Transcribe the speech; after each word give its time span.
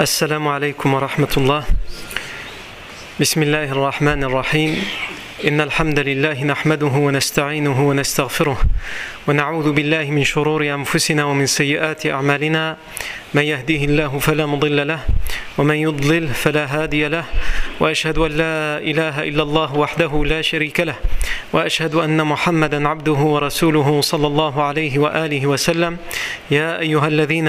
السلام 0.00 0.48
عليكم 0.48 0.94
ورحمة 0.94 1.34
الله. 1.36 1.64
بسم 3.20 3.42
الله 3.42 3.72
الرحمن 3.72 4.24
الرحيم. 4.24 4.72
إن 5.48 5.60
الحمد 5.60 5.98
لله 5.98 6.44
نحمده 6.44 6.86
ونستعينه 6.86 7.88
ونستغفره 7.88 8.58
ونعوذ 9.28 9.72
بالله 9.72 10.04
من 10.10 10.24
شرور 10.24 10.64
أنفسنا 10.64 11.24
ومن 11.24 11.46
سيئات 11.46 12.06
أعمالنا. 12.06 12.76
من 13.36 13.42
يهده 13.42 13.84
الله 13.84 14.18
فلا 14.18 14.46
مضل 14.46 14.88
له 14.88 15.00
ومن 15.58 15.74
يضلل 15.74 16.28
فلا 16.28 16.64
هادي 16.64 17.08
له 17.08 17.24
وأشهد 17.80 18.18
أن 18.18 18.30
لا 18.30 18.78
إله 18.78 19.22
إلا 19.28 19.42
الله 19.42 19.76
وحده 19.76 20.24
لا 20.24 20.42
شريك 20.42 20.80
له 20.80 20.96
وأشهد 21.52 21.94
أن 21.94 22.26
محمدا 22.26 22.88
عبده 22.88 23.12
ورسوله 23.12 24.00
صلى 24.00 24.26
الله 24.26 24.62
عليه 24.62 24.98
وآله 24.98 25.46
وسلم. 25.46 25.96
يا 26.50 26.80
أيها 26.80 27.08
الذين 27.08 27.48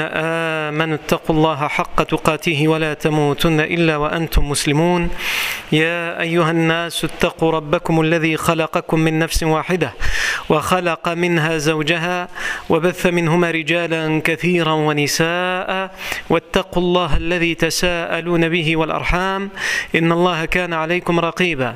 آمنوا 0.69 0.95
اتقوا 0.95 1.35
الله 1.35 1.67
حق 1.67 2.03
تقاته 2.03 2.67
ولا 2.67 2.93
تموتن 2.93 3.59
إلا 3.59 3.97
وأنتم 3.97 4.49
مسلمون. 4.49 5.09
يا 5.71 6.21
أيها 6.21 6.51
الناس 6.51 7.05
اتقوا 7.05 7.51
ربكم 7.51 8.01
الذي 8.01 8.37
خلقكم 8.37 8.99
من 8.99 9.19
نفس 9.19 9.43
واحدة 9.43 9.93
وخلق 10.49 11.09
منها 11.09 11.57
زوجها 11.57 12.27
وبث 12.69 13.05
منهما 13.05 13.51
رجالا 13.51 14.21
كثيرا 14.23 14.71
ونساء 14.71 15.91
واتقوا 16.29 16.83
الله 16.83 17.17
الذي 17.17 17.55
تساءلون 17.55 18.49
به 18.49 18.77
والأرحام 18.77 19.49
إن 19.95 20.11
الله 20.11 20.45
كان 20.45 20.73
عليكم 20.73 21.19
رقيبا 21.19 21.75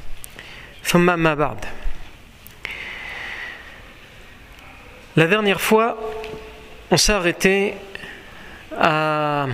ثم 0.84 1.18
ما 1.18 1.34
بعد 1.34 1.64
La 5.16 5.26
dernière 5.26 5.62
fois, 5.62 5.96
on 6.90 6.98
s'est 6.98 7.14
arrêté 7.14 7.72
à, 8.78 9.46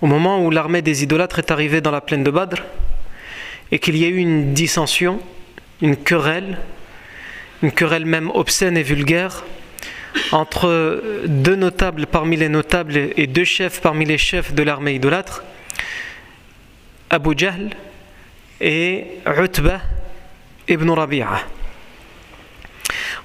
au 0.00 0.06
moment 0.06 0.42
où 0.42 0.50
l'armée 0.50 0.80
des 0.80 1.02
idolâtres 1.02 1.38
est 1.38 1.50
arrivée 1.50 1.82
dans 1.82 1.90
la 1.90 2.00
plaine 2.00 2.24
de 2.24 2.30
Badr 2.30 2.62
et 3.70 3.78
qu'il 3.78 3.94
y 3.94 4.06
a 4.06 4.08
eu 4.08 4.16
une 4.16 4.54
dissension, 4.54 5.20
une 5.82 5.96
querelle, 5.96 6.56
une 7.62 7.72
querelle 7.72 8.06
même 8.06 8.30
obscène 8.30 8.78
et 8.78 8.82
vulgaire 8.82 9.44
entre 10.32 11.02
deux 11.26 11.56
notables 11.56 12.06
parmi 12.06 12.36
les 12.36 12.48
notables 12.48 12.96
et 12.96 13.26
deux 13.26 13.44
chefs 13.44 13.82
parmi 13.82 14.06
les 14.06 14.16
chefs 14.16 14.54
de 14.54 14.62
l'armée 14.62 14.94
idolâtre, 14.94 15.44
Abu 17.10 17.34
Jahl 17.36 17.70
et 18.62 19.04
Utbah 19.26 19.80
ibn 20.69 20.89
Rabi'a. 20.89 21.41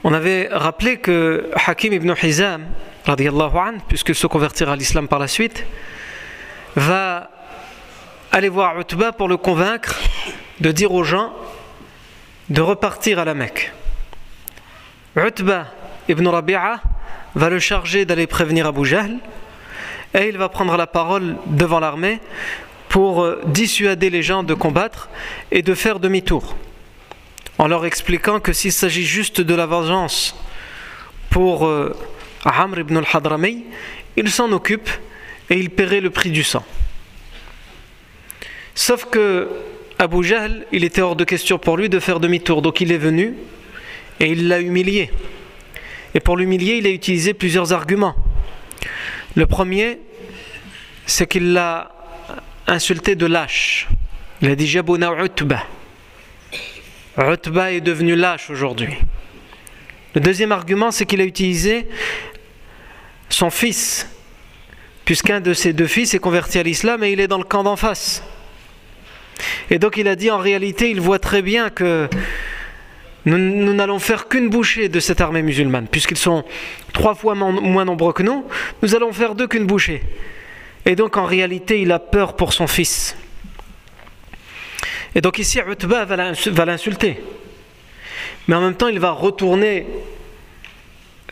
On 0.03 0.13
avait 0.13 0.49
rappelé 0.51 0.97
que 0.97 1.51
Hakim 1.67 1.93
ibn 1.93 2.13
Hizam, 2.23 2.67
an, 3.07 3.75
puisque 3.89 4.15
se 4.15 4.27
convertira 4.27 4.73
à 4.73 4.77
l'islam 4.77 5.09
par 5.09 5.19
la 5.19 5.29
suite, 5.29 5.65
va 6.75 7.31
aller 8.33 8.49
voir 8.49 8.81
Utbah 8.81 9.13
pour 9.13 9.29
le 9.29 9.37
convaincre 9.37 10.01
de 10.61 10.73
dire 10.73 10.93
aux 10.93 11.05
gens 11.05 11.33
de 12.49 12.61
repartir 12.61 13.19
à 13.19 13.25
la 13.25 13.35
Mecque. 13.35 13.73
Utbah 15.17 15.67
ibn 16.09 16.27
Rabi'a 16.27 16.81
va 17.35 17.51
le 17.51 17.59
charger 17.59 18.05
d'aller 18.05 18.27
prévenir 18.27 18.67
Abu 18.67 18.85
Jahl 18.85 19.19
et 20.15 20.29
il 20.29 20.39
va 20.39 20.49
prendre 20.49 20.77
la 20.77 20.87
parole 20.87 21.37
devant 21.47 21.81
l'armée 21.81 22.21
pour 22.89 23.27
dissuader 23.47 24.11
les 24.11 24.23
gens 24.23 24.43
de 24.43 24.55
combattre 24.55 25.09
et 25.51 25.63
de 25.63 25.75
faire 25.75 25.99
demi-tour 25.99 26.57
en 27.59 27.69
leur 27.69 27.87
expliquant 27.87 28.41
que 28.41 28.53
s'il 28.53 28.73
s'agit 28.73 29.05
juste 29.05 29.41
de 29.41 29.55
la 29.55 29.67
vengeance 29.67 30.35
pour 31.31 31.67
euh, 31.67 31.97
Amr 32.45 32.81
ibn 32.81 32.97
al-Hadrami, 32.97 33.65
il 34.17 34.31
s'en 34.31 34.51
occupe 34.53 34.89
et 35.51 35.59
il 35.59 35.71
paierait 35.71 36.01
le 36.01 36.11
prix 36.11 36.31
du 36.31 36.43
sang. 36.43 36.65
Sauf 38.75 39.07
que 39.07 39.49
Abu 39.99 40.25
Jahl, 40.25 40.67
il 40.73 40.85
était 40.85 41.01
hors 41.01 41.17
de 41.17 41.25
question 41.25 41.59
pour 41.59 41.77
lui 41.77 41.89
de 41.89 42.01
faire 42.01 42.19
demi-tour, 42.21 42.63
donc 42.63 42.81
il 42.81 42.91
est 42.91 42.99
venu 42.99 43.35
et 44.21 44.27
il 44.31 44.49
l'a 44.49 44.61
humilié. 44.61 45.11
Et 46.15 46.21
pour 46.21 46.37
l'humilier, 46.37 46.77
il 46.77 46.87
a 46.87 46.91
utilisé 46.91 47.35
plusieurs 47.35 47.73
arguments. 47.73 48.15
Le 49.35 49.47
premier, 49.47 49.99
c'est 51.07 51.27
qu'il 51.27 51.53
l'a 51.53 51.93
insulté 52.67 53.15
de 53.15 53.27
lâche. 53.27 53.89
Il 54.43 54.51
a 54.51 54.57
dit 54.57 54.67
Jabuna 54.67 55.13
Utbah. 55.25 55.65
Utbah 57.19 57.73
est 57.73 57.81
devenu 57.81 58.17
lâche 58.17 58.51
aujourd'hui. 58.51 58.95
Le 60.15 60.21
deuxième 60.21 60.53
argument, 60.53 60.91
c'est 60.91 61.07
qu'il 61.07 61.21
a 61.21 61.25
utilisé 61.25 61.87
son 63.29 63.51
fils, 63.51 64.09
puisqu'un 65.05 65.41
de 65.41 65.55
ses 65.55 65.73
deux 65.73 65.87
fils 65.87 66.15
est 66.15 66.19
converti 66.19 66.59
à 66.59 66.63
l'islam 66.63 67.03
et 67.03 67.13
il 67.13 67.21
est 67.21 67.29
dans 67.29 67.39
le 67.39 67.45
camp 67.45 67.63
d'en 67.65 67.77
face. 67.77 68.23
Et 69.71 69.79
donc 69.79 69.97
il 69.97 70.09
a 70.09 70.17
dit 70.17 70.31
en 70.31 70.39
réalité, 70.39 70.91
il 70.91 71.01
voit 71.01 71.19
très 71.19 71.43
bien 71.43 71.71
que 71.71 72.09
nous, 73.25 73.73
n'allons 73.73 73.99
faire 73.99 74.29
qu'une 74.29 74.51
bouchée 74.51 74.89
de 74.89 75.01
cette 75.01 75.21
armée 75.21 75.43
musulmane, 75.43 75.89
puisqu'ils 75.89 76.19
sont 76.19 76.45
trois 76.93 77.15
fois 77.15 77.35
moins 77.35 77.85
nombreux 77.85 78.13
que 78.13 78.23
nous, 78.23 78.45
nous 78.83 78.95
allons 78.95 79.13
faire 79.13 79.35
d'eux 79.35 79.49
qu'une 79.49 79.67
bouchée. 79.67 80.03
Et 80.85 80.95
donc 80.95 81.17
en 81.17 81.25
réalité, 81.25 81.81
il 81.81 81.91
a 81.93 81.99
peur 81.99 82.37
pour 82.37 82.53
son 82.53 82.67
fils. 82.67 83.17
Et 85.15 85.21
donc 85.21 85.39
ici, 85.39 85.61
Utbah 85.61 86.05
va 86.05 86.65
l'insulter. 86.65 87.23
Mais 88.49 88.57
en 88.57 88.61
même 88.61 88.75
temps, 88.75 88.89
il 88.89 88.99
va 88.99 89.11
retourner 89.11 89.87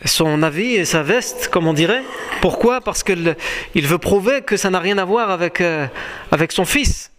son 0.05 0.43
avis 0.43 0.75
et 0.75 0.85
sa 0.85 1.03
veste, 1.03 1.49
comme 1.49 1.67
on 1.67 1.73
dirait. 1.73 2.03
Pourquoi? 2.41 2.81
Parce 2.81 3.03
qu'il 3.03 3.35
veut 3.75 3.97
prouver 3.97 4.41
que 4.41 4.57
ça 4.57 4.69
n'a 4.69 4.79
rien 4.79 4.97
à 4.97 5.05
voir 5.05 5.29
avec, 5.29 5.61
euh, 5.61 5.87
avec 6.31 6.51
son 6.51 6.65
fils. 6.65 7.11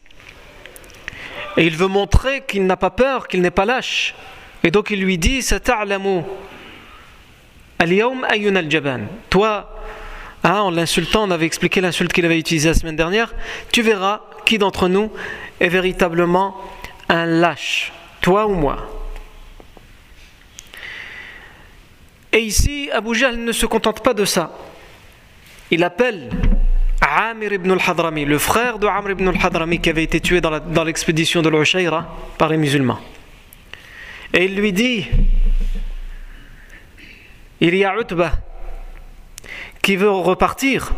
Et 1.56 1.64
il 1.64 1.76
veut 1.76 1.86
montrer 1.86 2.42
qu'il 2.47 2.66
n'a 2.66 2.76
pas 2.76 2.91
peur, 2.91 3.28
qu'il 3.28 3.41
n'est 3.41 3.50
pas 3.50 3.64
lâche. 3.64 4.14
Et 4.64 4.70
donc 4.70 4.91
il 4.91 5.00
lui 5.00 5.19
dit 5.19 5.42
Toi, 9.31 9.70
hein, 10.44 10.60
en 10.60 10.71
l'insultant, 10.71 11.25
on 11.25 11.31
avait 11.31 11.47
expliqué 11.47 11.81
l'insulte 11.81 12.12
qu'il 12.12 12.25
avait 12.25 12.38
utilisée 12.38 12.69
la 12.69 12.75
semaine 12.75 12.97
dernière. 12.97 13.34
Tu 13.72 13.82
verras 13.82 14.21
qui 14.44 14.59
d'entre 14.59 14.88
nous 14.88 15.10
est 15.60 15.69
véritablement 15.69 16.56
un 17.09 17.27
lâche, 17.27 17.93
toi 18.21 18.47
ou 18.47 18.55
moi. 18.55 18.88
Et 22.32 22.41
ici, 22.41 22.91
Abu 22.93 23.15
Jahl 23.15 23.37
ne 23.37 23.53
se 23.53 23.66
contente 23.66 24.03
pas 24.03 24.15
de 24.15 24.25
ça. 24.25 24.53
Il 25.71 25.82
appelle 25.84 26.31
Amir 27.00 27.53
ibn 27.53 27.71
al-Hadrami, 27.71 28.25
le 28.25 28.38
frère 28.38 28.78
de 28.78 28.87
Amr 28.87 29.11
ibn 29.12 29.28
al-Hadrami 29.28 29.81
qui 29.81 29.91
avait 29.91 30.03
été 30.03 30.21
tué 30.21 30.41
dans 30.41 30.84
l'expédition 30.84 31.43
de 31.43 31.49
l'Ushayra 31.49 32.06
par 32.38 32.49
les 32.49 32.56
musulmans. 32.56 33.00
Et 34.32 34.44
il 34.47 34.56
lui 34.56 34.72
dit 34.72 35.06
il 37.61 37.75
y 37.76 37.84
a 37.84 37.94
Utbah 37.99 38.32
qui 39.84 39.96
veut 39.96 40.10
repartir 40.10 40.92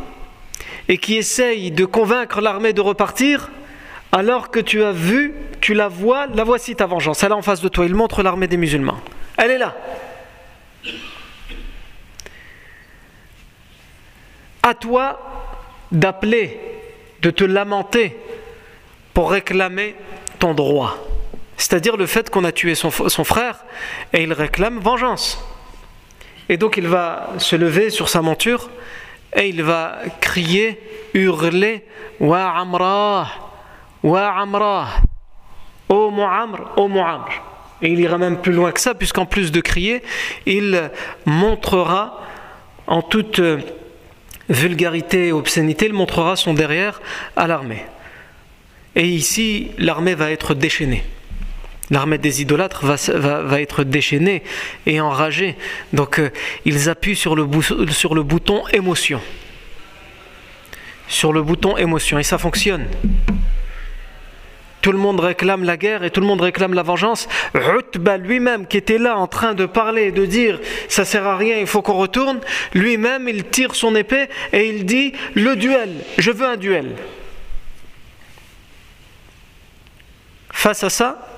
et 0.89 0.97
qui 0.97 1.17
essaye 1.17 1.73
de 1.73 1.85
convaincre 1.85 2.41
l'armée 2.41 2.73
de 2.73 2.81
repartir 2.81 3.51
alors 4.13 4.51
que 4.53 4.61
tu 4.61 4.85
as 4.85 4.93
vu, 4.93 5.35
tu 5.61 5.75
la 5.75 5.89
vois, 5.89 6.29
la 6.29 6.45
voici 6.45 6.77
ta 6.77 6.87
vengeance. 6.87 7.23
Elle 7.25 7.33
est 7.33 7.35
en 7.35 7.43
face 7.43 7.61
de 7.61 7.69
toi. 7.69 7.85
Il 7.85 7.97
montre 7.97 8.23
l'armée 8.23 8.47
des 8.47 8.57
musulmans. 8.57 9.01
Elle 9.37 9.51
est 9.51 9.59
là. 9.59 9.77
À 14.63 14.75
toi 14.75 15.21
d'appeler, 15.91 16.61
de 17.23 17.31
te 17.31 17.43
lamenter 17.43 18.17
pour 19.13 19.33
réclamer 19.33 19.97
ton 20.39 20.55
droit. 20.55 20.97
C'est-à-dire 21.57 21.97
le 21.97 22.07
fait 22.07 22.31
qu'on 22.31 22.45
a 22.45 22.53
tué 22.53 22.77
son, 22.77 22.91
son, 22.91 23.25
frère 23.25 23.65
et 24.13 24.23
il 24.23 24.33
réclame 24.33 24.79
vengeance. 24.79 25.43
Et 26.49 26.57
donc 26.57 26.77
il 26.77 26.87
va 26.87 27.31
se 27.39 27.57
lever 27.57 27.91
sur 27.91 28.09
sa 28.09 28.23
monture 28.23 28.71
et 29.35 29.49
il 29.49 29.63
va 29.63 29.99
crier, 30.21 30.81
hurler 31.15 31.85
Wa 32.21 32.51
Amrah 32.57 33.29
Wa 34.03 34.33
Amrah 34.39 34.89
Ô 35.89 36.11
Mu'amr, 36.11 36.73
ô 36.77 36.89
Mu'amr. 36.89 37.29
Et 37.83 37.89
il 37.91 38.01
ira 38.01 38.19
même 38.19 38.41
plus 38.41 38.53
loin 38.53 38.73
que 38.73 38.81
ça, 38.81 38.95
puisqu'en 38.95 39.27
plus 39.27 39.53
de 39.53 39.61
crier, 39.61 40.03
il 40.47 40.91
montrera 41.27 42.21
en 42.87 43.03
toute 43.03 43.41
vulgarité 44.49 45.29
et 45.29 45.33
obscénité, 45.33 45.87
il 45.87 45.93
montrera 45.93 46.37
son 46.37 46.55
derrière 46.55 47.01
à 47.37 47.47
l'armée. 47.47 47.85
Et 48.95 49.07
ici, 49.07 49.71
l'armée 49.79 50.15
va 50.15 50.31
être 50.31 50.55
déchaînée. 50.55 51.05
L'armée 51.91 52.19
des 52.19 52.43
idolâtres 52.43 52.85
va, 52.85 53.61
être 53.61 53.85
déchaînée 53.85 54.43
et 54.87 55.01
enragée. 55.01 55.57
Donc 55.93 56.19
euh, 56.19 56.31
ils 56.65 56.89
appuient 56.89 57.17
sur 57.17 57.37
le, 57.37 57.45
bouton 57.45 58.67
émotion. 58.73 59.21
Sur 61.07 61.33
le 61.33 61.43
bouton 61.43 61.77
émotion. 61.77 62.19
Et 62.19 62.25
ça 62.25 62.39
fonctionne. 62.39 62.87
Tout 64.83 64.91
le 64.93 64.99
monde 64.99 65.21
réclame 65.21 65.65
la 65.65 65.77
guerre 65.77 66.03
et 66.03 66.11
tout 66.11 66.21
le 66.21 66.27
monde 66.27 66.41
réclame 66.41 66.75
la 66.75 66.83
vengeance. 66.83 67.29
Utba 67.55 68.17
lui-même 68.19 68.67
qui 68.67 68.77
était 68.77 68.99
là 68.99 69.17
en 69.17 69.29
train 69.29 69.55
de 69.55 69.67
parler 69.67 70.05
et 70.05 70.13
de 70.13 70.27
dire 70.27 70.61
ça 70.89 71.05
sert 71.05 71.27
à 71.27 71.37
rien, 71.37 71.59
il 71.59 71.67
faut 71.67 71.83
qu'on 71.83 71.95
retourne, 71.95 72.41
lui-même 72.73 73.29
il 73.29 73.45
tire 73.45 73.75
son 73.75 73.97
épée 73.97 74.29
et 74.53 74.69
il 74.69 74.87
dit 74.87 75.13
le 75.35 75.57
duel, 75.57 75.91
je 76.19 76.31
veux 76.31 76.47
un 76.47 76.57
duel. 76.57 76.95
Face 80.53 80.85
à 80.85 80.91
ça, 80.91 81.36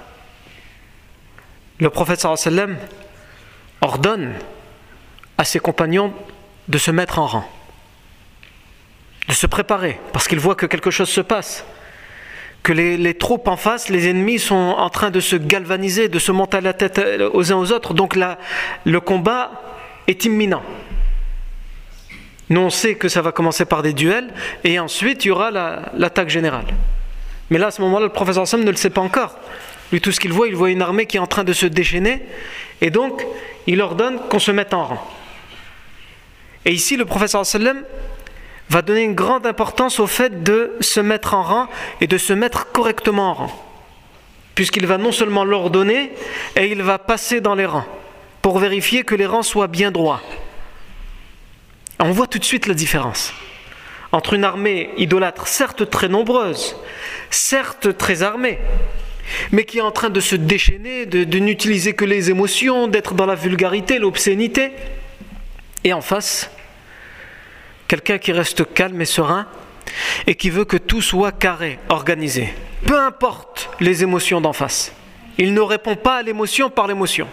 le 1.81 1.91
prophète 1.91 2.21
sallam 2.21 2.77
ordonne 3.81 4.35
à 5.37 5.45
ses 5.45 5.61
compagnons 5.61 6.13
de 6.69 6.79
se 6.79 6.91
mettre 6.91 7.19
en 7.19 7.27
rang, 7.27 7.49
de 9.29 9.35
se 9.35 9.47
préparer, 9.47 10.01
parce 10.13 10.29
qu'il 10.29 10.41
voit 10.41 10.55
que 10.55 10.67
quelque 10.67 10.91
chose 10.91 11.09
se 11.09 11.21
passe 11.21 11.65
que 12.69 12.73
les, 12.75 13.15
troupes 13.15 13.49
en 13.49 13.57
face, 13.57 13.89
les 13.89 14.11
ennemis 14.11 14.39
sont 14.39 14.55
en 14.55 14.91
train 14.91 15.11
de 15.11 15.21
se 15.21 15.37
galvaniser, 15.37 16.09
de 16.09 16.19
se 16.19 16.33
monter 16.33 16.59
à 16.59 16.61
la 16.61 16.75
tête 16.75 17.01
aux 17.33 17.51
uns 17.51 17.57
aux 17.57 17.73
autres. 17.73 17.95
Donc 17.95 18.15
le 18.85 19.01
combat 19.01 19.53
est 20.07 20.27
imminent. 20.27 20.63
Nous, 22.51 22.61
on 22.61 22.69
sait 22.69 22.95
que 22.97 23.09
ça 23.09 23.23
va 23.23 23.33
commencer 23.33 23.65
par 23.65 23.83
des 23.83 23.95
duels 23.95 24.29
et 24.65 24.79
ensuite 24.79 25.25
il 25.25 25.29
y 25.29 25.31
aura 25.31 25.51
l'attaque 25.51 26.29
générale. 26.29 26.67
Mais 27.49 27.59
là, 27.59 27.69
à 27.69 27.71
ce 27.71 27.81
moment-là, 27.81 28.05
le 28.05 28.13
professeur 28.13 28.47
Sam 28.47 28.63
ne 28.63 28.71
le 28.71 28.77
sait 28.77 28.91
pas 28.91 29.01
encore. 29.01 29.39
Lui, 29.93 30.01
tout 30.01 30.13
ce 30.13 30.21
qu'il 30.21 30.33
voit, 30.33 30.49
il 30.49 30.57
voit 30.57 30.71
une 30.71 30.83
armée 30.83 31.07
qui 31.07 31.17
est 31.17 31.21
en 31.21 31.27
train 31.27 31.45
de 31.45 31.53
se 31.53 31.67
déchaîner 31.67 32.23
et 32.81 32.91
donc 32.91 33.25
il 33.67 33.81
ordonne 33.81 34.19
qu'on 34.29 34.39
se 34.39 34.51
mette 34.51 34.75
en 34.75 34.85
rang. 34.85 35.11
Et 36.65 36.73
ici, 36.73 36.97
le 36.97 37.05
professeur 37.05 37.47
sallam 37.47 37.83
va 38.69 38.83
donner 38.83 39.03
une 39.03 39.15
grande 39.15 39.47
importance 39.47 40.01
au 40.01 40.07
fait 40.07 40.43
de 40.43 40.77
se 40.81 41.01
mettre 41.01 41.35
en 41.35 41.43
rang 41.43 41.69
et 42.01 42.07
de 42.07 42.19
se 42.19 42.33
mettre 42.33 42.71
correctement 42.73 43.31
en 43.31 43.35
rang. 43.35 43.65
Puisqu'il 44.55 44.87
va 44.87 44.99
non 44.99 45.13
seulement 45.13 45.45
l'ordonner, 45.45 46.13
et 46.57 46.67
il 46.67 46.83
va 46.83 46.99
passer 46.99 47.41
dans 47.41 47.55
les 47.55 47.65
rangs 47.65 47.87
pour 48.43 48.59
vérifier 48.59 49.05
que 49.05 49.15
les 49.15 49.27
rangs 49.27 49.43
soient 49.43 49.69
bien 49.69 49.91
droits. 49.91 50.21
On 52.01 52.11
voit 52.11 52.27
tout 52.27 52.39
de 52.39 52.45
suite 52.45 52.67
la 52.67 52.75
différence 52.75 53.33
entre 54.13 54.35
une 54.35 54.45
armée 54.45 54.91
idolâtre, 54.97 55.49
certes 55.49 55.91
très 55.91 56.09
nombreuse, 56.09 56.77
certes 57.31 57.97
très 57.97 58.23
armée, 58.23 58.59
mais 59.53 59.65
qui 59.65 59.79
est 59.79 59.83
en 59.83 59.91
train 59.91 60.11
de 60.11 60.21
se 60.21 60.37
déchaîner, 60.37 61.07
de, 61.07 61.39
n'utiliser 61.39 61.93
que 61.93 62.05
les 62.05 62.31
émotions, 62.31 62.89
d'être 62.89 63.15
dans 63.15 63.27
la 63.27 63.35
vulgarité, 63.35 63.99
l'obscénité, 63.99 64.73
et 65.85 65.93
en 65.93 66.01
face, 66.01 66.51
Quelqu'un 67.89 68.19
qui 68.19 68.33
reste 68.33 68.75
calme 68.75 69.01
et 69.01 69.07
serein 69.07 69.47
et 70.27 70.35
qui 70.35 70.51
veut 70.51 70.67
que 70.67 70.77
tout 70.77 71.01
soit 71.01 71.33
carré, 71.33 71.79
organisé. 71.89 72.53
Peu 72.85 73.01
importe 73.01 73.71
les 73.81 74.03
émotions 74.03 74.43
d'en 74.43 74.53
face. 74.53 74.93
Il 75.39 75.55
ne 75.55 75.61
répond 75.61 75.97
pas 75.97 76.17
à 76.17 76.23
l'émotion 76.23 76.69
par 76.69 76.87
l'émotion. 76.87 77.27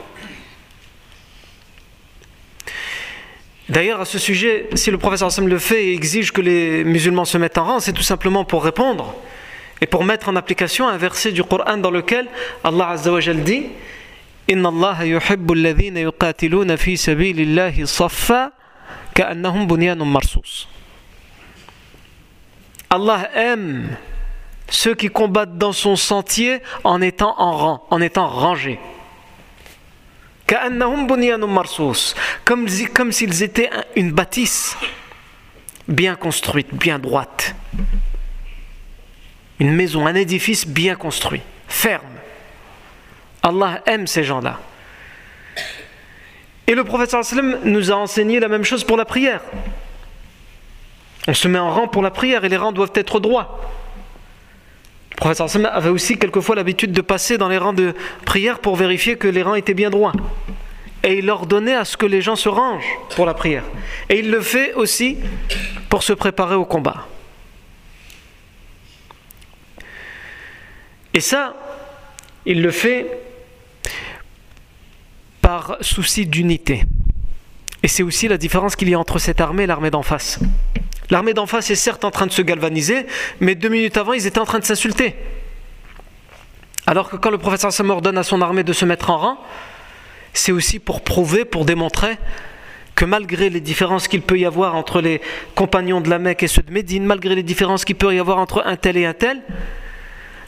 D'ailleurs, 3.68 4.00
à 4.00 4.06
ce 4.06 4.18
sujet, 4.18 4.70
si 4.76 4.92
le 4.92 4.98
professeur 4.98 5.28
Hassan 5.28 5.46
le 5.46 5.60
fait 5.60 5.88
et 5.88 5.94
exige 5.94 6.32
que 6.32 6.40
les 6.40 6.86
musulmans 6.86 7.26
se 7.26 7.38
mettent 7.38 7.58
en 7.58 7.66
rang, 7.66 7.80
c'est 7.82 7.94
tout 7.94 8.04
simplement 8.04 8.46
pour 8.46 8.64
répondre 8.64 9.14
et 9.82 9.86
pour 9.86 10.04
mettre 10.04 10.30
en 10.30 10.36
application 10.36 10.88
un 10.88 10.98
verset 10.98 11.32
du 11.32 11.44
Coran 11.44 11.78
dans 11.78 11.92
lequel 11.92 12.28
Allah 12.64 12.90
Azza 12.90 13.12
wa 13.12 13.22
dit 13.22 13.68
Inna 14.48 14.70
Allah 14.70 15.06
yuhibbu 15.06 15.54
alladhina 15.54 16.02
yuqatiluna 16.02 16.78
fi 16.78 16.98
sabilillahi 16.98 17.88
saffa 17.88 18.52
Allah 22.90 23.30
aime 23.36 23.96
ceux 24.70 24.96
qui 24.96 25.08
combattent 25.08 25.58
dans 25.58 25.72
son 25.72 25.96
sentier 25.96 26.60
en 26.84 27.02
étant 27.02 27.36
en 27.40 27.52
rang, 27.52 27.88
en 27.90 28.02
étant 28.02 28.28
rangés. 28.28 28.80
Comme, 32.46 32.68
comme 32.94 33.12
s'ils 33.12 33.44
étaient 33.44 33.70
une 33.96 34.12
bâtisse 34.12 34.78
bien 35.88 36.16
construite, 36.16 36.74
bien 36.74 37.00
droite. 37.00 37.56
Une 39.60 39.74
maison, 39.74 40.06
un 40.06 40.16
édifice 40.16 40.68
bien 40.68 40.96
construit, 40.96 41.42
ferme. 41.68 42.04
Allah 43.42 43.82
aime 43.86 44.08
ces 44.08 44.24
gens-là. 44.24 44.60
Et 46.68 46.74
le 46.74 46.84
prophète 46.84 47.16
nous 47.64 47.92
a 47.92 47.96
enseigné 47.96 48.40
la 48.40 48.48
même 48.48 48.64
chose 48.64 48.84
pour 48.84 48.98
la 48.98 49.06
prière. 49.06 49.42
On 51.28 51.34
se 51.34 51.48
met 51.48 51.60
en 51.60 51.72
rang 51.72 51.88
pour 51.88 52.02
la 52.02 52.12
prière 52.12 52.44
et 52.44 52.50
les 52.50 52.58
rangs 52.58 52.72
doivent 52.72 52.92
être 52.96 53.20
droits. 53.20 53.62
Le 55.12 55.16
prophète 55.16 55.58
avait 55.72 55.90
aussi 55.90 56.18
quelquefois 56.18 56.56
l'habitude 56.56 56.92
de 56.92 57.02
passer 57.02 57.38
dans 57.38 57.48
les 57.48 57.58
rangs 57.58 57.74
de 57.74 57.94
prière 58.26 58.60
pour 58.60 58.76
vérifier 58.76 59.16
que 59.16 59.28
les 59.28 59.44
rangs 59.44 59.56
étaient 59.56 59.74
bien 59.74 59.90
droits. 59.90 60.14
Et 61.04 61.20
il 61.20 61.30
ordonnait 61.30 61.76
à 61.76 61.86
ce 61.86 61.98
que 61.98 62.06
les 62.08 62.22
gens 62.22 62.36
se 62.36 62.50
rangent 62.50 62.98
pour 63.16 63.28
la 63.28 63.36
prière. 63.36 63.64
Et 64.10 64.20
il 64.20 64.32
le 64.32 64.42
fait 64.42 64.74
aussi 64.74 65.18
pour 65.90 66.02
se 66.02 66.14
préparer 66.14 66.56
au 66.56 66.66
combat. 66.66 67.08
Et 71.16 71.22
ça, 71.22 71.56
il 72.46 72.62
le 72.62 72.72
fait 72.72 73.08
par 75.42 75.78
souci 75.80 76.28
d'unité. 76.28 76.84
Et 77.84 77.88
c'est 77.88 78.04
aussi 78.04 78.28
la 78.28 78.38
différence 78.38 78.76
qu'il 78.76 78.90
y 78.90 78.94
a 78.94 79.00
entre 79.00 79.18
cette 79.18 79.40
armée 79.40 79.64
et 79.64 79.66
l'armée 79.66 79.92
d'en 79.92 80.04
face. 80.04 80.40
L'armée 81.10 81.34
d'en 81.34 81.46
face 81.46 81.70
est 81.70 81.76
certes 81.76 82.04
en 82.04 82.12
train 82.12 82.26
de 82.28 82.34
se 82.34 82.42
galvaniser, 82.42 83.06
mais 83.40 83.56
deux 83.56 83.70
minutes 83.70 83.96
avant, 83.96 84.12
ils 84.12 84.28
étaient 84.28 84.40
en 84.40 84.46
train 84.46 84.60
de 84.60 84.66
s'insulter. 84.66 85.16
Alors 86.86 87.10
que 87.10 87.16
quand 87.16 87.32
le 87.32 87.38
professeur 87.38 87.72
Sam 87.72 87.92
ordonne 87.92 88.18
à 88.18 88.24
son 88.24 88.42
armée 88.42 88.64
de 88.64 88.74
se 88.74 88.84
mettre 88.84 89.10
en 89.10 89.18
rang, 89.18 89.38
c'est 90.34 90.52
aussi 90.52 90.80
pour 90.80 91.02
prouver, 91.02 91.46
pour 91.46 91.64
démontrer 91.64 92.18
que 92.94 93.06
malgré 93.06 93.50
les 93.50 93.62
différences 93.62 94.10
qu'il 94.10 94.22
peut 94.22 94.38
y 94.38 94.46
avoir 94.46 94.76
entre 94.76 95.00
les 95.00 95.22
compagnons 95.56 96.02
de 96.02 96.10
la 96.10 96.20
Mecque 96.20 96.44
et 96.44 96.48
ceux 96.48 96.62
de 96.62 96.74
Médine, 96.74 97.06
malgré 97.06 97.36
les 97.36 97.44
différences 97.44 97.86
qu'il 97.86 97.96
peut 97.96 98.14
y 98.14 98.20
avoir 98.20 98.38
entre 98.38 98.64
un 98.66 98.76
tel 98.76 98.98
et 98.98 99.06
un 99.06 99.14
tel, 99.14 99.42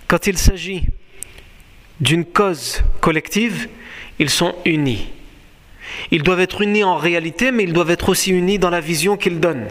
quand 0.07 0.27
il 0.27 0.37
s'agit 0.37 0.85
d'une 1.99 2.25
cause 2.25 2.83
collective, 3.01 3.67
ils 4.19 4.29
sont 4.29 4.55
unis. 4.65 5.07
Ils 6.11 6.23
doivent 6.23 6.39
être 6.39 6.61
unis 6.61 6.83
en 6.83 6.95
réalité, 6.95 7.51
mais 7.51 7.63
ils 7.63 7.73
doivent 7.73 7.91
être 7.91 8.09
aussi 8.09 8.31
unis 8.31 8.59
dans 8.59 8.69
la 8.69 8.81
vision 8.81 9.17
qu'ils 9.17 9.39
donnent. 9.39 9.67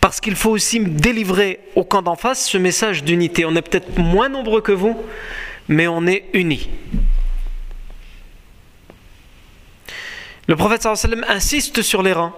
Parce 0.00 0.20
qu'il 0.20 0.36
faut 0.36 0.50
aussi 0.50 0.80
délivrer 0.80 1.60
au 1.74 1.84
camp 1.84 2.02
d'en 2.02 2.16
face 2.16 2.48
ce 2.48 2.58
message 2.58 3.04
d'unité. 3.04 3.44
On 3.44 3.54
est 3.56 3.62
peut-être 3.62 3.98
moins 3.98 4.28
nombreux 4.28 4.60
que 4.60 4.72
vous, 4.72 4.96
mais 5.68 5.86
on 5.88 6.06
est 6.06 6.24
unis. 6.32 6.68
Le 10.46 10.56
prophète 10.56 10.82
sallam 10.82 11.24
insiste 11.28 11.82
sur 11.82 12.02
les 12.02 12.12
rangs. 12.12 12.32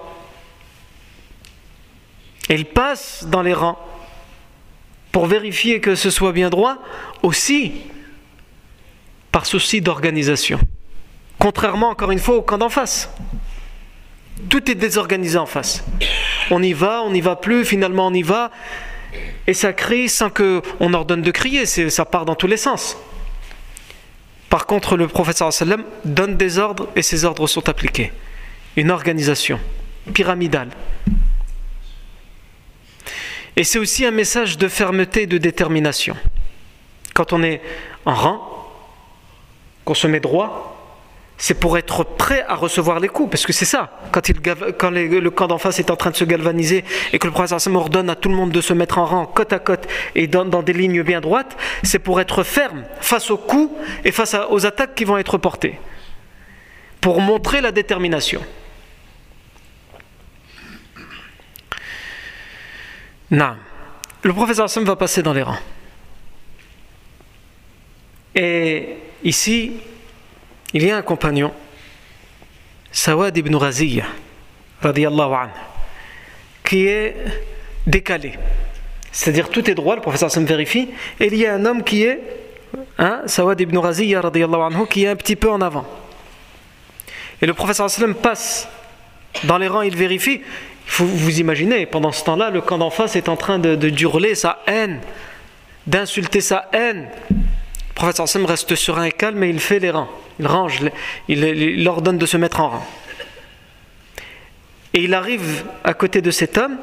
Il 2.48 2.64
passe 2.64 3.24
dans 3.28 3.42
les 3.42 3.54
rangs 3.54 3.78
pour 5.12 5.26
vérifier 5.26 5.80
que 5.80 5.94
ce 5.94 6.10
soit 6.10 6.32
bien 6.32 6.50
droit 6.50 6.76
aussi 7.22 7.72
par 9.32 9.46
souci 9.46 9.80
d'organisation. 9.80 10.58
Contrairement, 11.38 11.88
encore 11.90 12.10
une 12.10 12.18
fois, 12.18 12.36
au 12.36 12.42
camp 12.42 12.58
d'en 12.58 12.68
face. 12.68 13.10
Tout 14.48 14.70
est 14.70 14.74
désorganisé 14.74 15.38
en 15.38 15.46
face. 15.46 15.84
On 16.50 16.62
y 16.62 16.72
va, 16.72 17.02
on 17.02 17.10
n'y 17.10 17.20
va 17.20 17.36
plus, 17.36 17.64
finalement 17.64 18.06
on 18.06 18.14
y 18.14 18.22
va, 18.22 18.50
et 19.46 19.54
ça 19.54 19.72
crie 19.72 20.08
sans 20.08 20.30
qu'on 20.30 20.94
ordonne 20.94 21.22
de 21.22 21.30
crier, 21.30 21.66
ça 21.66 22.04
part 22.04 22.24
dans 22.24 22.34
tous 22.34 22.46
les 22.46 22.56
sens. 22.56 22.96
Par 24.48 24.66
contre, 24.66 24.96
le 24.96 25.06
professeur 25.06 25.50
donne 26.04 26.36
des 26.36 26.58
ordres 26.58 26.88
et 26.96 27.02
ces 27.02 27.24
ordres 27.24 27.46
sont 27.46 27.68
appliqués. 27.68 28.12
Une 28.76 28.90
organisation 28.90 29.60
pyramidale. 30.12 30.70
Et 33.56 33.64
c'est 33.64 33.78
aussi 33.78 34.04
un 34.04 34.10
message 34.10 34.58
de 34.58 34.68
fermeté 34.68 35.22
et 35.22 35.26
de 35.26 35.38
détermination. 35.38 36.16
Quand 37.14 37.32
on 37.32 37.42
est 37.42 37.60
en 38.04 38.14
rang, 38.14 38.50
qu'on 39.84 39.94
se 39.94 40.06
met 40.06 40.20
droit, 40.20 40.76
c'est 41.40 41.54
pour 41.54 41.78
être 41.78 42.04
prêt 42.04 42.44
à 42.48 42.54
recevoir 42.54 43.00
les 43.00 43.08
coups, 43.08 43.30
parce 43.30 43.46
que 43.46 43.54
c'est 43.54 43.64
ça, 43.64 43.98
quand, 44.12 44.90
le 44.90 45.28
camp 45.30 45.48
d'en 45.48 45.56
face 45.56 45.78
est 45.78 45.90
en 45.90 45.96
train 45.96 46.10
de 46.10 46.16
se 46.16 46.24
galvaniser 46.24 46.84
et 47.14 47.18
que 47.18 47.26
le 47.26 47.32
prophète 47.32 47.66
ordonne 47.74 48.10
à 48.10 48.14
tout 48.14 48.28
le 48.28 48.34
monde 48.34 48.52
de 48.52 48.60
se 48.60 48.74
mettre 48.74 48.98
en 48.98 49.06
rang 49.06 49.24
côte 49.24 49.54
à 49.54 49.58
côte 49.58 49.88
et 50.14 50.26
dans, 50.26 50.44
des 50.44 50.74
lignes 50.74 51.02
bien 51.02 51.22
droites, 51.22 51.56
c'est 51.82 51.98
pour 51.98 52.20
être 52.20 52.42
ferme 52.42 52.84
face 53.00 53.30
aux 53.30 53.38
coups 53.38 53.72
et 54.04 54.12
face 54.12 54.36
aux 54.50 54.66
attaques 54.66 54.94
qui 54.94 55.04
vont 55.04 55.16
être 55.16 55.38
portées, 55.38 55.80
pour 57.00 57.22
montrer 57.22 57.62
la 57.62 57.72
détermination. 57.72 58.42
Non. 63.30 63.56
Le 64.22 64.32
professeur 64.32 64.64
Hassan 64.64 64.84
va 64.84 64.96
passer 64.96 65.22
dans 65.22 65.32
les 65.32 65.42
rangs. 65.42 65.58
Et 68.34 68.96
ici, 69.24 69.72
il 70.72 70.84
y 70.84 70.90
a 70.90 70.96
un 70.96 71.02
compagnon, 71.02 71.52
Sawad 72.92 73.36
ibn 73.36 73.54
Raziya, 73.54 74.04
radiallahu 74.82 75.32
anhu, 75.32 75.50
qui 76.64 76.86
est 76.86 77.16
décalé. 77.86 78.32
C'est-à-dire 79.10 79.48
tout 79.48 79.68
est 79.68 79.74
droit, 79.74 79.96
le 79.96 80.02
professeur 80.02 80.26
Hassan 80.26 80.44
vérifie, 80.44 80.90
et 81.18 81.26
il 81.26 81.36
y 81.36 81.46
a 81.46 81.54
un 81.54 81.64
homme 81.64 81.82
qui 81.82 82.04
est, 82.04 82.20
hein, 82.98 83.22
Sawad 83.26 83.60
ibn 83.60 83.78
Raziya, 83.78 84.20
radiallahu 84.20 84.60
anhu, 84.60 84.86
qui 84.86 85.04
est 85.04 85.08
un 85.08 85.16
petit 85.16 85.36
peu 85.36 85.50
en 85.50 85.60
avant. 85.60 85.86
Et 87.42 87.46
le 87.46 87.54
professeur 87.54 87.86
Hassan 87.86 88.14
passe 88.14 88.68
dans 89.44 89.58
les 89.58 89.68
rangs, 89.68 89.82
il 89.82 89.96
vérifie. 89.96 90.42
Vous 90.98 91.38
imaginer, 91.38 91.86
pendant 91.86 92.12
ce 92.12 92.24
temps-là, 92.24 92.50
le 92.50 92.60
camp 92.60 92.78
d'en 92.78 92.90
face 92.90 93.16
est 93.16 93.28
en 93.28 93.36
train 93.36 93.58
de, 93.58 93.74
d'hurler 93.76 94.34
sa 94.34 94.60
haine, 94.66 95.00
d'insulter 95.86 96.40
sa 96.40 96.68
haine. 96.72 97.08
Le 97.30 97.94
prophète 97.94 98.46
reste 98.46 98.74
serein 98.74 99.04
et 99.04 99.12
calme 99.12 99.42
et 99.44 99.48
il 99.48 99.60
fait 99.60 99.78
les 99.78 99.90
rangs. 99.90 100.08
Il 100.40 100.46
range, 100.46 100.80
il, 101.28 101.44
il 101.44 101.88
ordonne 101.88 102.18
de 102.18 102.26
se 102.26 102.36
mettre 102.36 102.60
en 102.60 102.70
rang. 102.70 102.86
Et 104.94 105.04
il 105.04 105.14
arrive 105.14 105.64
à 105.84 105.94
côté 105.94 106.20
de 106.20 106.30
cet 106.30 106.58
homme, 106.58 106.76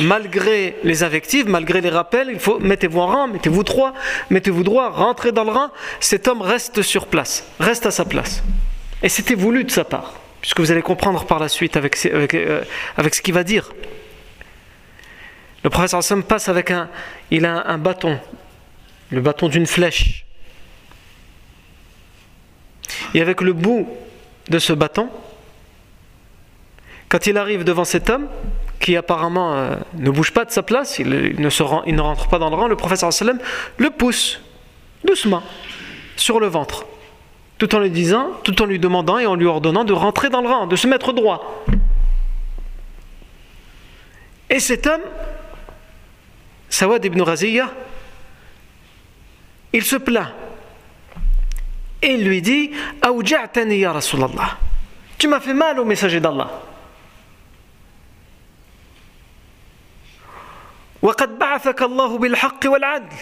malgré 0.00 0.76
les 0.82 1.04
invectives, 1.04 1.48
malgré 1.48 1.80
les 1.80 1.90
rappels, 1.90 2.30
il 2.32 2.40
faut 2.40 2.58
mettez-vous 2.58 2.98
en 2.98 3.06
rang, 3.06 3.28
mettez-vous 3.28 3.62
droit, 3.62 3.94
mettez-vous 4.30 4.64
droit, 4.64 4.90
rentrez 4.90 5.32
dans 5.32 5.44
le 5.44 5.52
rang. 5.52 5.68
Cet 6.00 6.26
homme 6.26 6.42
reste 6.42 6.82
sur 6.82 7.06
place, 7.06 7.44
reste 7.60 7.86
à 7.86 7.90
sa 7.90 8.04
place. 8.04 8.42
Et 9.02 9.08
c'était 9.08 9.34
voulu 9.34 9.64
de 9.64 9.70
sa 9.70 9.84
part 9.84 10.14
puisque 10.40 10.60
vous 10.60 10.70
allez 10.70 10.82
comprendre 10.82 11.24
par 11.24 11.38
la 11.38 11.48
suite 11.48 11.76
avec, 11.76 12.04
avec, 12.06 12.34
euh, 12.34 12.62
ce 13.12 13.20
qu'il 13.20 13.34
va 13.34 13.44
dire. 13.44 13.72
Le 15.64 15.70
professeur 15.70 15.98
Hassan 15.98 16.22
passe 16.22 16.48
avec 16.48 16.70
un, 16.70 16.88
il 17.30 17.44
a 17.44 17.68
un, 17.68 17.78
bâton, 17.78 18.18
le 19.10 19.20
bâton 19.20 19.48
d'une 19.48 19.66
flèche. 19.66 20.24
Et 23.14 23.20
avec 23.20 23.40
le 23.40 23.52
bout 23.52 23.88
de 24.48 24.58
ce 24.58 24.72
bâton, 24.72 25.10
quand 27.08 27.26
il 27.26 27.36
arrive 27.38 27.64
devant 27.64 27.84
cet 27.84 28.10
homme, 28.10 28.28
qui 28.80 28.96
apparemment 28.96 29.54
euh, 29.54 29.76
ne 29.94 30.10
bouge 30.10 30.32
pas 30.32 30.44
de 30.44 30.50
sa 30.50 30.62
place, 30.62 30.98
il, 30.98 31.08
ne 31.40 31.50
se 31.50 31.62
rend, 31.62 31.82
il, 31.84 31.96
ne 31.96 32.00
rentre 32.00 32.28
pas 32.28 32.38
dans 32.38 32.50
le 32.50 32.56
rang, 32.56 32.68
le 32.68 32.76
professeur 32.76 33.12
sallam 33.12 33.40
le 33.76 33.90
pousse 33.90 34.40
doucement 35.04 35.42
sur 36.16 36.38
le 36.38 36.46
ventre 36.46 36.86
tout 37.57 37.75
en 37.75 37.79
lui 37.79 37.89
disant, 37.89 38.31
tout 38.43 38.61
en 38.61 38.65
lui 38.65 38.79
demandant 38.79 39.19
et 39.19 39.25
en 39.25 39.35
lui 39.35 39.45
ordonnant 39.45 39.83
de 39.83 39.93
rentrer 39.93 40.29
dans 40.29 40.41
le 40.41 40.49
rang, 40.49 40.67
de 40.67 40.75
se 40.75 40.87
mettre 40.87 41.13
droit. 41.13 41.63
Et 44.49 44.59
cet 44.59 44.85
homme, 44.87 45.01
Sawad 46.69 47.03
ibn 47.05 47.21
Raziya, 47.21 47.69
il 49.71 49.83
se 49.83 49.95
plaint. 49.95 50.29
Et 52.01 52.15
il 52.15 52.27
lui 52.27 52.41
dit 52.41 52.71
Aouja'tani 53.01 53.77
ya 53.77 53.93
Rasulallah. 53.93 54.57
Tu 55.17 55.27
m'as 55.27 55.39
fait 55.39 55.53
mal 55.53 55.79
au 55.79 55.85
messager 55.85 56.19
d'Allah. 56.19 56.49
وقد 61.03 61.39
بعثك 61.39 61.81
الله 61.81 62.17
بالحق 62.17 62.59
والعدل 62.65 63.15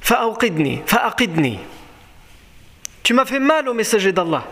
فأوقدني 0.00 0.82
فأقدني 0.86 1.58
tu 3.03 3.13
m'as 3.13 3.25
fait 3.25 3.39
mal 3.39 3.67
au 3.69 3.73
messager 3.73 4.11
d'Allah. 4.11 4.45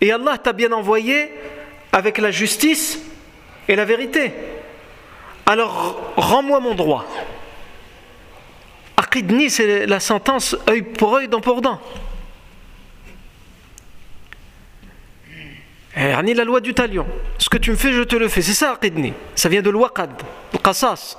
Et 0.00 0.12
Allah 0.12 0.38
t'a 0.38 0.52
bien 0.52 0.72
envoyé 0.72 1.30
avec 1.92 2.18
la 2.18 2.30
justice 2.30 2.98
et 3.68 3.76
la 3.76 3.84
vérité. 3.84 4.32
Alors 5.46 6.12
rends-moi 6.16 6.60
mon 6.60 6.74
droit. 6.74 7.06
Aqidni, 8.96 9.50
c'est 9.50 9.86
la 9.86 10.00
sentence 10.00 10.56
œil 10.68 10.82
pour 10.82 11.16
œil, 11.16 11.28
dent 11.28 11.40
pour 11.40 11.60
dent. 11.60 11.80
ni 16.22 16.34
la 16.34 16.44
loi 16.44 16.60
du 16.60 16.72
talion. 16.74 17.06
Ce 17.38 17.48
que 17.48 17.58
tu 17.58 17.70
me 17.70 17.76
fais, 17.76 17.92
je 17.92 18.02
te 18.02 18.16
le 18.16 18.28
fais. 18.28 18.42
C'est 18.42 18.54
ça, 18.54 18.72
Aqidni. 18.72 19.12
Ça 19.34 19.48
vient 19.48 19.62
de 19.62 19.70
l'waqad, 19.70 20.10
le 20.52 20.58
qasas. 20.58 21.16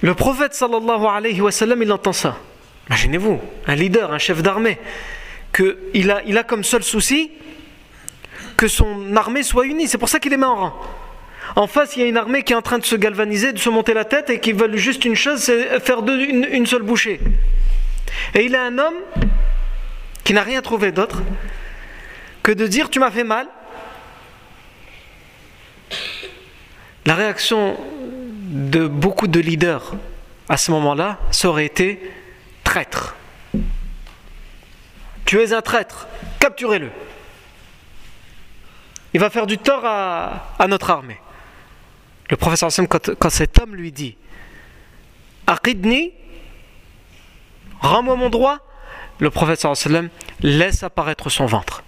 Le 0.00 0.14
prophète 0.14 0.54
sallallahu 0.54 1.06
alayhi 1.06 1.40
wa 1.40 1.50
sallam, 1.50 1.82
il 1.82 1.92
entend 1.92 2.12
ça. 2.12 2.36
Imaginez-vous, 2.88 3.40
un 3.66 3.74
leader, 3.74 4.12
un 4.12 4.18
chef 4.18 4.42
d'armée, 4.42 4.78
qu'il 5.54 6.10
a, 6.10 6.22
il 6.24 6.38
a 6.38 6.44
comme 6.44 6.64
seul 6.64 6.82
souci 6.82 7.30
que 8.56 8.68
son 8.68 9.14
armée 9.16 9.42
soit 9.42 9.66
unie. 9.66 9.88
C'est 9.88 9.98
pour 9.98 10.08
ça 10.08 10.20
qu'il 10.20 10.30
les 10.30 10.36
met 10.36 10.46
en 10.46 10.56
rang. 10.56 10.80
En 11.56 11.66
face, 11.66 11.96
il 11.96 12.00
y 12.00 12.02
a 12.04 12.06
une 12.06 12.16
armée 12.16 12.42
qui 12.42 12.52
est 12.52 12.56
en 12.56 12.62
train 12.62 12.78
de 12.78 12.84
se 12.84 12.94
galvaniser, 12.94 13.52
de 13.52 13.58
se 13.58 13.70
monter 13.70 13.94
la 13.94 14.04
tête 14.04 14.30
et 14.30 14.40
qui 14.40 14.52
veulent 14.52 14.76
juste 14.76 15.04
une 15.04 15.14
chose, 15.14 15.40
c'est 15.40 15.80
faire 15.80 16.00
une 16.06 16.66
seule 16.66 16.82
bouchée. 16.82 17.20
Et 18.34 18.44
il 18.44 18.54
a 18.54 18.62
un 18.62 18.78
homme 18.78 18.96
qui 20.24 20.34
n'a 20.34 20.42
rien 20.42 20.60
trouvé 20.62 20.92
d'autre 20.92 21.22
que 22.42 22.52
de 22.52 22.66
dire 22.66 22.90
Tu 22.90 23.00
m'as 23.00 23.10
fait 23.10 23.24
mal. 23.24 23.46
La 27.06 27.14
réaction 27.14 27.78
de 28.48 28.86
beaucoup 28.86 29.28
de 29.28 29.40
leaders 29.40 29.94
à 30.48 30.56
ce 30.56 30.70
moment-là, 30.72 31.18
ça 31.30 31.48
aurait 31.48 31.66
été 31.66 32.00
traître. 32.64 33.14
Tu 35.24 35.40
es 35.40 35.52
un 35.52 35.60
traître, 35.60 36.08
capturez-le. 36.40 36.90
Il 39.12 39.20
va 39.20 39.30
faire 39.30 39.46
du 39.46 39.58
tort 39.58 39.84
à, 39.84 40.66
notre 40.68 40.90
armée. 40.90 41.18
Le 42.30 42.36
professeur 42.36 42.68
Hassan, 42.68 42.86
quand, 42.86 43.30
cet 43.30 43.58
homme 43.58 43.74
lui 43.74 43.92
dit 43.92 44.16
Aqidni, 45.46 46.12
rends-moi 47.80 48.16
mon 48.16 48.30
droit, 48.30 48.58
le 49.18 49.30
professeur 49.30 49.74
laisse 50.40 50.82
apparaître 50.82 51.30
son 51.30 51.46
ventre. 51.46 51.82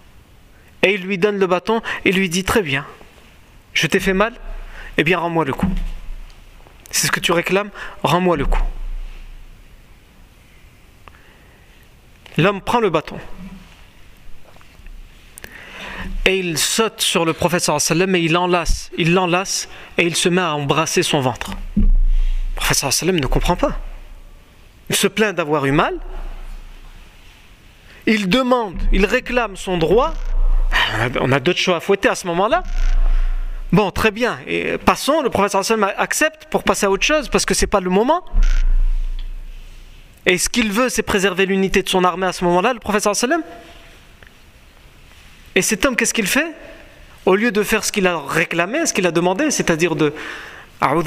Et 0.82 0.94
il 0.94 1.02
lui 1.02 1.18
donne 1.18 1.38
le 1.38 1.46
bâton 1.46 1.82
et 2.04 2.12
lui 2.12 2.28
dit 2.28 2.44
Très 2.44 2.62
bien, 2.62 2.86
je 3.74 3.86
t'ai 3.86 4.00
fait 4.00 4.14
mal, 4.14 4.34
eh 4.96 5.04
bien 5.04 5.18
rends-moi 5.18 5.44
le 5.44 5.52
coup. 5.52 5.70
C'est 6.90 7.06
ce 7.06 7.12
que 7.12 7.20
tu 7.20 7.32
réclames 7.32 7.70
Rends-moi 8.02 8.36
le 8.36 8.46
coup. 8.46 8.62
L'homme 12.36 12.60
prend 12.60 12.80
le 12.80 12.90
bâton. 12.90 13.18
Et 16.26 16.38
il 16.38 16.58
saute 16.58 17.00
sur 17.00 17.24
le 17.24 17.32
prophète 17.32 17.62
sallam 17.62 18.14
et 18.14 18.20
il 18.20 18.32
l'enlace. 18.32 18.90
Il 18.96 19.14
l'enlace 19.14 19.68
et 19.98 20.04
il 20.04 20.16
se 20.16 20.28
met 20.28 20.40
à 20.40 20.54
embrasser 20.54 21.02
son 21.02 21.20
ventre. 21.20 21.52
Le 21.76 21.86
prophète 22.56 22.92
sallam 22.92 23.18
ne 23.18 23.26
comprend 23.26 23.56
pas. 23.56 23.78
Il 24.88 24.96
se 24.96 25.06
plaint 25.06 25.34
d'avoir 25.34 25.66
eu 25.66 25.72
mal. 25.72 25.98
Il 28.06 28.28
demande, 28.28 28.76
il 28.92 29.06
réclame 29.06 29.56
son 29.56 29.78
droit. 29.78 30.14
On 31.20 31.30
a 31.32 31.40
d'autres 31.40 31.58
choses 31.58 31.76
à 31.76 31.80
fouetter 31.80 32.08
à 32.08 32.14
ce 32.14 32.26
moment-là. 32.26 32.62
Bon, 33.72 33.90
très 33.92 34.10
bien. 34.10 34.38
Passons, 34.84 35.22
le 35.22 35.30
prophète 35.30 35.62
sallam 35.62 35.92
accepte 35.96 36.46
pour 36.46 36.64
passer 36.64 36.86
à 36.86 36.90
autre 36.90 37.04
chose 37.04 37.28
parce 37.28 37.44
que 37.44 37.54
c'est 37.54 37.68
pas 37.68 37.80
le 37.80 37.90
moment. 37.90 38.24
Et 40.26 40.38
ce 40.38 40.48
qu'il 40.48 40.72
veut, 40.72 40.88
c'est 40.88 41.02
préserver 41.02 41.46
l'unité 41.46 41.82
de 41.82 41.88
son 41.88 42.02
armée 42.04 42.26
à 42.26 42.32
ce 42.32 42.44
moment-là, 42.44 42.72
le 42.72 42.80
prophète 42.80 43.14
sallam. 43.14 43.42
Et 45.54 45.62
cet 45.62 45.84
homme, 45.84 45.94
qu'est-ce 45.94 46.14
qu'il 46.14 46.26
fait? 46.26 46.52
Au 47.26 47.36
lieu 47.36 47.52
de 47.52 47.62
faire 47.62 47.84
ce 47.84 47.92
qu'il 47.92 48.06
a 48.06 48.18
réclamé, 48.18 48.86
ce 48.86 48.92
qu'il 48.92 49.06
a 49.06 49.12
demandé, 49.12 49.50
c'est-à-dire 49.50 49.94
de 49.94 50.12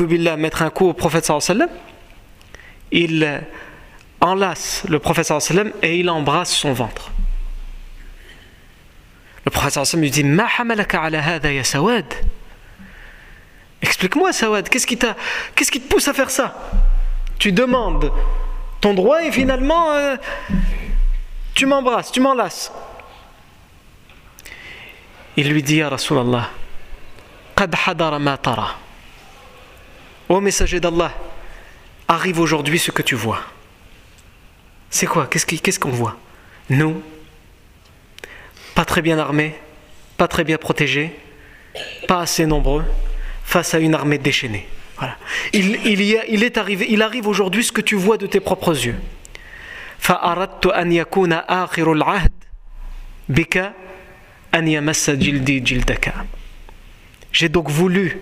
billah, 0.05 0.37
mettre 0.37 0.61
un 0.61 0.69
coup 0.69 0.87
au 0.87 0.93
prophète 0.93 1.25
sallam, 1.25 1.69
il 2.91 3.41
enlace 4.21 4.83
le 4.87 4.99
prophète 4.99 5.25
sallam 5.25 5.71
et 5.81 5.99
il 5.99 6.09
embrasse 6.09 6.53
son 6.53 6.71
ventre. 6.71 7.11
Le 9.43 9.51
prophète 9.51 9.73
sallam 9.73 10.01
lui 10.01 10.11
dit 10.11 10.23
Ma 10.23 10.45
hamalaka 10.57 11.01
ala 11.01 11.21
hada 11.21 11.51
ya 11.51 11.63
Explique-moi, 13.83 14.31
Sawad, 14.31 14.69
qu'est-ce 14.69 14.87
qui, 14.87 14.97
qu'est-ce 14.97 15.69
qui 15.69 15.81
te 15.81 15.89
pousse 15.89 16.07
à 16.07 16.13
faire 16.13 16.29
ça? 16.29 16.55
Tu 17.37 17.51
demandes 17.51 18.11
ton 18.79 18.93
droit 18.93 19.21
et 19.21 19.31
finalement, 19.31 19.91
euh, 19.91 20.15
tu 21.53 21.65
m'embrasses, 21.65 22.11
tu 22.11 22.21
m'enlaces. 22.21 22.71
Il 25.35 25.49
lui 25.49 25.61
dit 25.61 25.81
à 25.81 25.89
Rasulallah, 25.89 26.49
Qad 27.57 27.75
ma 28.21 28.37
tara. 28.37 28.77
Ô 30.29 30.39
messager 30.39 30.79
d'Allah, 30.79 31.11
arrive 32.07 32.39
aujourd'hui 32.39 32.79
ce 32.79 32.91
que 32.91 33.01
tu 33.01 33.15
vois. 33.15 33.41
C'est 34.89 35.07
quoi? 35.07 35.27
Qu'est-ce 35.27 35.45
qu'on 35.45 35.71
ce 35.71 35.79
qu'on 35.79 35.89
voit? 35.89 36.15
Nous, 36.69 37.03
pas 38.75 38.85
très 38.85 39.01
bien 39.01 39.19
armés, 39.19 39.59
pas 40.15 40.29
très 40.29 40.45
bien 40.45 40.57
protégés, 40.57 41.19
pas 42.07 42.21
assez 42.21 42.45
nombreux 42.45 42.85
face 43.52 43.74
à 43.74 43.78
une 43.78 43.94
armée 43.94 44.18
déchaînée. 44.18 44.66
Voilà. 44.98 45.16
Il, 45.52 45.78
il, 45.84 46.02
y 46.02 46.16
a, 46.16 46.26
il 46.26 46.42
est 46.42 46.58
arrivé, 46.58 46.86
il 46.88 47.02
arrive 47.02 47.28
aujourd'hui 47.28 47.62
ce 47.62 47.72
que 47.72 47.80
tu 47.80 47.94
vois 47.94 48.18
de 48.18 48.26
tes 48.26 48.40
propres 48.40 48.74
yeux. 48.86 48.96
فأردت 49.98 50.66
أن 50.66 50.92
يكون 50.92 51.32
آخر 51.32 51.92
العهد 51.92 52.32
بك 53.28 53.72
أن 54.54 54.68
يمس 54.68 55.10
جلدي 55.10 55.60
جلدك. 55.60 56.12
J'ai 57.32 57.48
donc 57.48 57.68
voulu 57.68 58.18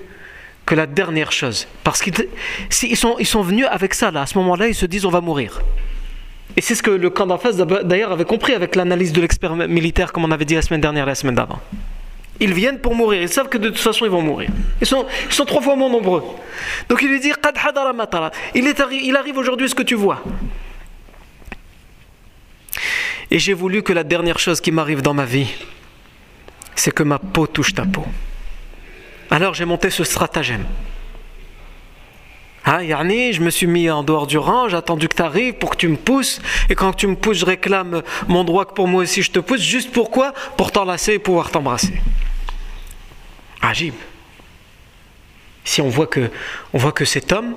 que 0.65 0.75
la 0.75 0.87
dernière 0.87 1.33
chose, 1.33 1.69
parce 1.85 2.03
qu'ils 2.03 2.97
sont, 2.97 3.17
ils 3.19 3.27
sont 3.27 3.43
venus 3.43 3.67
avec 3.71 3.95
ça 3.95 4.11
là, 4.11 4.23
à 4.23 4.27
ce 4.27 4.37
moment-là, 4.39 4.69
ils 4.69 4.75
se 4.75 4.87
disent 4.87 5.05
on 5.05 5.11
va 5.11 5.21
mourir. 5.21 5.61
Et 6.57 6.61
c'est 6.61 6.75
ce 6.75 6.83
que 6.83 6.91
le 6.91 7.11
camp 7.11 7.27
d'en 7.27 7.39
face 7.39 7.57
d'ailleurs 7.57 8.13
avait 8.13 8.25
compris 8.25 8.55
avec 8.55 8.75
l'analyse 8.75 9.13
de 9.13 9.21
l'expert 9.21 9.55
militaire, 9.55 10.13
comme 10.13 10.25
on 10.25 10.31
avait 10.31 10.45
dit 10.45 10.55
la 10.55 10.63
semaine 10.63 10.81
dernière, 10.81 11.07
la 11.07 11.15
semaine 11.15 11.35
d'avant. 11.35 11.61
Ils 12.40 12.54
viennent 12.54 12.80
pour 12.80 12.96
mourir, 12.96 13.22
ils 13.22 13.30
savent 13.30 13.50
que 13.50 13.58
de 13.58 13.70
toute 13.70 13.80
façon 13.80 14.06
ils 14.06 14.12
vont 14.12 14.22
mourir. 14.22 14.50
Ils 14.80 14.88
sont, 14.88 15.06
ils 15.28 15.34
sont 15.34 15.46
trois 15.46 15.62
fois 15.62 15.76
moins 15.76 15.90
nombreux. 15.90 16.24
Donc 16.90 17.02
il 17.02 17.10
lui 17.10 17.20
dit 17.20 17.32
il, 18.56 18.68
est 18.68 18.82
il 19.04 19.16
arrive 19.16 19.38
aujourd'hui 19.38 19.70
ce 19.70 19.76
que 19.76 19.84
tu 19.84 19.96
vois? 19.96 20.24
Et 23.30 23.40
j'ai 23.40 23.54
voulu 23.54 23.84
que 23.84 23.94
la 23.94 24.04
dernière 24.04 24.40
chose 24.40 24.60
qui 24.60 24.72
m'arrive 24.72 25.02
dans 25.02 25.14
ma 25.14 25.26
vie, 25.26 25.48
c'est 26.76 26.92
que 26.92 27.04
ma 27.04 27.20
peau 27.20 27.48
touche 27.48 27.74
ta 27.74 27.86
peau. 27.86 28.06
Alors 29.30 29.54
j'ai 29.54 29.66
monté 29.66 29.90
ce 29.90 30.04
stratagème. 30.04 30.66
Ah, 32.64 32.84
Yarni, 32.84 33.34
je 33.34 33.42
me 33.42 33.50
suis 33.50 33.66
mis 33.66 33.90
en 33.90 34.04
dehors 34.04 34.28
du 34.28 34.38
rang, 34.38 34.70
j'ai 34.70 34.78
attendu 34.78 35.08
que 35.08 35.16
tu 35.16 35.22
arrives 35.24 35.56
pour 35.56 35.72
que 35.72 35.78
tu 35.78 35.88
me 35.88 35.98
pousses. 35.98 36.40
Et 36.70 36.76
quand 36.76 36.94
tu 36.94 37.08
me 37.08 37.16
pousses, 37.16 37.38
je 37.38 37.46
réclame 37.46 38.04
mon 38.28 38.44
droit 38.44 38.66
que 38.66 38.74
pour 38.74 38.88
moi 38.88 39.02
aussi 39.02 39.24
je 39.24 39.32
te 39.32 39.40
pousse. 39.40 39.62
Juste 39.62 39.92
pourquoi 39.92 40.34
Pour 40.58 40.72
t'enlacer 40.72 41.14
et 41.14 41.20
pouvoir 41.20 41.50
t'embrasser. 41.50 42.00
Agib. 43.62 43.96
Si 45.64 45.82
on 45.82 45.90
voit 45.90 46.08
que, 46.08 46.30
on 46.74 46.78
voit 46.78 46.92
que 46.92 47.06
cet 47.06 47.32
homme, 47.32 47.56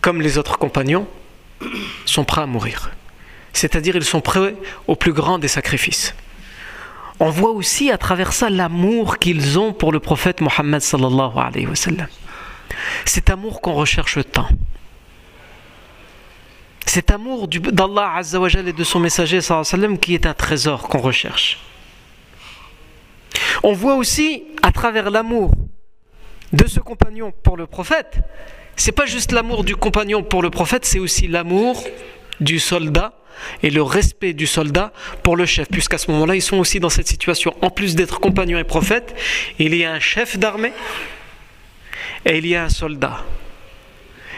comme 0.00 0.20
les 0.20 0.36
autres 0.36 0.58
compagnons, 0.58 1.06
sont 2.04 2.24
prêts 2.24 2.42
à 2.42 2.46
mourir. 2.46 2.90
C'est-à-dire 3.52 3.96
ils 3.96 4.04
sont 4.04 4.20
prêts 4.20 4.54
au 4.86 4.96
plus 4.96 5.12
grand 5.12 5.38
des 5.38 5.48
sacrifices. 5.48 6.14
On 7.20 7.30
voit 7.30 7.50
aussi 7.50 7.90
à 7.90 7.98
travers 7.98 8.32
ça 8.32 8.50
l'amour 8.50 9.18
qu'ils 9.18 9.58
ont 9.58 9.72
pour 9.72 9.92
le 9.92 10.00
prophète 10.00 10.40
Mohammed 10.40 10.80
sallallahu 10.80 11.32
alayhi 11.36 11.66
wa 11.66 11.76
sallam. 11.76 12.08
Cet 13.04 13.30
amour 13.30 13.60
qu'on 13.60 13.74
recherche 13.74 14.18
tant. 14.32 14.48
Cet 16.86 17.10
amour 17.10 17.48
d'Allah 17.48 18.20
et 18.20 18.72
de 18.72 18.84
son 18.84 19.00
messager 19.00 19.40
qui 20.00 20.14
est 20.14 20.26
un 20.26 20.34
trésor 20.34 20.88
qu'on 20.88 21.00
recherche. 21.00 21.58
On 23.62 23.72
voit 23.72 23.94
aussi 23.96 24.44
à 24.62 24.70
travers 24.70 25.10
l'amour 25.10 25.52
de 26.52 26.66
ce 26.68 26.80
compagnon 26.80 27.32
pour 27.42 27.56
le 27.56 27.66
prophète, 27.66 28.20
c'est 28.76 28.92
pas 28.92 29.06
juste 29.06 29.32
l'amour 29.32 29.64
du 29.64 29.76
compagnon 29.76 30.22
pour 30.22 30.42
le 30.42 30.50
prophète, 30.50 30.84
c'est 30.84 30.98
aussi 30.98 31.28
l'amour 31.28 31.84
du 32.40 32.58
soldat 32.58 33.14
et 33.62 33.70
le 33.70 33.82
respect 33.82 34.32
du 34.32 34.46
soldat 34.46 34.92
pour 35.22 35.36
le 35.36 35.46
chef, 35.46 35.68
puisqu'à 35.68 35.98
ce 35.98 36.10
moment-là, 36.10 36.36
ils 36.36 36.42
sont 36.42 36.58
aussi 36.58 36.80
dans 36.80 36.88
cette 36.88 37.08
situation. 37.08 37.54
En 37.62 37.70
plus 37.70 37.94
d'être 37.94 38.20
compagnons 38.20 38.58
et 38.58 38.64
prophètes, 38.64 39.14
il 39.58 39.74
y 39.74 39.84
a 39.84 39.92
un 39.92 40.00
chef 40.00 40.38
d'armée 40.38 40.72
et 42.24 42.38
il 42.38 42.46
y 42.46 42.56
a 42.56 42.64
un 42.64 42.68
soldat. 42.68 43.24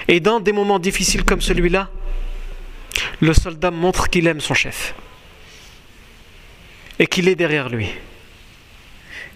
Et 0.09 0.21
dans 0.21 0.41
des 0.41 0.53
moments 0.53 0.79
difficiles 0.79 1.25
comme 1.25 1.41
celui-là, 1.41 1.91
le 3.21 3.33
soldat 3.33 3.71
montre 3.71 4.09
qu'il 4.09 4.27
aime 4.27 4.41
son 4.41 4.55
chef 4.55 4.95
et 6.99 7.07
qu'il 7.07 7.29
est 7.29 7.35
derrière 7.35 7.69
lui, 7.69 7.89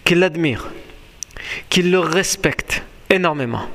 qu'il 0.03 0.19
l'admire, 0.19 0.67
qu'il 1.69 1.91
le 1.91 1.99
respecte 1.99 2.83
énormément. 3.09 3.67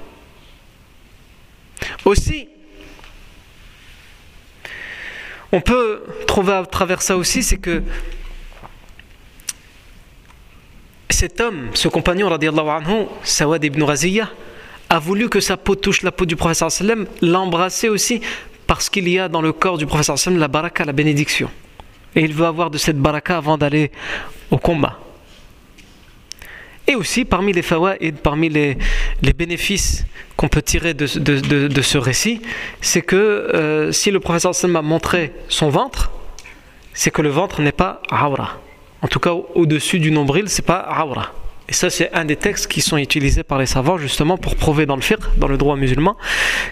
Aussi, 2.04 2.48
on 5.52 5.60
peut 5.60 6.02
trouver 6.26 6.54
à 6.54 6.66
travers 6.66 7.02
ça 7.02 7.16
aussi, 7.16 7.42
c'est 7.42 7.58
que 7.58 7.82
cet 11.10 11.40
homme, 11.40 11.70
ce 11.74 11.88
compagnon, 11.88 12.30
anhu, 12.30 13.06
Sawad 13.22 13.64
ibn 13.64 13.82
Raziya, 13.82 14.30
a 14.88 14.98
voulu 14.98 15.28
que 15.28 15.40
sa 15.40 15.56
peau 15.56 15.74
touche 15.74 16.02
la 16.02 16.12
peau 16.12 16.26
du 16.26 16.36
professeur 16.36 16.70
sallam, 16.70 17.06
l'embrasser 17.22 17.88
aussi 17.88 18.20
parce 18.66 18.88
qu'il 18.88 19.08
y 19.08 19.18
a 19.18 19.28
dans 19.28 19.42
le 19.42 19.52
corps 19.52 19.78
du 19.78 19.86
professeur 19.86 20.18
sallam 20.18 20.38
la 20.38 20.48
baraka, 20.48 20.84
la 20.84 20.92
bénédiction. 20.92 21.50
Et 22.14 22.22
il 22.22 22.32
veut 22.32 22.46
avoir 22.46 22.70
de 22.70 22.78
cette 22.78 22.98
baraka 22.98 23.36
avant 23.36 23.58
d'aller 23.58 23.90
au 24.50 24.58
combat. 24.58 24.98
Et 26.88 26.94
aussi, 26.94 27.24
parmi 27.24 27.52
les 27.52 27.62
fawa 27.62 27.96
et 28.00 28.12
parmi 28.12 28.48
les, 28.48 28.78
bénéfices 29.36 30.06
qu'on 30.36 30.48
peut 30.48 30.62
tirer 30.62 30.94
de, 30.94 31.06
ce 31.06 31.98
récit, 31.98 32.40
c'est 32.80 33.02
que 33.02 33.16
euh, 33.16 33.92
si 33.92 34.10
le 34.10 34.20
professeur 34.20 34.54
sallam 34.54 34.76
a 34.76 34.82
montré 34.82 35.32
son 35.48 35.68
ventre, 35.68 36.10
c'est 36.94 37.10
que 37.10 37.22
le 37.22 37.28
ventre 37.28 37.60
n'est 37.60 37.72
pas 37.72 38.02
awra. 38.10 38.60
En 39.02 39.08
tout 39.08 39.20
cas, 39.20 39.32
au-dessus 39.32 39.98
du 39.98 40.10
nombril, 40.10 40.48
c'est 40.48 40.64
pas 40.64 40.78
awra. 40.78 41.32
Et 41.68 41.72
ça, 41.72 41.90
c'est 41.90 42.12
un 42.12 42.24
des 42.24 42.36
textes 42.36 42.68
qui 42.68 42.80
sont 42.80 42.96
utilisés 42.96 43.42
par 43.42 43.58
les 43.58 43.66
savants 43.66 43.98
justement 43.98 44.36
pour 44.36 44.56
prouver 44.56 44.86
dans 44.86 44.96
le 44.96 45.02
fiqh, 45.02 45.20
dans 45.36 45.48
le 45.48 45.56
droit 45.56 45.76
musulman, 45.76 46.16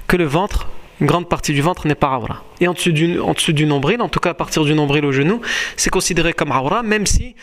que 0.07 0.17
le 0.17 0.25
ventre, 0.25 0.69
une 1.01 1.09
grande 1.09 1.29
partie 1.29 1.53
du 1.53 1.61
ventre 1.61 1.89
n'est 1.89 1.97
pas 1.97 2.13
awra. 2.13 2.45
Et 2.61 2.69
en 2.69 2.73
dessous, 2.73 2.93
du, 2.93 3.67
nombril, 3.67 4.01
en 4.01 4.09
tout 4.09 4.21
cas 4.21 4.31
à 4.31 4.35
partir 4.35 4.65
du 4.65 4.75
nombril 4.75 5.05
au 5.05 5.11
genou, 5.11 5.41
c'est 5.77 5.91
considéré 5.91 6.33
comme 6.33 6.53
awra, 6.53 6.85
même 6.85 7.07
si 7.07 7.35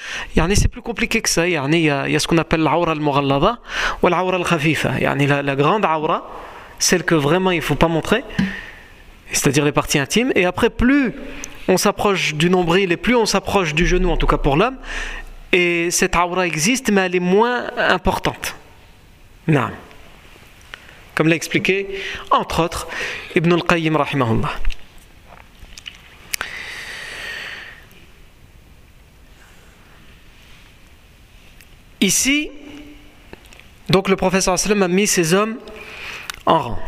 c'est 0.55 0.67
plus 0.69 0.81
compliqué 0.81 1.21
que 1.21 1.29
ça. 1.29 1.47
Il 1.47 1.53
y 1.53 1.89
a, 1.89 2.19
ce 2.19 2.27
qu'on 2.27 2.37
appelle 2.37 2.61
l'awra 2.61 2.93
al-mughallada 2.93 3.59
ou 4.01 4.07
l'awra 4.07 4.37
al-khafifa. 4.37 4.93
La, 5.01 5.41
la 5.41 5.55
grande 5.55 5.83
awra, 5.83 6.29
celle 6.79 7.03
que 7.03 7.15
vraiment 7.15 7.51
il 7.51 7.57
ne 7.57 7.61
faut 7.61 7.75
pas 7.75 7.89
montrer, 7.89 8.23
c'est-à-dire 9.33 9.65
les 9.65 9.73
parties 9.73 9.99
intimes. 9.99 10.31
Et 10.35 10.45
après, 10.45 10.69
plus 10.69 11.13
on 11.67 11.77
s'approche 11.77 12.35
du 12.35 12.49
nombril 12.49 12.91
et 12.91 12.97
plus 12.97 13.15
on 13.15 13.25
s'approche 13.25 13.73
du 13.73 13.85
genou, 13.85 14.09
en 14.09 14.17
tout 14.17 14.27
cas 14.27 14.37
pour 14.37 14.55
l'homme, 14.55 14.77
et 15.51 15.91
cette 15.91 16.15
aura 16.15 16.47
existe, 16.47 16.91
mais 16.91 17.01
elle 17.01 17.15
est 17.15 17.19
moins 17.19 17.69
importante. 17.77 18.55
Non. 19.47 19.69
Comme 21.15 21.27
l'a 21.27 21.35
expliqué, 21.35 21.87
entre 22.29 22.63
autres, 22.63 22.87
Ibn 23.35 23.53
al-Qayyim 23.53 23.95
rahimahullah. 23.95 24.51
Ici, 31.99 32.49
donc 33.89 34.09
le 34.09 34.15
professeur 34.15 34.55
a 34.55 34.87
mis 34.87 35.05
ces 35.05 35.33
hommes 35.33 35.57
en 36.45 36.59
rang. 36.59 36.79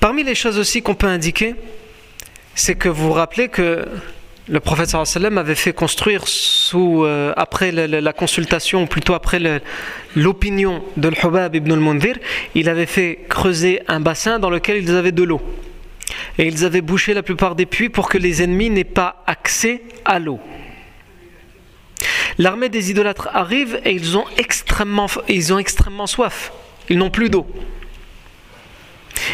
Parmi 0.00 0.22
les 0.22 0.34
choses 0.34 0.58
aussi 0.58 0.80
qu'on 0.80 0.94
peut 0.94 1.08
indiquer, 1.08 1.54
c'est 2.54 2.76
que 2.76 2.88
vous 2.88 3.08
vous 3.08 3.12
rappelez 3.12 3.48
que 3.48 3.86
le 4.48 4.60
prophète 4.60 4.88
sallam 4.88 5.38
avait 5.38 5.54
fait 5.54 5.72
construire 5.72 6.24
euh, 6.74 7.32
après 7.36 7.70
la, 7.70 8.12
consultation, 8.12 8.82
ou 8.82 8.86
plutôt 8.86 9.14
après 9.14 9.40
l'opinion 10.16 10.82
de 10.96 11.08
l'Hubab 11.08 11.54
ibn 11.54 11.72
al-Mundhir, 11.72 12.16
il 12.54 12.68
avait 12.68 12.86
fait 12.86 13.26
creuser 13.28 13.82
un 13.88 14.00
bassin 14.00 14.38
dans 14.38 14.50
lequel 14.50 14.82
ils 14.82 14.94
avaient 14.94 15.12
de 15.12 15.22
l'eau. 15.22 15.40
Et 16.38 16.46
ils 16.46 16.64
avaient 16.64 16.80
bouché 16.80 17.12
la 17.14 17.22
plupart 17.22 17.54
des 17.54 17.66
puits 17.66 17.90
pour 17.90 18.08
que 18.08 18.16
les 18.16 18.42
ennemis 18.42 18.70
n'aient 18.70 18.84
pas 18.84 19.22
accès 19.26 19.82
à 20.04 20.18
l'eau. 20.18 20.40
L'armée 22.38 22.68
des 22.68 22.90
idolâtres 22.90 23.28
arrive 23.34 23.80
et 23.84 23.92
ils 23.92 24.16
ont 24.16 24.24
extrêmement, 24.38 25.08
ils 25.28 25.52
ont 25.52 25.58
extrêmement 25.58 26.06
soif. 26.06 26.52
Ils 26.88 26.96
n'ont 26.96 27.10
plus 27.10 27.28
d'eau. 27.28 27.46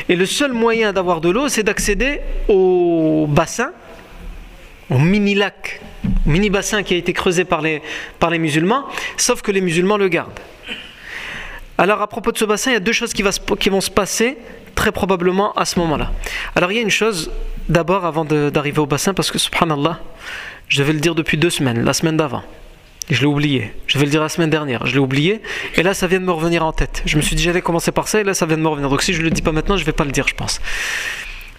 Et 0.09 0.17
le 0.17 0.27
seul 0.27 0.53
moyen 0.53 0.93
d'avoir 0.93 1.21
de 1.21 1.29
l'eau, 1.29 1.49
c'est 1.49 1.63
d'accéder 1.63 2.21
au 2.49 3.27
bassin 3.29 3.73
au 4.91 4.99
mini-lac, 4.99 5.81
mini-bassin 6.27 6.83
qui 6.83 6.95
a 6.95 6.97
été 6.97 7.13
creusé 7.13 7.45
par 7.45 7.61
les, 7.61 7.83
par 8.19 8.31
les 8.31 8.39
musulmans, 8.39 8.85
sauf 9.17 9.43
que 9.43 9.51
les 9.51 9.61
musulmans 9.61 9.97
le 9.97 10.09
gardent. 10.09 10.41
Alors 11.79 12.03
à 12.03 12.07
propos 12.07 12.33
de 12.33 12.39
ce 12.39 12.45
bassin, 12.45 12.71
il 12.71 12.75
y 12.75 12.77
a 12.77 12.81
deux 12.81 12.93
choses 12.93 13.13
qui, 13.13 13.23
vont 13.23 13.81
se 13.81 13.91
passer 13.91 14.37
très 14.75 14.93
probablement 14.93 15.53
à 15.55 15.65
ce 15.65 15.79
moment-là. 15.81 16.13
Alors 16.55 16.71
il 16.71 16.77
y 16.77 16.79
a 16.79 16.83
une 16.83 16.91
chose 16.91 17.31
d'abord 17.69 18.05
avant 18.05 18.25
d'arriver 18.25 18.79
au 18.79 18.87
bassin, 18.87 19.15
parce 19.15 19.31
que 19.31 19.39
subhanallah, 19.39 20.01
je 20.69 20.83
vais 20.83 20.93
le 20.93 21.01
dire 21.01 21.15
depuis 21.15 21.37
deux 21.37 21.51
semaines, 21.51 21.85
la 21.85 21.93
semaine 21.93 22.17
d'avant. 22.17 22.43
Je 23.11 23.21
l'ai 23.21 23.27
oublié. 23.27 23.73
Je 23.87 23.99
vais 23.99 24.07
le 24.07 24.11
dire 24.11 24.23
la 24.23 24.31
semaine 24.31 24.49
dernière. 24.49 24.87
Je 24.87 24.95
l'ai 24.95 24.99
oublié. 24.99 25.43
Et 25.77 25.83
là, 25.83 25.93
ça 25.93 26.07
vient 26.07 26.21
de 26.21 26.25
me 26.25 26.33
revenir 26.33 26.65
en 26.65 26.73
tête. 26.73 27.03
Je 27.05 27.19
me 27.19 27.23
suis 27.23 27.37
dit, 27.37 27.43
j'allais 27.43 27.61
commencer 27.61 27.93
par 27.93 28.09
ça. 28.09 28.21
Et 28.21 28.25
là, 28.25 28.33
ça 28.33 28.47
vient 28.47 28.57
de 28.57 28.63
me 28.63 28.69
revenir. 28.69 28.89
Donc, 28.89 29.03
si 29.03 29.13
je 29.13 29.19
ne 29.19 29.25
le 29.25 29.31
dis 29.31 29.43
pas 29.43 29.53
maintenant, 29.53 29.77
je 29.77 29.83
ne 29.83 29.87
vais 29.87 29.93
pas 29.93 30.05
le 30.05 30.11
dire, 30.11 30.27
je 30.27 30.35
pense. 30.35 30.59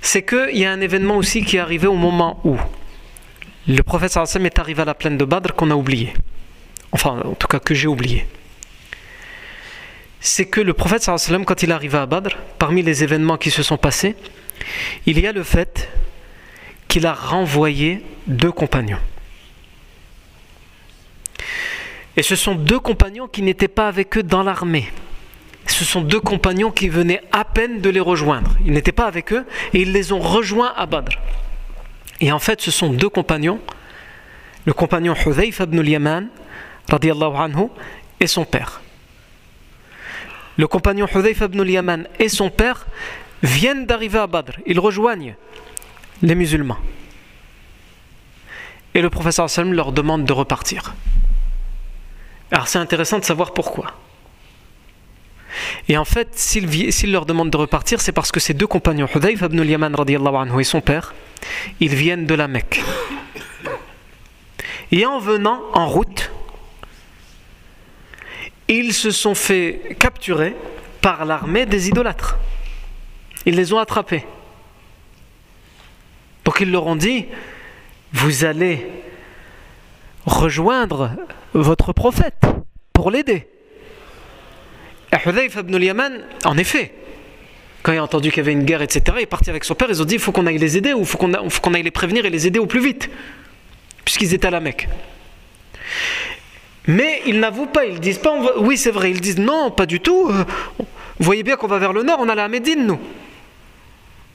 C'est 0.01 0.23
qu'il 0.23 0.57
y 0.57 0.65
a 0.65 0.71
un 0.71 0.81
événement 0.81 1.17
aussi 1.17 1.43
qui 1.43 1.57
est 1.57 1.59
arrivé 1.59 1.85
au 1.85 1.95
moment 1.95 2.39
où 2.43 2.57
le 3.67 3.81
prophète 3.81 4.15
est 4.15 4.59
arrivé 4.59 4.81
à 4.81 4.85
la 4.85 4.93
plaine 4.93 5.17
de 5.17 5.25
Badr 5.25 5.53
qu'on 5.53 5.71
a 5.71 5.75
oublié. 5.75 6.13
Enfin, 6.91 7.21
en 7.25 7.33
tout 7.33 7.47
cas 7.47 7.59
que 7.59 7.73
j'ai 7.73 7.87
oublié. 7.87 8.27
C'est 10.19 10.45
que 10.45 10.61
le 10.61 10.73
prophète 10.73 11.09
quand 11.45 11.63
il 11.63 11.69
est 11.69 11.73
arrivé 11.73 11.97
à 11.97 12.05
Badr, 12.05 12.35
parmi 12.57 12.81
les 12.83 13.03
événements 13.03 13.37
qui 13.37 13.51
se 13.51 13.63
sont 13.63 13.77
passés, 13.77 14.15
il 15.05 15.19
y 15.19 15.27
a 15.27 15.31
le 15.31 15.43
fait 15.43 15.89
qu'il 16.87 17.05
a 17.05 17.13
renvoyé 17.13 18.01
deux 18.27 18.51
compagnons. 18.51 18.99
Et 22.17 22.23
ce 22.23 22.35
sont 22.35 22.55
deux 22.55 22.79
compagnons 22.79 23.27
qui 23.27 23.41
n'étaient 23.41 23.67
pas 23.67 23.87
avec 23.87 24.17
eux 24.17 24.23
dans 24.23 24.43
l'armée. 24.43 24.91
Ce 25.67 25.83
sont 25.83 26.01
deux 26.01 26.21
compagnons 26.21 26.71
qui 26.71 26.87
venaient 26.87 27.21
à 27.31 27.43
peine 27.43 27.81
de 27.81 27.89
les 27.89 27.99
rejoindre. 27.99 28.55
Ils 28.65 28.71
n'étaient 28.71 28.91
pas 28.91 29.07
avec 29.07 29.33
eux 29.33 29.45
et 29.73 29.81
ils 29.81 29.91
les 29.91 30.13
ont 30.13 30.19
rejoints 30.19 30.73
à 30.77 30.85
Badr. 30.85 31.17
Et 32.21 32.31
en 32.31 32.39
fait, 32.39 32.61
ce 32.61 32.71
sont 32.71 32.89
deux 32.89 33.09
compagnons, 33.09 33.59
le 34.65 34.73
compagnon 34.73 35.13
Hudhayf 35.13 35.59
ibn 35.59 35.79
al-Yaman, 35.79 36.29
anhu, 36.91 37.69
et 38.19 38.27
son 38.27 38.45
père. 38.45 38.81
le 40.57 40.67
compagnon 40.67 41.07
Hudayf 41.13 41.41
ibn 41.41 41.59
al-Yaman 41.59 42.07
et 42.19 42.29
son 42.29 42.49
père 42.49 42.87
viennent 43.43 43.85
d'arriver 43.85 44.19
à 44.19 44.27
Badr. 44.27 44.53
Ils 44.65 44.79
rejoignent 44.79 45.35
les 46.21 46.35
musulmans. 46.35 46.77
Et 48.93 49.01
le 49.01 49.09
professeur 49.09 49.49
sallam 49.49 49.73
leur 49.73 49.91
demande 49.91 50.23
de 50.23 50.31
repartir. 50.31 50.95
Alors 52.51 52.67
c'est 52.69 52.79
intéressant 52.79 53.19
de 53.19 53.25
savoir 53.25 53.53
pourquoi. 53.53 53.91
Et 55.89 55.97
en 55.97 56.05
fait, 56.05 56.29
s'il 56.33 57.11
leur 57.11 57.25
demande 57.25 57.49
de 57.49 57.57
repartir, 57.57 57.99
c'est 57.99 58.11
parce 58.11 58.31
que 58.31 58.39
ces 58.39 58.53
deux 58.53 58.67
compagnons, 58.67 59.07
Hudayf 59.13 59.41
ibn 59.41 59.59
al-Yaman 59.59 59.95
et 60.57 60.63
son 60.63 60.79
père, 60.79 61.13
ils 61.79 61.93
viennent 61.93 62.25
de 62.25 62.35
la 62.35 62.47
Mecque. 62.47 62.81
Et 64.91 65.05
en 65.05 65.19
venant 65.19 65.61
en 65.73 65.87
route, 65.87 66.31
ils 68.67 68.93
se 68.93 69.11
sont 69.11 69.35
fait 69.35 69.95
capturer 69.99 70.55
par 71.01 71.25
l'armée 71.25 71.65
des 71.65 71.87
idolâtres. 71.89 72.37
Ils 73.45 73.55
les 73.55 73.73
ont 73.73 73.79
attrapés. 73.79 74.25
Donc 76.43 76.59
ils 76.61 76.71
leur 76.71 76.87
ont 76.87 76.95
dit, 76.95 77.25
vous 78.13 78.45
allez 78.45 78.87
rejoindre 80.25 81.11
votre 81.53 81.93
prophète 81.93 82.43
pour 82.93 83.11
l'aider. 83.11 83.47
Et 85.11 85.45
ibn 85.59 85.75
al-Yaman, 85.75 86.23
en 86.45 86.57
effet, 86.57 86.93
quand 87.85 87.91
il 87.91 87.99
a 87.99 88.03
entendu 88.03 88.29
qu'il 88.29 88.37
y 88.37 88.39
avait 88.39 88.51
une 88.51 88.63
guerre, 88.63 88.81
etc., 88.81 89.03
il 89.19 89.23
est 89.23 89.27
parti 89.27 89.51
avec 89.51 89.63
son 89.63 89.75
père, 89.75 89.87
ils 89.91 90.01
ont 90.01 90.05
dit, 90.05 90.15
il 90.15 90.19
faut 90.19 90.31
qu'on 90.31 90.47
aille 90.47 90.57
les 90.57 90.75
aider, 90.75 90.93
ou 90.93 91.01
il 91.01 91.05
faut 91.05 91.19
qu'on 91.19 91.73
aille 91.75 91.83
les 91.83 91.91
prévenir 91.91 92.25
et 92.25 92.31
les 92.31 92.47
aider 92.47 92.57
au 92.57 92.65
plus 92.65 92.79
vite, 92.79 93.11
puisqu'ils 94.03 94.33
étaient 94.33 94.47
à 94.47 94.51
la 94.51 94.59
Mecque. 94.59 94.89
Mais 96.87 97.21
ils 97.27 97.39
n'avouent 97.39 97.67
pas, 97.67 97.85
ils 97.85 97.99
disent 97.99 98.17
pas, 98.17 98.33
oui 98.57 98.75
c'est 98.79 98.89
vrai, 98.89 99.11
ils 99.11 99.21
disent 99.21 99.37
non, 99.37 99.69
pas 99.69 99.85
du 99.85 99.99
tout. 99.99 100.29
Euh, 100.31 100.43
vous 100.79 100.85
voyez 101.25 101.43
bien 101.43 101.57
qu'on 101.57 101.67
va 101.67 101.77
vers 101.77 101.93
le 101.93 102.01
nord, 102.01 102.17
on 102.21 102.27
allait 102.27 102.41
à 102.41 102.47
Médine, 102.47 102.87
nous. 102.87 102.99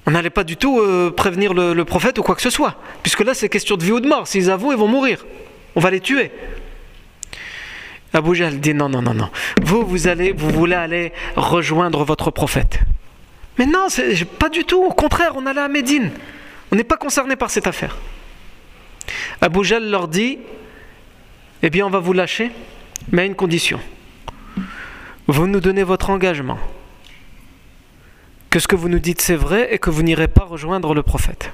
On 0.07 0.13
n'allait 0.13 0.31
pas 0.31 0.45
du 0.45 0.57
tout 0.57 0.79
euh, 0.79 1.11
prévenir 1.11 1.53
le, 1.53 1.85
prophète 1.85 2.19
ou 2.19 2.23
quoi 2.23 2.37
que 2.37 2.43
ce 2.43 2.51
soit. 2.51 2.77
Puisque 3.03 3.25
là, 3.25 3.35
c'est 3.35 3.49
question 3.49 3.77
de 3.77 3.83
vie 3.83 3.93
ou 3.93 3.99
de 3.99 4.09
mort. 4.09 4.29
S'ils 4.29 4.49
avouent, 4.49 4.71
ils 4.71 4.79
vont 4.79 4.89
mourir. 4.89 5.27
On 5.75 5.81
va 5.81 5.91
les 5.91 6.01
tuer. 6.01 6.31
Abu 8.13 8.37
Jahl 8.37 8.61
dit 8.61 8.75
non, 8.75 8.89
non, 8.89 9.03
non, 9.03 9.15
non. 9.15 9.29
Vous, 9.61 9.85
vous, 9.85 10.07
allez, 10.07 10.31
vous 10.33 10.51
voulez 10.51 10.77
aller 10.77 11.13
rejoindre 11.35 12.05
votre 12.05 12.31
prophète. 12.31 12.81
Mais 13.61 13.67
non, 13.67 13.89
pas 14.39 14.49
du 14.49 14.65
tout. 14.65 14.83
Au 14.83 14.95
contraire, 14.95 15.33
on 15.37 15.45
allait 15.45 15.61
à 15.61 15.69
Médine. 15.69 16.11
On 16.73 16.77
n'est 16.77 16.83
pas 16.83 16.97
concerné 16.97 17.37
par 17.37 17.51
cette 17.51 17.67
affaire. 17.67 17.95
Abu 19.43 19.63
Jahl 19.65 19.85
leur 19.85 20.09
dit 20.09 20.39
eh 21.63 21.69
bien 21.69 21.87
on 21.87 21.91
va 21.91 21.99
vous 21.99 22.15
lâcher, 22.15 22.53
mais 23.13 23.21
à 23.21 23.25
une 23.27 23.35
condition. 23.35 23.79
Vous 25.27 25.47
nous 25.47 25.61
donnez 25.61 25.83
votre 25.83 26.09
engagement, 26.09 26.59
que 28.49 28.61
ce 28.61 28.67
que 28.67 28.77
vous 28.77 28.89
nous 28.89 28.99
dites 28.99 29.21
c'est 29.21 29.37
vrai 29.37 29.75
et 29.75 29.79
que 29.79 29.91
vous 29.91 30.03
n'irez 30.03 30.29
pas 30.29 30.45
rejoindre 30.45 30.95
le 30.95 31.03
prophète. 31.03 31.53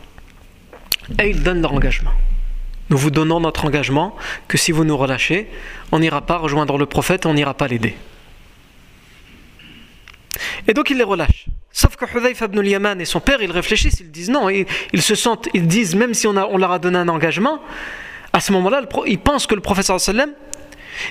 Et 1.20 1.30
ils 1.30 1.42
donnent 1.42 1.60
leur 1.60 1.72
engagement. 1.72 2.12
Nous 2.88 2.98
vous 2.98 3.10
donnons 3.10 3.40
notre 3.40 3.64
engagement 3.64 4.14
que 4.46 4.56
si 4.56 4.70
vous 4.70 4.84
nous 4.84 4.96
relâchez, 4.96 5.50
on 5.90 5.98
n'ira 5.98 6.20
pas 6.20 6.36
rejoindre 6.36 6.78
le 6.78 6.86
prophète, 6.86 7.26
on 7.26 7.34
n'ira 7.34 7.54
pas 7.54 7.66
l'aider. 7.66 7.96
Et 10.68 10.72
donc 10.72 10.90
ils 10.90 10.96
les 10.96 11.02
relâchent. 11.02 11.46
Sauf 11.76 11.94
que 11.96 12.06
Hudayf 12.06 12.40
ibn 12.40 12.58
al-Yaman 12.60 13.02
et 13.02 13.04
son 13.04 13.20
père, 13.20 13.42
ils 13.42 13.50
réfléchissent, 13.50 14.00
ils 14.00 14.10
disent 14.10 14.30
non, 14.30 14.48
ils, 14.48 15.02
se 15.02 15.14
sentent, 15.14 15.46
ils 15.52 15.66
disent 15.66 15.94
même 15.94 16.14
si 16.14 16.26
on, 16.26 16.32
leur 16.32 16.72
a 16.72 16.78
donné 16.78 16.96
un 16.96 17.08
engagement, 17.08 17.60
à 18.32 18.40
ce 18.40 18.50
moment-là, 18.52 18.80
il 19.06 19.18
pense 19.18 19.46
que 19.46 19.54
le 19.54 19.60
professeur 19.60 19.98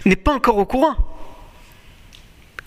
n'est 0.05 0.15
pas 0.15 0.33
encore 0.33 0.57
au 0.57 0.65
courant 0.65 0.95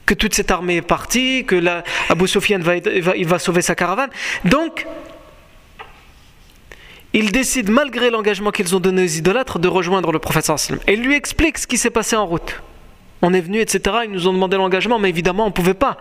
que 0.06 0.14
toute 0.14 0.32
cette 0.32 0.52
armée 0.52 0.76
est 0.76 0.82
partie, 0.82 1.44
que 1.44 1.56
la, 1.56 1.82
Abu 2.08 2.28
Sufyan 2.28 2.60
va, 2.60 2.76
il 2.76 3.26
va 3.26 3.38
sauver 3.40 3.62
sa 3.62 3.74
caravane. 3.74 4.10
Donc, 4.44 4.86
il 7.12 7.32
décide, 7.32 7.68
malgré 7.68 8.10
l'engagement 8.10 8.52
qu'ils 8.52 8.76
ont 8.76 8.80
donné 8.80 9.02
aux 9.02 9.06
idolâtres, 9.06 9.58
de 9.58 9.66
rejoindre 9.66 10.12
le 10.12 10.20
professeur 10.20 10.56
sallam. 10.60 10.80
Et 10.86 10.92
il 10.92 11.02
lui 11.02 11.16
explique 11.16 11.58
ce 11.58 11.66
qui 11.66 11.76
s'est 11.76 11.90
passé 11.90 12.14
en 12.14 12.26
route. 12.26 12.62
On 13.22 13.34
est 13.34 13.40
venu, 13.40 13.58
etc. 13.58 13.96
Ils 14.04 14.12
nous 14.12 14.28
ont 14.28 14.32
demandé 14.32 14.56
l'engagement, 14.56 15.00
mais 15.00 15.08
évidemment, 15.08 15.46
on 15.46 15.48
ne 15.48 15.52
pouvait 15.52 15.74
pas. 15.74 15.98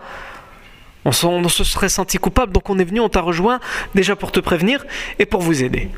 On, 1.04 1.12
se 1.12 1.64
serait 1.64 1.88
senti 1.88 2.18
coupable, 2.18 2.52
donc 2.52 2.68
on 2.68 2.78
est 2.78 2.84
venu, 2.84 3.00
on 3.00 3.08
t'a 3.08 3.20
rejoint, 3.20 3.60
déjà 3.94 4.16
pour 4.16 4.32
te 4.32 4.40
prévenir 4.40 4.84
et 5.18 5.26
pour 5.26 5.40
vous 5.40 5.62
aider. 5.62 5.88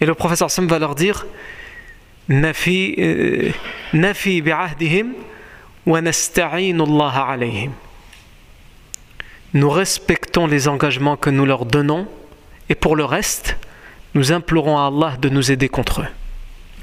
Et 0.00 0.06
le 0.06 0.14
professeur 0.14 0.50
Sam 0.50 0.66
va 0.66 0.78
leur 0.78 0.94
dire 0.94 1.26
Nafi 2.28 2.94
euh, 2.98 3.52
bi'ahdihim 3.92 5.12
wa 5.86 5.98
Allah 5.98 7.26
alayhim. 7.28 7.72
Nous 9.54 9.68
respectons 9.68 10.46
les 10.46 10.68
engagements 10.68 11.16
que 11.16 11.28
nous 11.28 11.44
leur 11.44 11.66
donnons 11.66 12.08
et 12.68 12.74
pour 12.74 12.96
le 12.96 13.04
reste, 13.04 13.56
nous 14.14 14.32
implorons 14.32 14.78
à 14.78 14.86
Allah 14.86 15.16
de 15.20 15.28
nous 15.28 15.50
aider 15.50 15.68
contre 15.68 16.02
eux. 16.02 16.08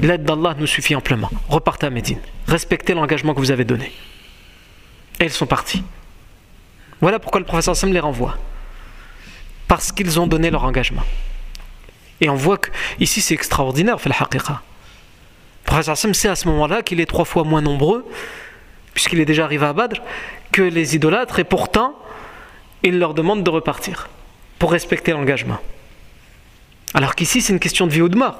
L'aide 0.02 0.24
d'Allah 0.24 0.56
nous 0.58 0.68
suffit 0.68 0.96
amplement. 0.96 1.30
Repartez 1.50 1.88
à 1.88 1.90
Médine. 1.90 2.20
Respectez 2.48 2.94
l'engagement 2.94 3.34
que 3.34 3.40
vous 3.40 3.52
avez 3.52 3.66
donné. 3.66 3.92
Et 5.20 5.26
ils 5.26 5.32
sont 5.32 5.46
partis. 5.46 5.84
Voilà 7.02 7.20
pourquoi 7.20 7.40
le 7.40 7.46
professeur 7.46 7.76
Sam 7.76 7.94
les 7.94 8.00
renvoie. 8.00 8.38
Parce 9.68 9.92
qu'ils 9.92 10.20
ont 10.20 10.28
donné 10.28 10.50
leur 10.50 10.64
engagement. 10.64 11.04
Et 12.22 12.30
on 12.30 12.36
voit 12.36 12.58
que 12.58 12.70
ici 13.00 13.22
c'est 13.22 13.34
extraordinaire, 13.34 14.00
fait 14.02 14.10
le 14.10 14.16
professeur 15.64 15.98
sait 15.98 16.28
à 16.28 16.36
ce 16.36 16.48
moment-là 16.48 16.82
qu'il 16.82 17.00
est 17.00 17.06
trois 17.06 17.26
fois 17.26 17.44
moins 17.44 17.62
nombreux, 17.62 18.06
puisqu'il 18.94 19.20
est 19.20 19.26
déjà 19.26 19.44
arrivé 19.46 19.66
à 19.66 19.74
Badr, 19.74 20.02
que 20.52 20.62
les 20.62 20.96
idolâtres, 20.96 21.40
et 21.40 21.44
pourtant, 21.44 21.96
il 22.84 22.98
leur 23.00 23.14
demande 23.14 23.44
de 23.44 23.50
repartir, 23.50 24.10
pour 24.58 24.72
respecter 24.72 25.12
l'engagement. 25.12 25.60
Alors 26.94 27.16
qu'ici 27.16 27.42
c'est 27.42 27.54
une 27.54 27.60
question 27.60 27.86
de 27.88 27.92
vie 27.92 28.02
ou 28.02 28.10
de 28.10 28.18
mort. 28.18 28.40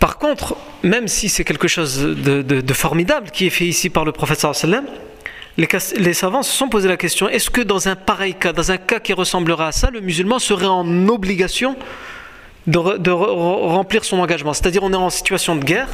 Par 0.00 0.18
contre, 0.18 0.56
même 0.82 1.08
si 1.08 1.28
c'est 1.28 1.44
quelque 1.44 1.68
chose 1.68 2.00
de, 2.00 2.42
de, 2.42 2.74
formidable 2.74 3.30
qui 3.30 3.46
est 3.46 3.50
fait 3.50 3.66
ici 3.66 3.90
par 3.90 4.04
le 4.04 4.12
professeur 4.12 4.54
sallam, 4.54 4.86
les, 5.58 6.14
savants 6.14 6.44
se 6.44 6.52
sont 6.52 6.68
posé 6.68 6.88
la 6.88 6.96
question 6.96 7.28
est-ce 7.28 7.50
que 7.50 7.60
dans 7.60 7.88
un 7.88 7.96
pareil 7.96 8.34
cas, 8.34 8.52
dans 8.52 8.70
un 8.70 8.76
cas 8.76 9.00
qui 9.00 9.12
ressemblerait 9.12 9.66
à 9.66 9.72
ça, 9.72 9.90
le 9.90 10.00
musulman 10.00 10.38
serait 10.38 10.66
en 10.66 11.08
obligation 11.08 11.76
de, 12.68 13.10
remplir 13.10 14.04
son 14.04 14.20
engagement? 14.20 14.52
C'est-à-dire, 14.52 14.84
on 14.84 14.92
est 14.92 14.96
en 14.96 15.10
situation 15.10 15.56
de 15.56 15.64
guerre, 15.64 15.88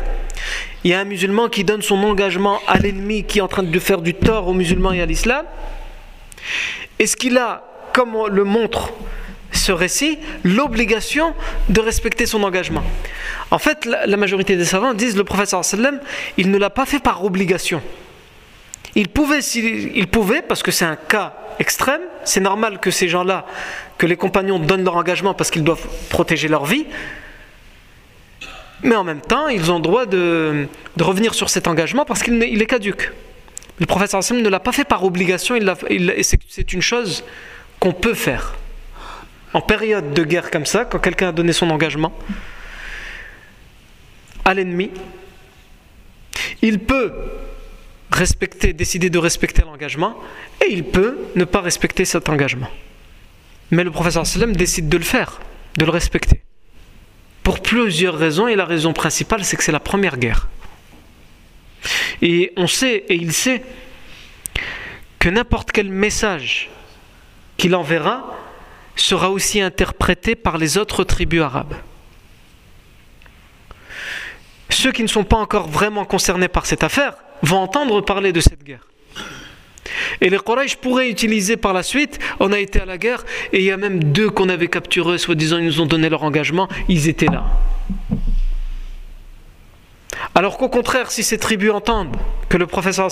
il 0.84 0.90
y 0.90 0.94
a 0.94 1.00
un 1.00 1.04
musulman 1.04 1.48
qui 1.48 1.64
donne 1.64 1.80
son 1.80 2.02
engagement 2.02 2.60
à 2.66 2.78
l'ennemi 2.78 3.24
qui 3.24 3.38
est 3.38 3.42
en 3.42 3.48
train 3.48 3.62
de 3.62 3.78
faire 3.78 4.02
du 4.02 4.12
tort 4.12 4.48
aux 4.48 4.54
musulmans 4.54 4.92
et 4.92 5.00
à 5.00 5.06
l'islam. 5.06 5.46
Est-ce 6.98 7.16
qu'il 7.16 7.38
a, 7.38 7.64
comme 7.94 8.14
le 8.28 8.44
montre 8.44 8.92
ce 9.50 9.72
récit, 9.72 10.18
l'obligation 10.42 11.32
de 11.70 11.80
respecter 11.80 12.26
son 12.26 12.42
engagement? 12.42 12.82
En 13.50 13.58
fait, 13.58 13.86
la, 13.86 14.16
majorité 14.18 14.56
des 14.56 14.66
savants 14.66 14.92
disent 14.92 15.16
le 15.16 15.24
professeur 15.24 15.64
sallam, 15.64 16.00
il 16.36 16.50
ne 16.50 16.58
l'a 16.58 16.70
pas 16.70 16.84
fait 16.84 16.98
par 16.98 17.24
obligation. 17.24 17.80
Il 18.96 19.08
pouvait, 19.08 20.42
parce 20.42 20.62
que 20.62 20.70
c'est 20.70 20.84
un 20.84 20.96
cas 20.96 21.34
extrême, 21.58 22.00
c'est 22.24 22.40
normal 22.40 22.78
que 22.78 22.90
ces 22.90 23.08
gens-là, 23.08 23.46
que 23.98 24.06
les 24.06 24.16
compagnons 24.16 24.58
donnent 24.58 24.84
leur 24.84 24.96
engagement 24.96 25.34
parce 25.34 25.50
qu'ils 25.50 25.64
doivent 25.64 25.86
protéger 26.08 26.48
leur 26.48 26.64
vie, 26.64 26.86
mais 28.82 28.94
en 28.94 29.04
même 29.04 29.20
temps, 29.20 29.48
ils 29.48 29.72
ont 29.72 29.80
droit 29.80 30.06
de, 30.06 30.68
revenir 31.00 31.34
sur 31.34 31.48
cet 31.48 31.66
engagement 31.66 32.04
parce 32.04 32.22
qu'il 32.22 32.42
est, 32.42 32.66
caduque. 32.66 33.12
Le 33.78 33.86
professeur 33.86 34.18
Hassan 34.18 34.40
ne 34.40 34.48
l'a 34.48 34.60
pas 34.60 34.72
fait 34.72 34.84
par 34.84 35.04
obligation, 35.04 35.56
il 35.56 35.74
c'est 36.22 36.72
une 36.72 36.82
chose 36.82 37.24
qu'on 37.80 37.92
peut 37.92 38.14
faire. 38.14 38.54
En 39.54 39.60
période 39.60 40.12
de 40.12 40.22
guerre 40.24 40.50
comme 40.50 40.66
ça, 40.66 40.84
quand 40.84 40.98
quelqu'un 40.98 41.28
a 41.28 41.32
donné 41.32 41.52
son 41.52 41.70
engagement 41.70 42.12
à 44.44 44.54
l'ennemi, 44.54 44.90
il 46.60 46.78
peut 46.78 47.12
respecter, 48.14 48.72
décider 48.72 49.10
de 49.10 49.18
respecter 49.18 49.62
l'engagement 49.62 50.16
et 50.64 50.72
il 50.72 50.84
peut 50.84 51.18
ne 51.34 51.44
pas 51.44 51.60
respecter 51.60 52.04
cet 52.04 52.28
engagement. 52.28 52.70
Mais 53.70 53.84
le 53.84 53.90
professeur 53.90 54.26
sallam 54.26 54.54
décide 54.54 54.88
de 54.88 54.96
le 54.96 55.04
faire, 55.04 55.40
de 55.76 55.84
le 55.84 55.90
respecter. 55.90 56.42
Pour 57.42 57.60
plusieurs 57.60 58.16
raisons 58.16 58.48
et 58.48 58.56
la 58.56 58.64
raison 58.64 58.92
principale 58.92 59.44
c'est 59.44 59.56
que 59.56 59.64
c'est 59.64 59.72
la 59.72 59.80
première 59.80 60.18
guerre. 60.18 60.48
Et 62.22 62.52
on 62.56 62.66
sait, 62.66 63.04
et 63.08 63.14
il 63.14 63.32
sait, 63.32 63.62
que 65.18 65.28
n'importe 65.28 65.72
quel 65.72 65.88
message 65.88 66.70
qu'il 67.56 67.74
enverra 67.74 68.34
sera 68.96 69.30
aussi 69.30 69.60
interprété 69.60 70.34
par 70.34 70.56
les 70.56 70.78
autres 70.78 71.04
tribus 71.04 71.42
arabes. 71.42 71.74
Ceux 74.70 74.92
qui 74.92 75.02
ne 75.02 75.08
sont 75.08 75.24
pas 75.24 75.36
encore 75.36 75.68
vraiment 75.68 76.04
concernés 76.04 76.48
par 76.48 76.66
cette 76.66 76.84
affaire 76.84 77.14
vont 77.42 77.58
entendre 77.58 78.00
parler 78.00 78.32
de 78.32 78.40
cette 78.40 78.62
guerre. 78.62 78.86
Et 80.20 80.30
les 80.30 80.38
Quraysh 80.38 80.76
pourraient 80.76 81.10
utiliser 81.10 81.56
par 81.56 81.72
la 81.72 81.82
suite, 81.82 82.18
on 82.40 82.52
a 82.52 82.58
été 82.58 82.80
à 82.80 82.84
la 82.84 82.98
guerre, 82.98 83.24
et 83.52 83.58
il 83.58 83.64
y 83.64 83.70
a 83.70 83.76
même 83.76 84.02
deux 84.02 84.30
qu'on 84.30 84.48
avait 84.48 84.68
capturés, 84.68 85.18
soi-disant 85.18 85.58
ils 85.58 85.66
nous 85.66 85.80
ont 85.80 85.86
donné 85.86 86.08
leur 86.08 86.22
engagement, 86.22 86.68
ils 86.88 87.08
étaient 87.08 87.26
là. 87.26 87.44
Alors 90.34 90.56
qu'au 90.56 90.68
contraire, 90.68 91.10
si 91.10 91.22
ces 91.22 91.38
tribus 91.38 91.70
entendent 91.70 92.16
que 92.48 92.56
le 92.56 92.66
professeur 92.66 93.08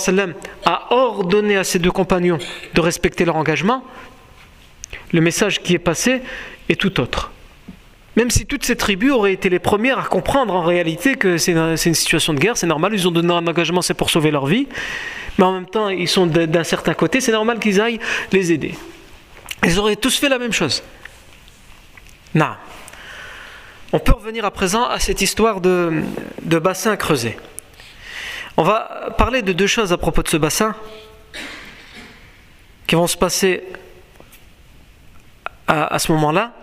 a 0.65 0.93
ordonné 0.93 1.57
à 1.57 1.63
ses 1.63 1.79
deux 1.79 1.91
compagnons 1.91 2.39
de 2.73 2.81
respecter 2.81 3.23
leur 3.23 3.35
engagement, 3.35 3.83
le 5.11 5.21
message 5.21 5.61
qui 5.61 5.73
est 5.73 5.79
passé 5.79 6.21
est 6.69 6.79
tout 6.79 6.99
autre. 6.99 7.32
Même 8.15 8.29
si 8.29 8.45
toutes 8.45 8.63
ces 8.63 8.75
tribus 8.75 9.11
auraient 9.11 9.33
été 9.33 9.49
les 9.49 9.59
premières 9.59 9.97
à 9.97 10.03
comprendre 10.03 10.53
en 10.53 10.63
réalité 10.63 11.15
que 11.15 11.37
c'est 11.37 11.53
une, 11.53 11.77
situation 11.77 12.33
de 12.33 12.39
guerre, 12.39 12.57
c'est 12.57 12.67
normal, 12.67 12.93
ils 12.93 13.07
ont 13.07 13.11
donné 13.11 13.33
un 13.33 13.47
engagement, 13.47 13.81
c'est 13.81 13.95
pour 13.95 14.11
sauver 14.11 14.29
leur 14.29 14.45
vie, 14.45 14.67
mais 15.37 15.45
en 15.45 15.53
même 15.53 15.65
temps, 15.65 15.89
ils 15.89 16.07
sont 16.07 16.27
d'un 16.27 16.63
certain 16.63 16.93
côté, 16.93 17.21
c'est 17.21 17.31
normal 17.31 17.59
qu'ils 17.59 17.81
aillent 17.81 17.99
les 18.31 18.51
aider. 18.51 18.75
Ils 19.63 19.79
auraient 19.79 19.95
tous 19.95 20.17
fait 20.17 20.29
la 20.29 20.37
même 20.37 20.53
chose. 20.53 20.83
Non. 22.35 22.53
On 23.91 23.99
peut 23.99 24.13
revenir 24.13 24.45
à 24.45 24.51
présent 24.51 24.85
à 24.85 24.99
cette 24.99 25.21
histoire 25.21 25.59
de, 25.59 26.03
bassin 26.43 26.95
creusé. 26.95 27.37
On 28.57 28.63
va 28.63 29.13
parler 29.17 29.41
de 29.41 29.53
deux 29.53 29.67
choses 29.67 29.91
à 29.91 29.97
propos 29.97 30.21
de 30.21 30.27
ce 30.27 30.37
bassin 30.37 30.75
qui 32.85 32.93
vont 32.93 33.07
se 33.07 33.17
passer 33.17 33.63
à, 35.67 35.95
à 35.95 35.97
ce 35.97 36.11
moment-là. 36.11 36.53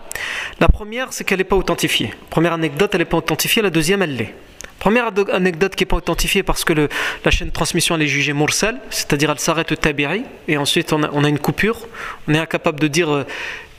La 0.59 0.67
première, 0.67 1.13
c'est 1.13 1.23
qu'elle 1.23 1.39
n'est 1.39 1.43
pas 1.43 1.55
authentifiée. 1.55 2.13
Première 2.29 2.53
anecdote, 2.53 2.91
elle 2.93 2.99
n'est 2.99 3.05
pas 3.05 3.17
authentifiée. 3.17 3.61
La 3.61 3.69
deuxième, 3.69 4.01
elle 4.01 4.15
l'est. 4.15 4.33
Première 4.81 5.11
anecdote 5.31 5.75
qui 5.75 5.83
n'est 5.83 5.87
pas 5.87 5.97
authentifiée 5.97 6.41
parce 6.41 6.63
que 6.63 6.73
la 6.73 7.29
chaîne 7.29 7.49
de 7.49 7.53
transmission 7.53 7.93
elle 7.93 8.01
est 8.01 8.07
jugée 8.07 8.33
mursal, 8.33 8.79
c'est-à-dire 8.89 9.29
elle 9.29 9.37
s'arrête 9.37 9.71
au 9.71 9.75
tabiri, 9.75 10.23
et 10.47 10.57
ensuite 10.57 10.91
on 10.91 11.03
a, 11.03 11.29
une 11.29 11.37
coupure. 11.37 11.87
On 12.27 12.33
est 12.33 12.39
incapable 12.39 12.79
de 12.79 12.87
dire 12.87 13.13
euh, 13.13 13.23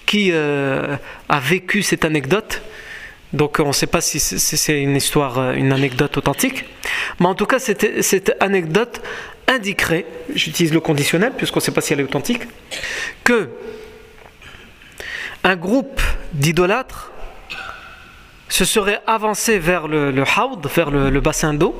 qui 0.06 0.30
euh, 0.30 0.96
a 1.28 1.40
vécu 1.40 1.82
cette 1.82 2.04
anecdote. 2.04 2.62
Donc 3.32 3.58
on 3.58 3.66
ne 3.66 3.72
sait 3.72 3.88
pas 3.88 4.00
si 4.00 4.20
c'est 4.20 4.80
une 4.80 4.94
histoire, 4.94 5.40
euh, 5.40 5.54
une 5.54 5.72
anecdote 5.72 6.16
authentique. 6.18 6.66
Mais 7.18 7.26
en 7.26 7.34
tout 7.34 7.46
cas, 7.46 7.58
cette, 7.58 8.00
cette 8.04 8.36
anecdote 8.38 9.02
indiquerait, 9.48 10.06
j'utilise 10.36 10.72
le 10.72 10.78
conditionnel 10.78 11.32
puisqu'on 11.36 11.58
ne 11.58 11.64
sait 11.64 11.72
pas 11.72 11.80
si 11.80 11.94
elle 11.94 12.00
est 12.00 12.04
authentique, 12.04 12.42
que 13.24 13.48
un 15.44 15.56
groupe 15.56 16.00
d'idolâtres 16.32 17.12
se 18.48 18.64
serait 18.64 19.00
avancé 19.06 19.58
vers 19.58 19.88
le, 19.88 20.10
le 20.10 20.24
vers 20.74 20.90
le, 20.90 21.20
bassin 21.20 21.54
d'eau, 21.54 21.74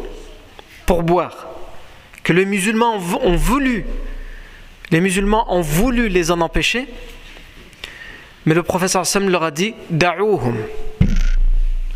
pour 0.86 1.02
boire. 1.02 1.48
Que 2.24 2.32
les 2.32 2.46
musulmans 2.46 2.96
ont 3.22 3.36
voulu, 3.36 3.84
les 4.90 5.00
musulmans 5.00 5.52
ont 5.52 5.60
voulu 5.60 6.08
les 6.08 6.30
en 6.30 6.40
empêcher, 6.40 6.88
mais 8.46 8.54
le 8.54 8.62
professeur 8.62 9.06
Sam 9.06 9.28
leur 9.28 9.42
a 9.42 9.50
dit 9.50 9.74
Da'ouhum. 9.90 10.56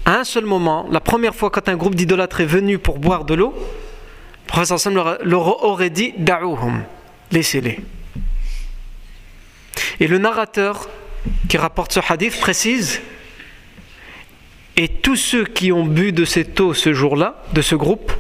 À 0.05 0.19
un 0.19 0.25
seul 0.25 0.45
moment, 0.45 0.87
la 0.91 1.01
première 1.01 1.35
fois 1.35 1.51
quand 1.51 1.69
un 1.69 1.77
groupe 1.77 1.95
d'idolâtres 1.95 2.43
est 2.43 2.47
venu 2.47 2.79
pour 2.79 2.99
boire 2.99 3.25
de 3.25 3.35
l'eau, 3.35 3.55
le 3.57 4.47
professeur 4.47 4.79
Sam 4.79 4.95
leur, 4.95 5.65
aurait 5.65 5.91
dit 5.91 6.13
Da'ouhum. 6.19 6.83
Laissez-les. 7.33 7.81
Et 10.01 10.07
le 10.07 10.19
narrateur 10.19 10.89
qui 11.49 11.57
rapporte 11.57 11.93
ce 11.93 12.01
hadith 12.09 12.39
précise 12.41 13.01
et 14.77 14.89
tous 14.89 15.17
ceux 15.17 15.45
qui 15.45 15.73
ont 15.73 15.87
bu 15.87 16.13
de 16.13 16.25
cette 16.25 16.61
eau 16.61 16.75
ce 16.75 16.93
jour-là, 16.93 17.43
de 17.53 17.63
ce 17.63 17.75
groupe, 17.75 18.13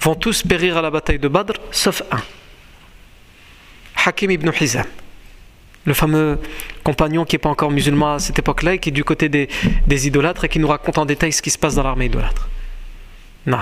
vont 0.00 0.14
tous 0.14 0.42
périr 0.42 0.76
à 0.76 0.82
la 0.82 0.90
bataille 0.90 1.18
de 1.18 1.28
Badr, 1.28 1.54
sauf 1.70 2.02
un. 2.10 2.20
Hakim 4.04 4.30
ibn 4.30 4.50
Hizam, 4.58 4.86
le 5.84 5.94
fameux 5.94 6.38
compagnon 6.82 7.24
qui 7.24 7.34
n'est 7.34 7.40
pas 7.40 7.50
encore 7.50 7.70
musulman 7.70 8.14
à 8.14 8.18
cette 8.18 8.38
époque-là 8.38 8.74
et 8.74 8.78
qui 8.78 8.88
est 8.88 8.92
du 8.92 9.04
côté 9.04 9.28
des, 9.28 9.48
idolâtres 10.06 10.44
et 10.44 10.48
qui 10.48 10.58
nous 10.58 10.68
raconte 10.68 10.98
en 10.98 11.06
détail 11.06 11.32
ce 11.32 11.42
qui 11.42 11.50
se 11.50 11.58
passe 11.58 11.74
dans 11.74 11.82
l'armée 11.82 12.06
idolâtre. 12.06 12.48
Non. 13.46 13.58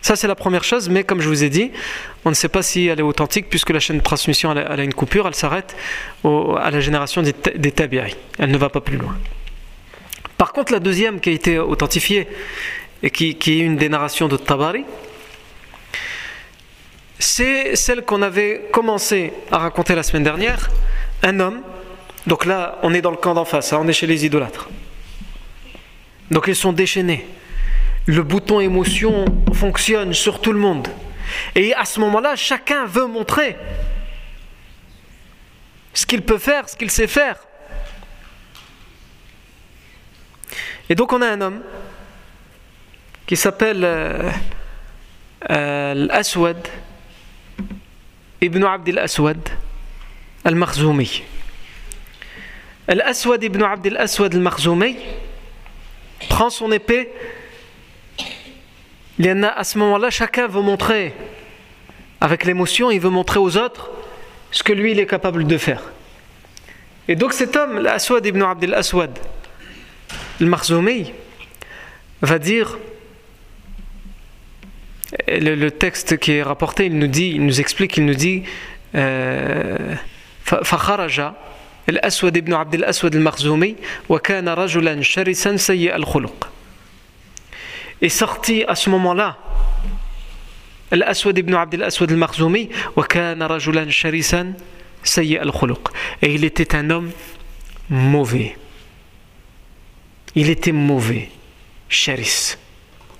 Ça, 0.00 0.16
c'est 0.16 0.28
la 0.28 0.34
première 0.34 0.64
chose, 0.64 0.88
mais 0.88 1.02
comme 1.02 1.20
je 1.20 1.28
vous 1.28 1.42
ai 1.42 1.50
dit, 1.50 1.70
on 2.24 2.30
ne 2.30 2.34
sait 2.34 2.48
pas 2.48 2.62
si 2.62 2.86
elle 2.86 3.00
est 3.00 3.02
authentique 3.02 3.50
puisque 3.50 3.70
la 3.70 3.80
chaîne 3.80 3.98
de 3.98 4.02
transmission 4.02 4.52
elle, 4.52 4.80
a 4.80 4.84
une 4.84 4.94
coupure, 4.94 5.26
elle 5.26 5.34
s'arrête 5.34 5.76
à 6.24 6.70
la 6.70 6.80
génération 6.80 7.22
des, 7.22 7.34
des 7.56 7.74
Elle 8.38 8.50
ne 8.50 8.58
va 8.58 8.68
pas 8.68 8.80
plus 8.80 8.96
loin. 8.96 9.16
Par 10.36 10.52
contre, 10.52 10.72
la 10.72 10.78
deuxième 10.78 11.20
qui 11.20 11.30
a 11.30 11.32
été 11.32 11.58
authentifiée 11.58 12.28
et 13.02 13.10
qui, 13.10 13.36
est 13.46 13.58
une 13.58 13.76
des 13.76 13.88
narrations 13.88 14.28
de 14.28 14.36
Tabari, 14.36 14.84
c'est 17.18 17.74
celle 17.74 18.02
qu'on 18.02 18.22
avait 18.22 18.68
commencé 18.72 19.32
à 19.50 19.58
raconter 19.58 19.96
la 19.96 20.04
semaine 20.04 20.22
dernière. 20.22 20.70
Un 21.24 21.40
homme, 21.40 21.60
donc 22.28 22.44
là 22.44 22.78
on 22.82 22.94
est 22.94 23.02
dans 23.02 23.10
le 23.10 23.16
camp 23.16 23.34
d'en 23.34 23.44
face, 23.44 23.72
hein, 23.72 23.80
on 23.82 23.88
est 23.88 23.92
chez 23.92 24.06
les 24.06 24.24
idolâtres. 24.24 24.68
Donc 26.30 26.44
ils 26.46 26.56
sont 26.56 26.72
déchaînés. 26.72 27.26
Le 28.08 28.22
bouton 28.22 28.58
émotion 28.60 29.26
fonctionne 29.52 30.14
sur 30.14 30.40
tout 30.40 30.52
le 30.52 30.58
monde. 30.58 30.88
Et 31.54 31.74
à 31.74 31.84
ce 31.84 32.00
moment-là, 32.00 32.36
chacun 32.36 32.86
veut 32.86 33.06
montrer 33.06 33.54
ce 35.92 36.06
qu'il 36.06 36.22
peut 36.22 36.38
faire, 36.38 36.66
ce 36.70 36.74
qu'il 36.74 36.90
sait 36.90 37.06
faire. 37.06 37.36
Et 40.88 40.94
donc 40.94 41.12
on 41.12 41.20
a 41.20 41.26
un 41.26 41.38
homme 41.42 41.60
qui 43.26 43.36
s'appelle 43.36 43.84
euh, 43.84 44.30
euh, 45.50 45.92
Al-Aswad, 45.92 46.66
Ibn 48.40 48.64
Abd 48.64 48.88
al-Aswad 48.88 49.50
al-Makhzoumi. 50.46 51.24
Al-Aswad 52.88 53.44
ibn 53.44 53.62
Abd 53.62 53.86
al-Aswad 53.88 54.34
al-Makhzoumi 54.34 54.96
prend 56.30 56.48
son 56.48 56.72
épée. 56.72 57.12
Il 59.19 59.25
y 59.25 59.31
en 59.31 59.43
a 59.43 59.47
à 59.47 59.63
ce 59.63 59.77
moment-là, 59.77 60.09
chacun 60.09 60.47
veut 60.47 60.61
montrer, 60.61 61.13
avec 62.19 62.45
l'émotion, 62.45 62.89
il 62.89 62.99
veut 62.99 63.09
montrer 63.09 63.39
aux 63.39 63.57
autres 63.57 63.91
ce 64.51 64.63
que 64.63 64.73
lui 64.73 64.91
il 64.91 64.99
est 64.99 65.05
capable 65.05 65.45
de 65.45 65.57
faire. 65.57 65.81
Et 67.07 67.15
donc 67.15 67.33
cet 67.33 67.55
homme, 67.55 67.77
Al-Aswad 67.77 68.25
ibn 68.25 68.41
Abd 68.41 68.63
al-Aswad, 68.65 69.19
le 70.39 70.47
Marzoumi 70.47 71.11
va 72.21 72.39
dire 72.39 72.77
le, 75.27 75.69
texte 75.69 76.17
qui 76.17 76.33
est 76.33 76.43
rapporté, 76.43 76.85
il 76.85 76.97
nous 76.97 77.07
dit, 77.07 77.31
il 77.35 77.45
nous 77.45 77.59
explique, 77.59 77.97
il 77.97 78.05
nous 78.05 78.15
dit 78.15 78.43
فخرج 80.43 81.31
الأسود 81.89 82.37
ابن 82.37 82.53
عبد 82.53 82.73
الأسود 82.73 83.15
المخزومي 83.15 83.75
وكان 84.09 84.49
رجلا 84.49 85.01
شرسا 85.01 85.57
سيء 85.57 85.95
الخلق 85.95 86.49
est 88.00 88.08
sorti 88.08 88.64
à 88.64 88.74
ce 88.74 88.90
moment-là. 88.90 89.36
Al-Aswad 90.90 91.36
ibn 91.36 91.54
Abdel 91.54 91.82
Aswad 91.82 92.10
al-Makhzoumi, 92.10 92.70
et 96.22 96.34
il 96.34 96.44
était 96.44 96.74
un 96.74 96.90
homme 96.90 97.10
mauvais. 97.88 98.56
Il 100.34 100.50
était 100.50 100.72
mauvais, 100.72 101.30
charis, 101.88 102.56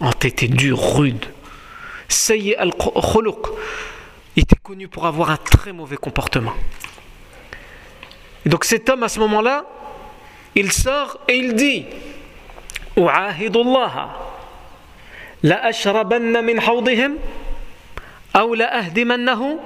entêté, 0.01 0.49
dur, 0.49 0.79
rude. 0.79 1.25
Sayyi 2.09 2.55
al-Khuluq 2.55 3.49
était 4.37 4.57
connu 4.63 4.89
pour 4.89 5.07
avoir 5.07 5.31
un 5.31 5.37
très 5.37 5.73
mauvais 5.73 5.97
comportement. 5.97 6.55
Et 8.47 8.49
donc 8.49 8.65
cet 8.65 8.89
homme 8.89 9.03
à 9.03 9.09
ce 9.09 9.21
moment-là, 9.21 9.65
il 10.55 10.73
sort 10.73 11.19
et 11.29 11.37
il 11.37 11.55
dit 11.55 11.85
Ou'ahidullaha 12.97 14.28
hawdihim 15.45 17.17
aw 18.35 18.55
la 18.55 18.75
ahdimannahu 18.75 19.59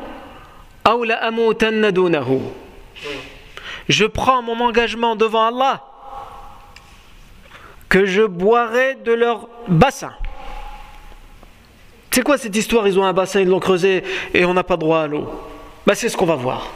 aw 0.85 1.05
la 1.05 1.17
amutanna 1.25 1.91
dunahu. 1.93 2.41
Je 3.89 4.05
prends 4.05 4.43
mon 4.43 4.61
engagement 4.61 5.17
devant 5.17 5.47
Allah 5.47 5.85
que 7.89 8.07
je 8.07 8.23
boirai 8.23 8.95
de 9.05 9.13
leur 9.13 9.49
bassin. 9.69 10.13
C'est 12.11 12.23
quoi 12.23 12.39
cette 12.39 12.57
histoire? 12.57 12.87
Ils 12.87 12.99
ont 12.99 13.05
un 13.05 13.13
bassin, 13.13 13.41
ils 13.41 13.49
l'ont 13.49 13.61
creusé 13.61 14.03
et 14.35 14.45
on 14.45 14.55
n'a 14.55 14.65
pas 14.65 14.77
droit 14.77 15.01
à 15.01 15.07
l'eau. 15.07 15.29
Bah, 15.87 15.95
c'est 15.95 16.09
ce 16.09 16.17
qu'on 16.17 16.27
va 16.27 16.37
voir. 16.37 16.71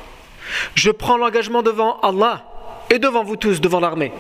Je 0.75 0.91
prends 0.91 1.17
l'engagement 1.17 1.63
devant 1.63 2.01
Allah 2.01 2.45
et 2.91 2.99
devant 2.99 3.25
vous 3.25 3.37
tous, 3.37 3.61
devant 3.61 3.81
l'armée, 3.81 4.13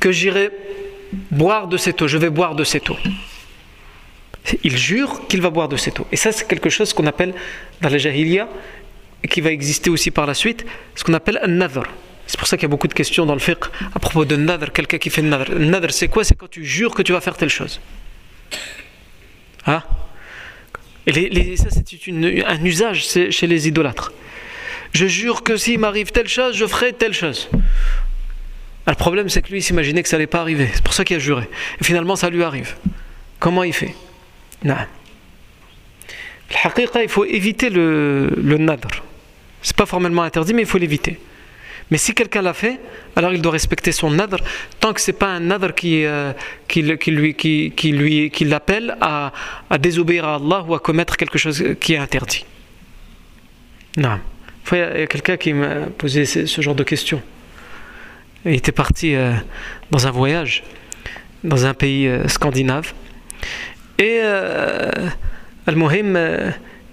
que 0.00 0.12
j'irai 0.12 0.50
boire 1.30 1.68
de 1.68 1.76
cette 1.76 2.02
eau. 2.02 2.08
Je 2.08 2.18
vais 2.18 2.30
boire 2.30 2.54
de 2.54 2.64
cette 2.64 2.88
eau. 2.90 2.96
Il 4.62 4.76
jure 4.76 5.26
qu'il 5.28 5.40
va 5.40 5.50
boire 5.50 5.68
de 5.68 5.76
cette 5.76 6.00
eau. 6.00 6.06
Et 6.12 6.16
ça, 6.16 6.32
c'est 6.32 6.46
quelque 6.46 6.70
chose 6.70 6.92
qu'on 6.92 7.06
appelle 7.06 7.34
dans 7.80 7.88
la 7.88 7.98
Jahiliya, 7.98 8.48
et 9.22 9.28
qui 9.28 9.40
va 9.40 9.50
exister 9.50 9.90
aussi 9.90 10.10
par 10.10 10.26
la 10.26 10.34
suite, 10.34 10.64
ce 10.94 11.04
qu'on 11.04 11.14
appelle 11.14 11.40
un 11.42 11.48
nadr. 11.48 11.82
C'est 12.26 12.38
pour 12.38 12.48
ça 12.48 12.56
qu'il 12.56 12.64
y 12.64 12.66
a 12.66 12.68
beaucoup 12.68 12.88
de 12.88 12.94
questions 12.94 13.24
dans 13.24 13.34
le 13.34 13.40
fiqh 13.40 13.64
à 13.94 13.98
propos 13.98 14.24
de 14.24 14.36
nadr, 14.36 14.72
quelqu'un 14.72 14.98
qui 14.98 15.10
fait 15.10 15.22
nadr. 15.22 15.52
Nadr, 15.58 15.90
c'est 15.92 16.08
quoi? 16.08 16.24
C'est 16.24 16.34
quand 16.34 16.50
tu 16.50 16.64
jures 16.64 16.94
que 16.94 17.02
tu 17.02 17.12
vas 17.12 17.20
faire 17.20 17.36
telle 17.36 17.48
chose. 17.48 17.80
Hein 19.66 19.82
Et 21.06 21.56
ça, 21.56 21.66
c'est 21.70 22.44
un 22.46 22.64
usage 22.64 23.06
chez 23.30 23.46
les 23.46 23.68
idolâtres. 23.68 24.12
Je 24.92 25.06
jure 25.06 25.42
que 25.42 25.56
s'il 25.56 25.78
m'arrive 25.78 26.10
telle 26.10 26.28
chose, 26.28 26.56
je 26.56 26.66
ferai 26.66 26.92
telle 26.92 27.12
chose. 27.12 27.48
Ah, 28.86 28.92
le 28.92 28.96
problème, 28.96 29.28
c'est 29.28 29.42
que 29.42 29.50
lui, 29.50 29.58
il 29.58 29.62
s'imaginait 29.62 30.02
que 30.02 30.08
ça 30.08 30.16
n'allait 30.16 30.28
pas 30.28 30.40
arriver. 30.40 30.68
C'est 30.72 30.84
pour 30.84 30.94
ça 30.94 31.04
qu'il 31.04 31.16
a 31.16 31.18
juré. 31.18 31.48
Et 31.80 31.84
finalement, 31.84 32.14
ça 32.14 32.30
lui 32.30 32.42
arrive. 32.44 32.76
Comment 33.40 33.64
il 33.64 33.72
fait? 33.72 33.86
Le 33.86 34.05
il 37.02 37.08
faut 37.08 37.24
éviter 37.24 37.70
le, 37.70 38.30
le 38.36 38.58
nadr. 38.58 39.02
C'est 39.62 39.76
pas 39.76 39.86
formellement 39.86 40.22
interdit, 40.22 40.54
mais 40.54 40.62
il 40.62 40.68
faut 40.68 40.78
l'éviter. 40.78 41.18
Mais 41.90 41.98
si 41.98 42.14
quelqu'un 42.14 42.42
l'a 42.42 42.52
fait, 42.52 42.80
alors 43.14 43.32
il 43.32 43.40
doit 43.40 43.52
respecter 43.52 43.92
son 43.92 44.10
nadr, 44.10 44.38
tant 44.80 44.92
que 44.92 45.00
c'est 45.00 45.12
pas 45.12 45.28
un 45.28 45.40
nadr 45.40 45.72
qui, 45.74 46.04
euh, 46.04 46.32
qui, 46.66 46.82
lui, 46.82 47.34
qui, 47.34 47.72
qui 47.76 47.92
lui, 47.92 48.30
qui 48.30 48.44
l'appelle 48.44 48.96
à, 49.00 49.32
à, 49.70 49.78
désobéir 49.78 50.24
à 50.24 50.36
Allah 50.36 50.64
ou 50.66 50.74
à 50.74 50.80
commettre 50.80 51.16
quelque 51.16 51.38
chose 51.38 51.64
qui 51.80 51.94
est 51.94 51.98
interdit. 51.98 52.44
Non. 53.96 54.18
Il 54.72 54.78
y 54.78 54.80
a 54.80 55.06
quelqu'un 55.06 55.36
qui 55.36 55.52
m'a 55.52 55.86
posé 55.96 56.24
ce, 56.26 56.60
genre 56.60 56.74
de 56.74 56.82
questions. 56.82 57.22
Il 58.44 58.54
était 58.54 58.72
parti 58.72 59.14
euh, 59.14 59.32
dans 59.90 60.08
un 60.08 60.10
voyage 60.10 60.64
dans 61.44 61.66
un 61.66 61.74
pays 61.74 62.08
euh, 62.08 62.26
scandinave 62.28 62.92
et 63.98 64.20
Al-Mohim 65.66 66.16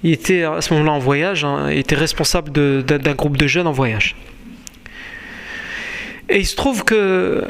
il 0.03 0.11
était 0.11 0.43
à 0.43 0.61
ce 0.61 0.73
moment-là 0.73 0.91
en 0.91 0.99
voyage, 0.99 1.45
hein, 1.45 1.69
il 1.71 1.77
était 1.77 1.95
responsable 1.95 2.51
d'un 2.83 3.13
groupe 3.15 3.37
de 3.37 3.47
jeunes 3.47 3.67
en 3.67 3.71
voyage. 3.71 4.15
Et 6.29 6.39
il 6.39 6.45
se 6.45 6.55
trouve 6.55 6.83
que 6.83 7.43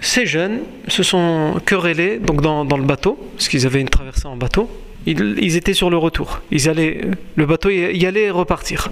ces 0.00 0.26
jeunes 0.26 0.60
se 0.88 1.02
sont 1.02 1.60
querellés 1.64 2.18
donc 2.18 2.40
dans, 2.40 2.64
le 2.64 2.84
bateau, 2.84 3.16
parce 3.36 3.48
qu'ils 3.48 3.64
avaient 3.64 3.80
une 3.80 3.88
traversée 3.88 4.26
en 4.26 4.36
bateau. 4.36 4.68
Ils, 5.06 5.56
étaient 5.56 5.72
sur 5.72 5.88
le 5.88 5.96
retour. 5.96 6.42
Ils 6.50 6.68
allaient, 6.68 7.00
le 7.36 7.46
bateau 7.46 7.70
y 7.70 8.06
allait 8.06 8.30
repartir. 8.30 8.90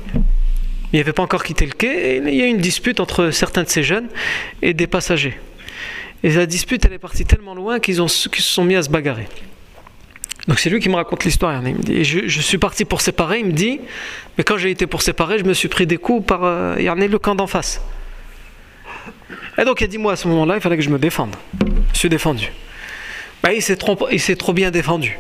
Il 0.93 1.01
avait 1.01 1.13
pas 1.13 1.23
encore 1.23 1.45
quitté 1.45 1.67
le 1.67 1.73
quai. 1.73 2.17
Et 2.17 2.17
il 2.17 2.35
y 2.35 2.43
a 2.43 2.47
eu 2.47 2.51
une 2.51 2.59
dispute 2.59 3.01
entre 3.01 3.31
certains 3.31 3.63
de 3.63 3.69
ces 3.69 3.83
jeunes 3.83 4.09
et 4.63 4.73
des 4.73 4.87
passagers. 4.87 5.39
Et 6.23 6.31
la 6.31 6.47
dispute, 6.47 6.85
elle 6.87 6.95
est 6.95 6.99
partie 6.99 7.25
tellement 7.25 7.55
loin 7.55 7.79
qu'ils 7.79 7.97
se 7.97 8.29
sont 8.31 8.65
mis 8.65 8.75
à 8.75 8.83
se 8.83 8.89
bagarrer. 8.89 9.29
Donc 10.49 10.59
c'est 10.59 10.71
lui 10.71 10.81
qui 10.81 10.89
me 10.89 10.97
raconte 10.97 11.25
l'histoire. 11.25 11.63
Il 11.63 11.75
me 11.75 12.03
je, 12.03 12.41
suis 12.41 12.57
parti 12.57 12.87
pour 12.87 13.03
séparer. 13.03 13.41
Il 13.41 13.47
me 13.47 13.53
dit, 13.53 13.81
mais 14.37 14.45
quand 14.45 14.57
j'ai 14.57 14.71
été 14.71 14.87
pour 14.87 15.03
séparer, 15.03 15.39
je 15.39 15.45
me 15.45 15.53
suis 15.53 15.69
pris 15.69 15.87
des 15.87 15.99
coups 15.99 16.27
par 16.27 16.41
euh, 16.43 16.77
le 16.77 17.19
camp 17.19 17.35
d'en 17.35 17.47
face. 17.47 17.83
Et 19.59 19.65
donc 19.65 19.83
il 19.83 19.89
dit, 19.89 19.99
moi 19.99 20.15
à 20.15 20.17
ce 20.17 20.27
moment-là, 20.29 20.55
il 20.57 20.61
fallait 20.63 20.79
que 20.79 20.83
je 20.83 20.89
me 20.89 20.99
défende. 20.99 21.37
Je 21.93 21.99
suis 21.99 22.09
défendu. 22.09 22.51
Ben, 23.43 23.51
il 23.51 23.61
s'est 23.61 23.77
trop, 23.77 23.97
trop 24.39 24.53
bien 24.55 24.71
défendu. 24.71 25.19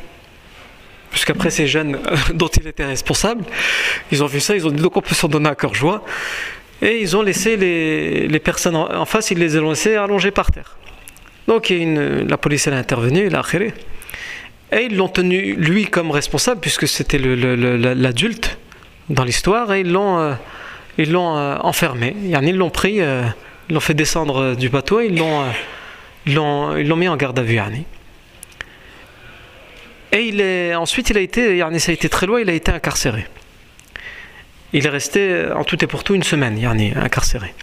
Puisqu'après 1.10 1.50
ces 1.50 1.66
jeunes 1.66 1.96
euh, 1.96 2.16
dont 2.34 2.48
il 2.48 2.66
était 2.66 2.86
responsable, 2.86 3.44
ils 4.10 4.24
ont 4.24 4.26
vu 4.26 4.40
ça, 4.40 4.56
ils 4.56 4.66
ont 4.66 4.70
dit 4.70 4.82
donc 4.82 4.96
on 4.96 5.02
peut 5.02 5.14
s'en 5.14 5.28
donner 5.28 5.50
à 5.50 5.54
cœur 5.54 5.74
joie. 5.74 6.04
Et 6.80 7.00
ils 7.02 7.16
ont 7.16 7.22
laissé 7.22 7.56
les, 7.56 8.38
personnes 8.38 8.76
en, 8.76 9.04
face, 9.04 9.30
ils 9.32 9.38
les 9.38 9.58
ont 9.58 9.70
laissés 9.70 9.96
allongés 9.96 10.30
par 10.30 10.52
terre. 10.52 10.76
Donc 11.48 11.70
la 11.70 12.36
police 12.38 12.66
elle 12.66 12.74
est 12.74 12.78
intervenue, 12.78 13.26
il 13.26 13.34
a 13.34 13.42
khéré. 13.42 13.74
Et 14.72 14.84
ils 14.84 14.96
l'ont 14.96 15.08
tenu, 15.08 15.54
lui, 15.54 15.86
comme 15.86 16.10
responsable, 16.10 16.60
puisque 16.60 16.86
c'était 16.86 17.18
l'adulte 17.18 18.58
dans 19.08 19.24
l'histoire, 19.24 19.72
et 19.72 19.80
ils 19.80 19.90
l'ont 19.90 20.18
euh, 20.18 20.34
ils 20.98 21.10
l'ont 21.10 21.36
euh, 21.36 21.56
enfermé. 21.60 22.14
Ils 22.24 22.56
l'ont 22.56 22.70
pris, 22.70 22.96
ils 22.96 23.74
l'ont 23.74 23.80
fait 23.80 23.94
descendre 23.94 24.54
du 24.54 24.68
bateau, 24.68 25.00
ils 25.00 25.16
l'ont 25.16 25.44
ils 26.26 26.34
l'ont 26.34 26.96
mis 26.96 27.08
en 27.08 27.16
garde 27.16 27.38
à 27.38 27.42
vue. 27.42 27.58
Et 30.12 30.22
il 30.22 30.40
est, 30.40 30.74
ensuite, 30.74 31.10
il 31.10 31.18
a 31.18 31.20
été, 31.20 31.60
ça 31.78 31.90
a 31.90 31.94
été 31.94 32.08
très 32.08 32.26
loin, 32.26 32.40
il 32.40 32.50
a 32.50 32.52
été 32.52 32.70
incarcéré. 32.70 33.26
Il 34.72 34.86
est 34.86 34.90
resté 34.90 35.46
en 35.54 35.64
tout 35.64 35.82
et 35.82 35.86
pour 35.86 36.04
tout 36.04 36.14
une 36.14 36.22
semaine, 36.22 36.58
yani, 36.58 36.92
incarcéré. 36.94 37.54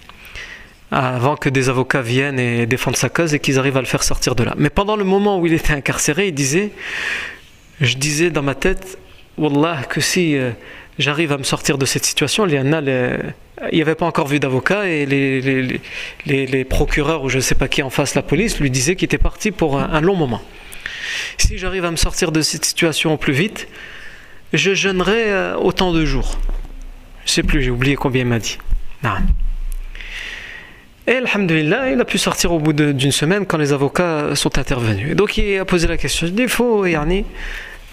Avant 0.91 1.35
que 1.35 1.49
des 1.49 1.69
avocats 1.69 2.01
viennent 2.01 2.39
et 2.39 2.65
défendent 2.65 2.95
sa 2.95 3.09
cause 3.09 3.33
et 3.33 3.39
qu'ils 3.39 3.57
arrivent 3.57 3.77
à 3.77 3.81
le 3.81 3.87
faire 3.87 4.03
sortir 4.03 4.35
de 4.35 4.43
là. 4.43 4.53
Mais 4.57 4.69
pendant 4.69 4.95
le 4.95 5.03
moment 5.03 5.39
où 5.39 5.47
il 5.47 5.53
était 5.53 5.73
incarcéré, 5.73 6.27
il 6.27 6.33
disait 6.33 6.71
Je 7.81 7.95
disais 7.95 8.29
dans 8.29 8.43
ma 8.43 8.55
tête, 8.55 8.97
Wallah, 9.37 9.81
que 9.89 9.99
si 9.99 10.37
euh, 10.37 10.51
j'arrive 10.99 11.31
à 11.31 11.37
me 11.37 11.43
sortir 11.43 11.77
de 11.77 11.85
cette 11.85 12.05
situation, 12.05 12.45
il 12.47 12.53
y 12.53 13.31
il 13.71 13.75
n'y 13.77 13.81
avait 13.81 13.95
pas 13.95 14.05
encore 14.05 14.27
vu 14.27 14.39
d'avocat 14.39 14.87
et 14.87 15.05
les, 15.05 16.65
procureurs 16.65 17.23
ou 17.23 17.29
je 17.29 17.37
ne 17.37 17.41
sais 17.41 17.55
pas 17.55 17.67
qui 17.69 17.81
en 17.81 17.89
face, 17.89 18.13
la 18.13 18.21
police, 18.21 18.59
lui 18.59 18.69
disaient 18.69 18.95
qu'il 18.95 19.05
était 19.05 19.17
parti 19.17 19.51
pour 19.51 19.79
un 19.79 20.01
long 20.01 20.15
moment 20.15 20.41
si 21.37 21.57
j'arrive 21.57 21.85
à 21.85 21.91
me 21.91 21.95
sortir 21.95 22.31
de 22.31 22.41
cette 22.41 22.65
situation 22.65 23.13
au 23.13 23.17
plus 23.17 23.33
vite, 23.33 23.67
je 24.53 24.73
jeûnerai 24.73 25.31
euh, 25.31 25.57
autant 25.57 25.91
de 25.91 26.05
jours. 26.05 26.37
Je 27.25 27.31
ne 27.31 27.33
sais 27.33 27.43
plus, 27.43 27.61
j'ai 27.61 27.71
oublié 27.71 27.95
combien 27.95 28.21
il 28.21 28.27
m'a 28.27 28.39
dit. 28.39 28.57
Non. 29.03 29.11
Et 31.07 31.17
Alhamdulillah, 31.17 31.91
il 31.91 32.01
a 32.01 32.05
pu 32.05 32.17
sortir 32.17 32.51
au 32.51 32.59
bout 32.59 32.73
d'une 32.73 33.11
semaine 33.11 33.45
quand 33.45 33.57
les 33.57 33.73
avocats 33.73 34.35
sont 34.35 34.57
intervenus. 34.57 35.15
donc 35.15 35.37
il 35.37 35.59
a 35.59 35.65
posé 35.65 35.87
la 35.87 35.97
question. 35.97 36.27
Il 36.35 36.49
faut 36.49 36.85
yani, 36.85 37.25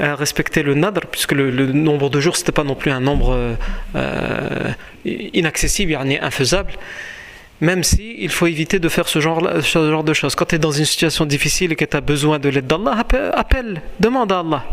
euh, 0.01 0.15
respecter 0.15 0.63
le 0.63 0.75
nadr, 0.75 1.03
puisque 1.11 1.33
le, 1.33 1.67
nombre 1.67 2.09
de 2.09 2.21
jours, 2.21 2.37
c'était 2.37 2.53
pas 2.53 2.65
non 2.65 2.75
plus 2.75 2.91
un 2.91 3.01
nombre 3.01 3.57
euh, 3.95 4.73
inaccessible, 5.05 5.93
yani, 5.93 6.19
infaisable 6.19 6.73
même 7.63 7.85
si 7.85 8.17
il 8.19 8.29
faut 8.29 8.49
éviter 8.49 8.81
de 8.81 8.89
faire 8.89 9.09
ce 9.09 9.21
genre, 9.21 9.41
ce 9.63 9.91
genre 9.91 10.03
de 10.03 10.13
choses. 10.13 10.35
Quand 10.35 10.47
tu 10.47 10.57
es 10.57 10.59
dans 10.59 10.73
une 10.73 10.85
situation 10.85 11.25
difficile 11.25 11.71
et 11.73 11.77
que 11.77 11.85
tu 11.85 11.97
as 11.97 12.01
besoin 12.01 12.41
de 12.41 12.49
l'aide 12.49 12.67
d'Allah, 12.67 13.05
appelle, 13.35 13.81
demande 14.01 14.33
à 14.33 14.41
Allah. 14.41 14.65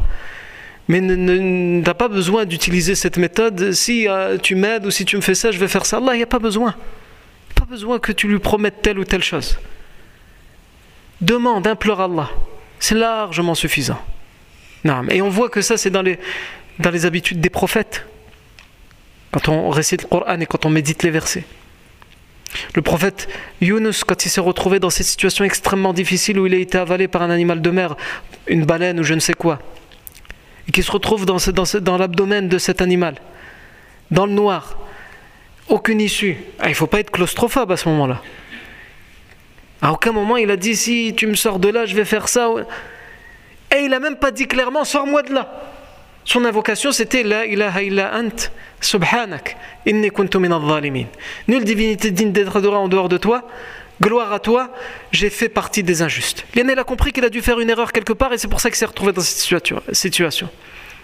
Mais 0.87 0.99
tu 0.99 1.05
n'as 1.05 1.93
pas 1.93 2.07
besoin 2.07 2.45
d'utiliser 2.45 2.95
cette 2.95 3.17
méthode. 3.17 3.73
Si 3.73 4.07
euh, 4.09 4.39
tu 4.39 4.55
m'aides 4.55 4.87
ou 4.87 4.91
si 4.91 5.05
tu 5.05 5.15
me 5.17 5.21
fais 5.21 5.35
ça, 5.35 5.51
je 5.51 5.59
vais 5.59 5.67
faire 5.67 5.85
ça. 5.85 5.97
Allah, 5.97 6.15
il 6.15 6.17
n'y 6.17 6.23
a 6.23 6.25
pas 6.25 6.39
besoin. 6.39 6.73
Pas 7.59 7.65
besoin 7.65 7.99
que 7.99 8.13
tu 8.13 8.27
lui 8.29 8.39
promettes 8.39 8.81
telle 8.81 8.99
ou 8.99 9.03
telle 9.03 9.23
chose. 9.23 9.59
Demande, 11.19 11.67
implore 11.67 11.99
Allah. 11.99 12.29
C'est 12.79 12.95
largement 12.95 13.53
suffisant. 13.53 13.99
Et 15.09 15.21
on 15.21 15.29
voit 15.29 15.49
que 15.49 15.61
ça, 15.61 15.75
c'est 15.75 15.89
dans 15.89 16.01
les, 16.01 16.17
dans 16.79 16.89
les 16.89 17.05
habitudes 17.05 17.41
des 17.41 17.49
prophètes. 17.49 18.05
Quand 19.31 19.49
on 19.49 19.69
récite 19.69 20.03
le 20.03 20.07
Coran 20.07 20.39
et 20.39 20.45
quand 20.45 20.65
on 20.65 20.69
médite 20.69 21.03
les 21.03 21.09
versets. 21.09 21.43
Le 22.73 22.81
prophète 22.81 23.27
Yunus, 23.61 24.05
quand 24.05 24.25
il 24.25 24.29
s'est 24.29 24.41
retrouvé 24.41 24.79
dans 24.79 24.89
cette 24.89 25.05
situation 25.05 25.43
extrêmement 25.43 25.93
difficile 25.93 26.39
où 26.39 26.47
il 26.47 26.53
a 26.53 26.57
été 26.57 26.77
avalé 26.77 27.07
par 27.07 27.21
un 27.21 27.29
animal 27.29 27.61
de 27.61 27.69
mer, 27.69 27.95
une 28.47 28.65
baleine 28.65 28.99
ou 29.01 29.03
je 29.03 29.13
ne 29.13 29.19
sais 29.19 29.33
quoi, 29.33 29.59
et 30.67 30.71
qui 30.71 30.81
se 30.81 30.91
retrouve 30.91 31.25
dans, 31.25 31.37
dans, 31.81 31.97
l'abdomen 31.97 32.47
de 32.47 32.57
cet 32.57 32.81
animal, 32.81 33.15
dans 34.09 34.25
le 34.25 34.31
noir, 34.31 34.79
aucune 35.69 36.01
issue. 36.01 36.37
Ah, 36.59 36.65
il 36.65 36.71
ne 36.71 36.75
faut 36.75 36.87
pas 36.87 36.99
être 36.99 37.11
claustrophobe 37.11 37.71
à 37.71 37.77
ce 37.77 37.87
moment-là. 37.89 38.21
À 39.81 39.93
aucun 39.93 40.11
moment 40.11 40.35
il 40.35 40.51
a 40.51 40.57
dit 40.57 40.75
si 40.75 41.13
tu 41.15 41.27
me 41.27 41.35
sors 41.35 41.59
de 41.59 41.69
là, 41.69 41.85
je 41.85 41.95
vais 41.95 42.05
faire 42.05 42.27
ça. 42.27 42.49
Et 43.75 43.81
il 43.81 43.89
n'a 43.89 43.99
même 43.99 44.17
pas 44.17 44.31
dit 44.31 44.47
clairement 44.47 44.83
sors-moi 44.83 45.23
de 45.23 45.33
là. 45.33 45.63
Son 46.25 46.43
invocation 46.43 46.91
c'était 46.91 47.23
La 47.23 47.45
ilaha 47.45 47.81
illa 47.81 48.11
ant, 48.13 48.49
subhanak, 48.81 49.55
inni 49.85 50.09
kuntu 50.09 50.37
min 50.39 50.59
Nulle 51.47 51.63
divinité 51.63 52.11
digne 52.11 52.31
d'être 52.31 52.57
adorée 52.57 52.77
en 52.77 52.87
dehors 52.87 53.07
de 53.07 53.17
toi, 53.17 53.47
gloire 54.01 54.33
à 54.33 54.39
toi, 54.39 54.73
j'ai 55.11 55.29
fait 55.29 55.49
partie 55.49 55.83
des 55.83 56.01
injustes. 56.01 56.45
Lionel 56.55 56.79
a 56.79 56.83
compris 56.83 57.13
qu'il 57.13 57.23
a 57.23 57.29
dû 57.29 57.41
faire 57.41 57.59
une 57.59 57.69
erreur 57.69 57.93
quelque 57.93 58.13
part 58.13 58.33
et 58.33 58.37
c'est 58.37 58.47
pour 58.47 58.59
ça 58.59 58.69
qu'il 58.69 58.77
s'est 58.77 58.85
retrouvé 58.85 59.13
dans 59.13 59.21
cette 59.21 59.37
situation. 59.93 60.49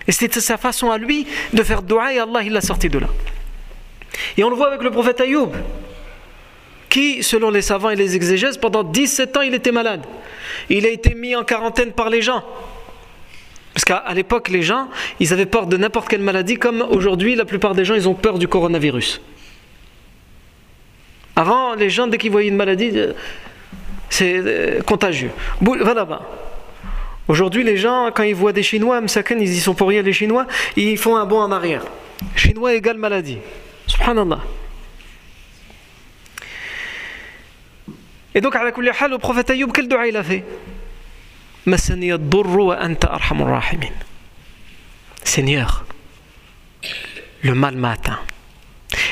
Et 0.08 0.12
c'était 0.12 0.42
sa 0.42 0.58
façon 0.58 0.92
à 0.92 0.98
lui 0.98 1.26
de 1.54 1.64
faire 1.64 1.82
dua 1.82 2.14
et 2.14 2.20
Allah 2.20 2.42
il 2.44 2.52
l'a 2.52 2.62
sorti 2.62 2.90
de 2.90 3.00
là. 3.00 3.08
Et 4.38 4.44
on 4.44 4.50
le 4.50 4.56
voit 4.56 4.68
avec 4.68 4.82
le 4.82 4.92
prophète 4.92 5.22
Ayoub, 5.22 5.52
qui, 6.90 7.24
selon 7.24 7.50
les 7.50 7.62
savants 7.62 7.90
et 7.90 7.96
les 7.96 8.16
exégèses, 8.16 8.58
pendant 8.58 8.84
17 8.84 9.38
ans 9.38 9.42
il 9.42 9.54
était 9.54 9.72
malade. 9.72 10.06
Il 10.70 10.86
a 10.86 10.90
été 10.90 11.16
mis 11.16 11.36
en 11.36 11.44
quarantaine 11.44 11.92
par 11.92 12.10
les 12.10 12.22
gens. 12.22 12.44
Parce 13.74 13.84
qu'à 13.84 14.14
l'époque, 14.14 14.48
les 14.48 14.62
gens, 14.62 14.88
ils 15.20 15.34
avaient 15.34 15.46
peur 15.46 15.68
de 15.68 15.76
n'importe 15.76 16.08
quelle 16.08 16.22
maladie, 16.22 16.56
comme 16.56 16.82
aujourd'hui, 16.82 17.36
la 17.36 17.44
plupart 17.44 17.76
des 17.76 17.84
gens, 17.84 17.94
ils 17.94 18.08
ont 18.08 18.14
peur 18.14 18.40
du 18.40 18.48
coronavirus. 18.48 19.22
Avant, 21.36 21.76
les 21.76 21.90
gens, 21.90 22.08
dès 22.08 22.18
qu'ils 22.18 22.32
voyaient 22.32 22.48
une 22.48 22.56
maladie, 22.56 22.92
euh, 22.96 23.12
c'est 24.10 24.38
euh, 24.38 24.82
contagieux. 24.82 25.32
Va 25.60 25.94
là-bas. 25.94 26.22
Aujourd'hui, 27.28 27.64
les 27.64 27.76
gens, 27.76 28.12
quand 28.16 28.24
ils 28.24 28.36
voient 28.36 28.54
des 28.54 28.64
Chinois, 28.64 29.02
ils 29.32 29.42
y 29.44 29.60
sont 29.60 29.74
pour 29.74 29.90
rien 29.90 30.02
les 30.02 30.14
Chinois, 30.14 30.48
ils 30.78 30.98
font 30.98 31.18
un 31.18 31.26
bond 31.26 31.40
en 31.40 31.52
arrière. 31.52 31.84
Chinois 32.36 32.76
égale 32.76 32.98
maladie. 32.98 33.40
Subhanallah. 33.96 34.42
Et 38.34 38.42
donc, 38.42 38.56
à 38.56 38.64
la 38.64 38.72
le 39.08 39.18
prophète 39.18 39.50
Ayoub, 39.50 39.72
quel 39.72 39.88
doigt 39.88 40.08
il 40.08 40.18
a 40.18 40.24
fait? 40.24 40.44
Seigneur, 45.24 45.86
le 47.42 47.56
mal 47.56 47.76
m'a 47.78 47.92
atteint. 47.92 48.20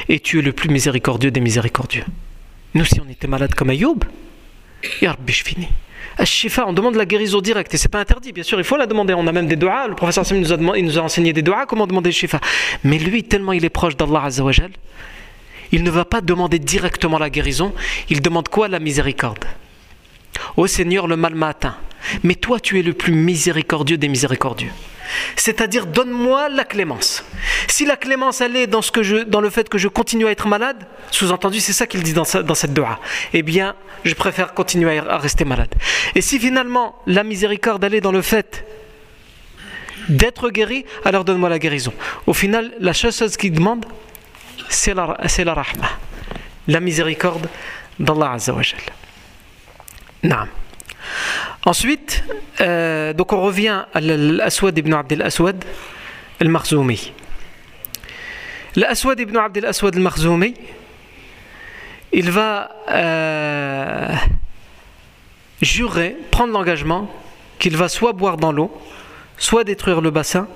Et 0.09 0.19
tu 0.19 0.39
es 0.39 0.41
le 0.41 0.51
plus 0.51 0.69
miséricordieux 0.69 1.31
des 1.31 1.39
miséricordieux. 1.39 2.05
Nous, 2.73 2.85
si 2.85 2.99
on 2.99 3.09
était 3.09 3.27
malade 3.27 3.55
comme 3.55 3.69
Ayoub, 3.69 3.99
je 5.33 5.43
finis. 5.43 5.69
Shifa, 6.23 6.65
on 6.67 6.73
demande 6.73 6.95
la 6.95 7.05
guérison 7.05 7.41
directe 7.41 7.73
et 7.73 7.77
c'est 7.77 7.89
pas 7.89 7.99
interdit, 7.99 8.31
bien 8.31 8.43
sûr, 8.43 8.59
il 8.59 8.63
faut 8.63 8.77
la 8.77 8.85
demander. 8.85 9.13
On 9.13 9.25
a 9.27 9.31
même 9.31 9.47
des 9.47 9.55
doigts. 9.55 9.87
Le 9.87 9.95
professeur 9.95 10.25
Sim 10.25 10.35
nous 10.35 10.53
a, 10.53 11.01
enseigné 11.01 11.33
des 11.33 11.41
doigts, 11.41 11.65
comment 11.65 11.87
demander 11.87 12.11
Shifa. 12.11 12.39
Mais 12.83 12.97
lui, 12.97 13.23
tellement 13.23 13.53
il 13.53 13.65
est 13.65 13.69
proche 13.69 13.97
d'Allah 13.97 14.23
Azzawajal, 14.25 14.71
il 15.71 15.83
ne 15.83 15.89
va 15.89 16.05
pas 16.05 16.21
demander 16.21 16.59
directement 16.59 17.17
la 17.17 17.29
guérison, 17.29 17.73
il 18.09 18.21
demande 18.21 18.47
quoi 18.47 18.67
La 18.67 18.79
miséricorde? 18.79 19.45
Ô 20.55 20.67
Seigneur, 20.67 21.07
le 21.07 21.15
mal 21.15 21.35
m'a 21.35 21.49
atteint. 21.49 21.77
Mais 22.23 22.35
toi, 22.35 22.59
tu 22.59 22.79
es 22.79 22.83
le 22.83 22.93
plus 22.93 23.13
miséricordieux 23.13 23.97
des 23.97 24.07
miséricordieux. 24.07 24.71
C'est-à-dire 25.35 25.85
donne-moi 25.85 26.49
la 26.49 26.63
clémence. 26.63 27.23
Si 27.67 27.85
la 27.85 27.97
clémence 27.97 28.41
elle 28.41 28.55
est 28.55 28.67
dans, 28.67 28.81
ce 28.81 28.91
que 28.91 29.03
je, 29.03 29.17
dans 29.17 29.41
le 29.41 29.49
fait 29.49 29.69
que 29.69 29.77
je 29.77 29.87
continue 29.87 30.27
à 30.27 30.31
être 30.31 30.47
malade, 30.47 30.87
sous-entendu 31.11 31.59
c'est 31.59 31.73
ça 31.73 31.87
qu'il 31.87 32.03
dit 32.03 32.13
dans, 32.13 32.25
cette 32.25 32.73
dua, 32.73 32.99
eh 33.33 33.41
bien 33.41 33.75
je 34.05 34.13
préfère 34.13 34.53
continuer 34.53 34.99
à, 34.99 35.17
rester 35.17 35.45
malade. 35.45 35.73
Et 36.15 36.21
si 36.21 36.39
finalement 36.39 36.95
la 37.07 37.23
miséricorde 37.23 37.83
elle 37.83 37.95
est 37.95 38.01
dans 38.01 38.11
le 38.11 38.21
fait 38.21 38.65
d'être 40.09 40.49
guéri, 40.49 40.85
alors 41.05 41.23
donne-moi 41.23 41.49
la 41.49 41.59
guérison. 41.59 41.93
Au 42.27 42.33
final, 42.33 42.73
la 42.79 42.91
chose 42.91 43.37
qu'il 43.37 43.53
demande, 43.53 43.85
c'est 44.67 44.93
la, 44.93 45.17
la 45.45 45.53
rahma, 45.53 45.89
la 46.67 46.79
miséricorde 46.81 47.47
d'Allah 47.99 48.33
Azzawajal. 48.33 48.81
Naam. 50.23 50.49
Ensuite, 51.65 52.23
euh, 52.61 53.13
donc 53.13 53.31
on 53.33 53.41
revient 53.41 53.85
à 53.93 54.01
l'Aswad 54.01 54.77
ibn 54.77 54.93
Abd 54.93 55.13
al-Aswad 55.13 55.63
al-Makhzoumi. 56.41 57.13
L'Aswad 58.75 59.19
ibn 59.19 59.37
Abd 59.37 59.57
al-Aswad 59.59 59.95
al-Makhzoumi, 59.95 60.55
il 62.11 62.31
va 62.31 62.69
euh, 62.89 64.13
jurer, 65.61 66.17
prendre 66.31 66.53
l'engagement 66.53 67.09
qu'il 67.59 67.77
va 67.77 67.87
soit 67.87 68.13
boire 68.13 68.37
dans 68.37 68.51
l'eau, 68.51 68.75
soit 69.37 69.63
détruire 69.63 70.01
le 70.01 70.11
bassin, 70.11 70.47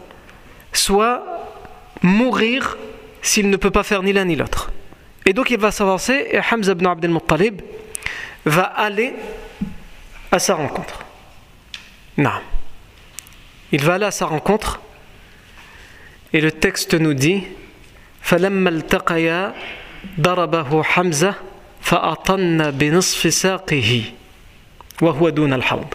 soit 0.73 1.23
mourir 2.01 2.77
s'il 3.21 3.49
ne 3.49 3.57
peut 3.57 3.71
pas 3.71 3.83
faire 3.83 4.03
ni 4.03 4.13
l'un 4.13 4.25
ni 4.25 4.35
l'autre. 4.35 4.71
Et 5.25 5.33
donc 5.33 5.49
il 5.51 5.59
va 5.59 5.71
s'avancer 5.71 6.27
et 6.31 6.39
Hamza 6.39 6.73
ibn 6.73 6.85
Abd 6.85 7.05
al-Muttalib 7.05 7.61
va 8.45 8.63
aller 8.63 9.13
à 10.30 10.38
sa 10.38 10.54
rencontre. 10.54 11.04
Non. 12.16 12.40
Il 13.70 13.82
va 13.82 13.94
aller 13.94 14.04
à 14.04 14.10
sa 14.10 14.26
rencontre 14.26 14.80
et 16.32 16.40
le 16.40 16.52
texte 16.52 16.94
nous 16.94 17.14
dit 17.14 17.44
فلما 18.22 18.70
التقيا 18.70 19.54
ضربه 20.20 20.82
حمزة 20.82 21.34
فأطن 21.80 22.70
بنصف 22.70 23.34
ساقه 23.34 24.02
وهو 25.02 25.28
دون 25.28 25.52
الحوض 25.52 25.94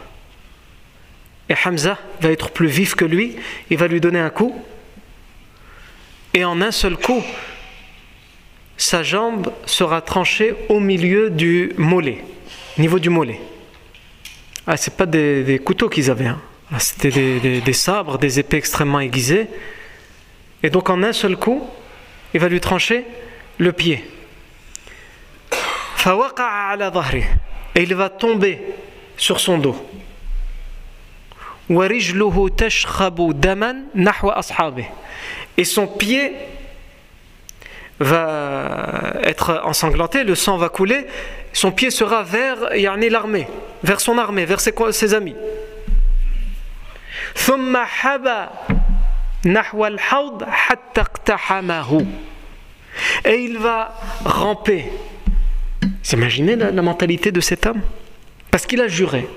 Et 1.49 1.55
Hamza 1.65 1.97
va 2.19 2.29
être 2.29 2.49
plus 2.49 2.67
vif 2.67 2.95
que 2.95 3.05
lui, 3.05 3.37
il 3.69 3.77
va 3.77 3.87
lui 3.87 4.01
donner 4.01 4.19
un 4.19 4.29
coup, 4.29 4.53
et 6.33 6.43
en 6.43 6.61
un 6.61 6.71
seul 6.71 6.97
coup, 6.97 7.23
sa 8.75 9.01
jambe 9.01 9.53
sera 9.65 10.01
tranchée 10.01 10.55
au 10.67 10.81
milieu 10.81 11.29
du 11.29 11.71
mollet, 11.77 12.21
niveau 12.77 12.99
du 12.99 13.09
mollet. 13.09 13.39
Ah, 14.66 14.76
c'est 14.76 14.96
pas 14.96 15.06
des, 15.06 15.60
couteaux 15.64 15.88
qu'ils 15.88 16.10
avaient, 16.10 16.26
hein. 16.26 16.40
ah, 16.72 16.78
c'était 16.78 17.10
des, 17.60 17.72
sabres, 17.72 18.18
des 18.18 18.38
épées 18.38 18.58
extrêmement 18.58 19.00
aiguisées. 19.00 19.48
Et 20.62 20.70
donc 20.70 20.88
en 20.88 21.02
un 21.02 21.12
seul 21.12 21.36
coup, 21.36 21.66
il 22.32 22.40
va 22.40 22.48
lui 22.48 22.60
trancher 22.60 23.04
le 23.58 23.72
pied. 23.72 24.04
Et 27.74 27.82
il 27.82 27.94
va 27.94 28.08
tomber 28.08 28.60
sur 29.16 29.40
son 29.40 29.58
dos. 29.58 29.76
Et 35.56 35.64
son 35.64 35.86
pied 35.86 36.32
va 37.98 39.14
être 39.22 39.62
ensanglanté, 39.64 40.24
le 40.24 40.34
sang 40.34 40.56
va 40.56 40.68
couler, 40.68 41.06
son 41.52 41.70
pied 41.70 41.90
sera 41.90 42.22
vers 42.22 42.70
l'armée, 43.10 43.46
vers 43.82 44.00
son 44.00 44.18
armée, 44.18 44.44
vers 44.44 44.60
ses, 44.60 45.14
amis. 45.14 45.36
Et 53.24 53.34
il 53.36 53.58
va 53.58 53.94
ramper. 54.24 54.84
Vous 55.82 56.12
imaginez 56.12 56.56
la, 56.56 56.82
mentalité 56.82 57.32
de 57.32 57.40
cet 57.40 57.66
homme? 57.66 57.82
Parce 58.50 58.66
qu'il 58.66 58.80
a 58.80 58.88
juré. 58.88 59.28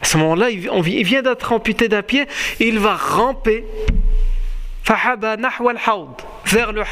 À 0.00 0.04
ce 0.06 0.16
moment-là, 0.18 0.50
il 0.50 1.04
vient 1.04 1.22
d'être 1.22 1.52
amputé 1.52 1.88
d'un 1.88 2.02
pied 2.02 2.26
et 2.58 2.68
il 2.68 2.78
va 2.78 2.96
ramper 2.96 3.64
vers 6.46 6.72
le 6.72 6.82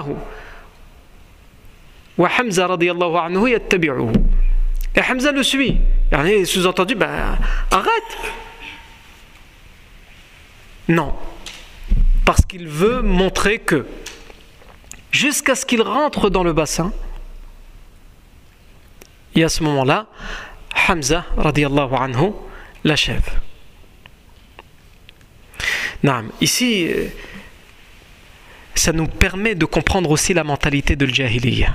haud 0.00 0.16
et 4.96 5.00
Hamza 5.00 5.32
le 5.32 5.42
suit. 5.42 5.78
Et 6.26 6.44
sous-entendu, 6.44 6.94
ben, 6.94 7.38
arrête 7.70 8.18
Non. 10.88 11.14
Parce 12.24 12.44
qu'il 12.46 12.68
veut 12.68 13.02
montrer 13.02 13.58
que, 13.58 13.86
jusqu'à 15.10 15.54
ce 15.54 15.66
qu'il 15.66 15.82
rentre 15.82 16.30
dans 16.30 16.44
le 16.44 16.52
bassin, 16.52 16.92
et 19.34 19.42
à 19.42 19.48
ce 19.48 19.62
moment-là, 19.64 20.06
Hamza 20.88 21.24
radiallahu 21.36 21.94
anhu 21.94 22.30
l'achève. 22.84 23.28
Ici, 26.40 26.86
euh, 26.88 27.08
ça 28.74 28.92
nous 28.92 29.06
permet 29.06 29.54
de 29.54 29.64
comprendre 29.64 30.10
aussi 30.10 30.34
la 30.34 30.44
mentalité 30.44 30.96
de 30.96 31.06
l'Jahiliyyah. 31.06 31.74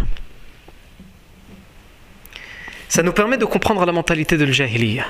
Ça 2.89 3.03
nous 3.03 3.13
permet 3.13 3.37
de 3.37 3.45
comprendre 3.45 3.85
la 3.85 3.93
mentalité 3.93 4.35
de 4.35 4.43
l'Jahiliya. 4.43 5.05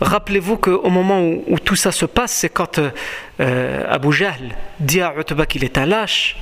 Rappelez-vous 0.00 0.58
qu'au 0.58 0.90
moment 0.90 1.22
où, 1.22 1.58
tout 1.58 1.76
ça 1.76 1.90
se 1.90 2.04
passe, 2.04 2.32
c'est 2.32 2.50
quand 2.50 2.78
euh, 3.40 3.84
Abu 3.88 4.12
Jahl 4.12 4.54
dit 4.78 5.00
à 5.00 5.14
Utba 5.18 5.46
qu'il 5.46 5.64
est 5.64 5.78
un 5.78 5.86
lâche. 5.86 6.36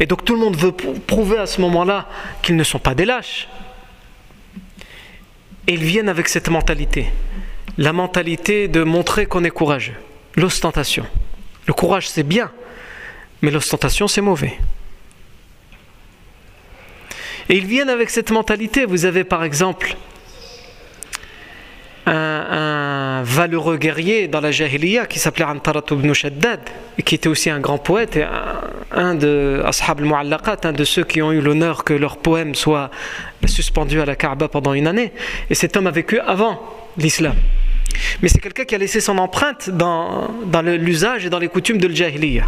Et 0.00 0.06
donc 0.06 0.24
tout 0.24 0.34
le 0.34 0.40
monde 0.40 0.56
veut 0.56 0.72
prouver 0.72 1.38
à 1.38 1.46
ce 1.46 1.60
moment-là 1.60 2.08
qu'ils 2.42 2.56
ne 2.56 2.64
sont 2.64 2.80
pas 2.80 2.96
des 2.96 3.04
lâches. 3.04 3.46
Et 5.68 5.74
ils 5.74 5.84
viennent 5.84 6.08
avec 6.08 6.26
cette 6.26 6.48
mentalité. 6.48 7.06
La 7.78 7.92
mentalité 7.92 8.66
de 8.66 8.82
montrer 8.82 9.26
qu'on 9.26 9.44
est 9.44 9.50
courageux 9.50 9.94
l'ostentation. 10.36 11.06
Le 11.66 11.74
courage, 11.74 12.08
c'est 12.08 12.22
bien, 12.22 12.50
mais 13.40 13.50
l'ostentation, 13.50 14.08
c'est 14.08 14.20
mauvais. 14.20 14.58
Et 17.48 17.56
ils 17.56 17.66
viennent 17.66 17.90
avec 17.90 18.10
cette 18.10 18.30
mentalité. 18.30 18.84
Vous 18.84 19.04
avez 19.04 19.24
par 19.24 19.44
exemple 19.44 19.96
un, 22.06 23.22
valeureux 23.24 23.76
guerrier 23.76 24.26
dans 24.28 24.40
la 24.40 24.50
Jahiliya 24.50 25.06
qui 25.06 25.18
s'appelait 25.18 25.44
Antarat 25.44 25.84
ibn 25.90 26.12
Shaddad 26.12 26.60
et 26.98 27.02
qui 27.02 27.14
était 27.14 27.28
aussi 27.28 27.50
un 27.50 27.60
grand 27.60 27.78
poète 27.78 28.16
et 28.16 28.26
un, 28.90 29.14
de 29.14 29.62
Ashab 29.64 30.00
al-Mu'allaqat, 30.00 30.58
un 30.64 30.72
de 30.72 30.84
ceux 30.84 31.04
qui 31.04 31.22
ont 31.22 31.32
eu 31.32 31.40
l'honneur 31.40 31.84
que 31.84 31.94
leur 31.94 32.16
poème 32.16 32.54
soit 32.54 32.90
suspendu 33.46 34.00
à 34.00 34.04
la 34.04 34.16
Kaaba 34.16 34.48
pendant 34.48 34.74
une 34.74 34.86
année. 34.86 35.12
Et 35.50 35.54
cet 35.54 35.76
homme 35.76 35.86
a 35.86 35.92
vécu 35.92 36.18
avant 36.18 36.60
l'islam. 36.96 37.34
Mais 38.20 38.28
c'est 38.28 38.40
quelqu'un 38.40 38.64
qui 38.64 38.74
a 38.74 38.78
laissé 38.78 39.00
son 39.00 39.18
empreinte 39.18 39.70
dans, 39.70 40.28
dans 40.46 40.62
l'usage 40.62 41.26
et 41.26 41.30
dans 41.30 41.38
les 41.38 41.48
coutumes 41.48 41.78
de 41.78 41.86
l'Jahiliya. 41.86 42.44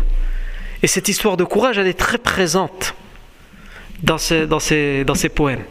Et 0.83 0.87
cette 0.87 1.09
histoire 1.09 1.37
de 1.37 1.45
courage, 1.45 1.79
elle 1.79 1.87
est 1.87 1.99
très 1.99 2.19
présente 2.19 2.95
dans 4.05 4.19
ces, 4.19 4.47
dans 4.47 4.61
ces, 4.61 5.05
dans 5.05 5.15
poèmes. 5.35 5.65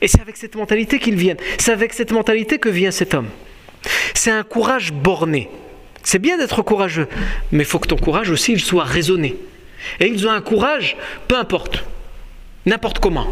Et 0.00 0.08
c'est 0.08 0.20
avec 0.20 0.36
cette 0.36 0.54
mentalité 0.54 0.98
qu'ils 0.98 1.16
viennent. 1.16 1.38
C'est 1.58 1.72
avec 1.72 1.92
cette 1.92 2.12
mentalité 2.12 2.58
que 2.58 2.68
vient 2.68 2.90
cet 2.90 3.14
homme. 3.14 3.28
C'est 4.14 4.30
un 4.30 4.42
courage 4.42 4.92
borné. 4.92 5.48
C'est 6.02 6.18
bien 6.18 6.38
d'être 6.38 6.62
courageux, 6.62 7.08
mais 7.50 7.62
il 7.62 7.66
faut 7.66 7.78
que 7.78 7.88
ton 7.88 7.96
courage 7.96 8.30
aussi 8.30 8.52
il 8.52 8.60
soit 8.60 8.84
raisonné. 8.84 9.36
Et 10.00 10.06
ils 10.06 10.26
ont 10.26 10.30
un 10.30 10.40
courage, 10.40 10.96
peu 11.28 11.36
importe 11.36 11.84
n'importe 12.66 12.98
comment. 12.98 13.26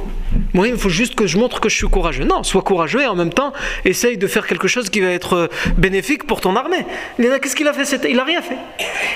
Moi, 0.52 0.68
il 0.68 0.76
faut 0.76 0.90
juste 0.90 1.14
que 1.14 1.26
je 1.26 1.38
montre 1.38 1.58
que 1.58 1.70
je 1.70 1.76
suis 1.76 1.88
courageux. 1.88 2.24
Non, 2.24 2.42
sois 2.42 2.60
courageux 2.60 3.00
et 3.00 3.06
en 3.06 3.14
même 3.14 3.32
temps, 3.32 3.54
essaye 3.86 4.18
de 4.18 4.26
faire 4.26 4.46
quelque 4.46 4.68
chose 4.68 4.90
qui 4.90 5.00
va 5.00 5.08
être 5.08 5.32
euh, 5.34 5.46
bénéfique 5.78 6.26
pour 6.26 6.42
ton 6.42 6.54
armée. 6.54 6.84
Qu'est-ce 7.16 7.56
qu'il 7.56 7.66
a 7.66 7.72
fait 7.72 8.06
Il 8.10 8.16
n'a 8.16 8.24
rien 8.24 8.42
fait. 8.42 8.58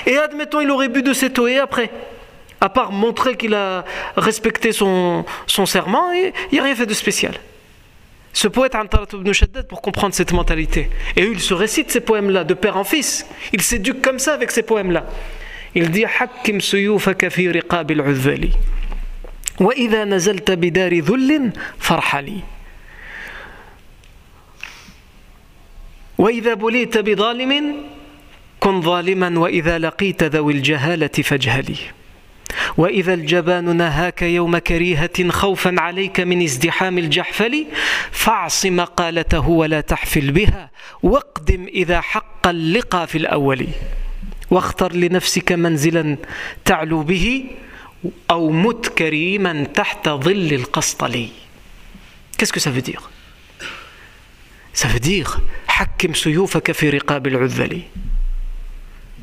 Et 0.07 0.17
admettons, 0.17 0.59
il 0.59 0.71
aurait 0.71 0.89
bu 0.89 1.03
de 1.03 1.13
cette 1.13 1.37
eau 1.37 1.47
et 1.47 1.59
après 1.59 1.91
à 2.59 2.69
part 2.69 2.91
montrer 2.91 3.35
qu'il 3.35 3.53
a 3.53 3.85
respecté 4.15 4.71
son, 4.71 5.25
son 5.45 5.65
serment, 5.65 6.11
il 6.11 6.33
n'y 6.51 6.59
a 6.59 6.63
rien 6.63 6.75
fait 6.75 6.85
de 6.85 6.93
spécial. 6.93 7.33
Ce 8.33 8.47
poète 8.47 8.75
Antarat 8.75 9.07
ibn 9.13 9.31
Shaddad, 9.31 9.67
pour 9.67 9.81
comprendre 9.81 10.13
cette 10.13 10.31
mentalité, 10.31 10.89
et 11.15 11.23
il 11.23 11.39
se 11.39 11.53
récite 11.53 11.91
ces 11.91 12.01
poèmes-là 12.01 12.43
de 12.43 12.53
père 12.53 12.77
en 12.77 12.83
fils, 12.83 13.25
il 13.51 13.61
s'éduque 13.61 14.01
comme 14.01 14.19
ça 14.19 14.33
avec 14.33 14.51
ces 14.51 14.63
poèmes-là. 14.63 15.05
Il 15.73 15.89
dit 15.89 16.05
Hakim 16.05 16.61
suyufaka 16.61 17.29
fi 17.29 17.49
riqabil 17.49 18.01
udvali. 18.01 18.51
Wa 19.59 19.73
idha 19.75 20.05
nazalta 20.05 20.55
bidari 20.55 21.01
dhullin 21.01 21.51
farhali. 21.79 22.43
Wa 26.17 26.31
idha 26.31 26.55
bulita 26.55 27.01
bidhalimin 27.01 27.83
kun 28.59 28.81
zaliman 28.81 29.35
wa 29.37 29.51
idha 29.51 29.79
laqita 29.79 30.29
dhawil 30.29 30.63
jahalati 30.63 31.23
fajhali. 31.23 31.77
وإذا 32.77 33.13
الجبان 33.13 33.77
نهاك 33.77 34.21
يوم 34.21 34.57
كريهة 34.57 35.29
خوفا 35.29 35.75
عليك 35.77 36.19
من 36.19 36.41
ازدحام 36.43 36.97
الجحفل 36.97 37.65
فاعص 38.11 38.65
مقالته 38.65 39.49
ولا 39.49 39.81
تحفل 39.81 40.31
بها 40.31 40.71
واقدم 41.03 41.67
إذا 41.67 42.01
حق 42.01 42.47
اللقى 42.47 43.07
في 43.07 43.17
الأول. 43.17 43.67
واختر 44.51 44.93
لنفسك 44.93 45.51
منزلا 45.51 46.17
تعلو 46.65 47.03
به 47.03 47.45
أو 48.31 48.49
مت 48.49 48.87
كريما 48.87 49.63
تحت 49.63 50.09
ظل 50.09 50.53
القسطلي 50.53 51.29
Ça 54.73 54.87
veut 54.87 54.99
dire 54.99 55.39
حكم 55.67 56.13
سيوفك 56.13 56.71
في 56.71 56.89
رقاب 56.89 57.27
العذل. 57.27 57.81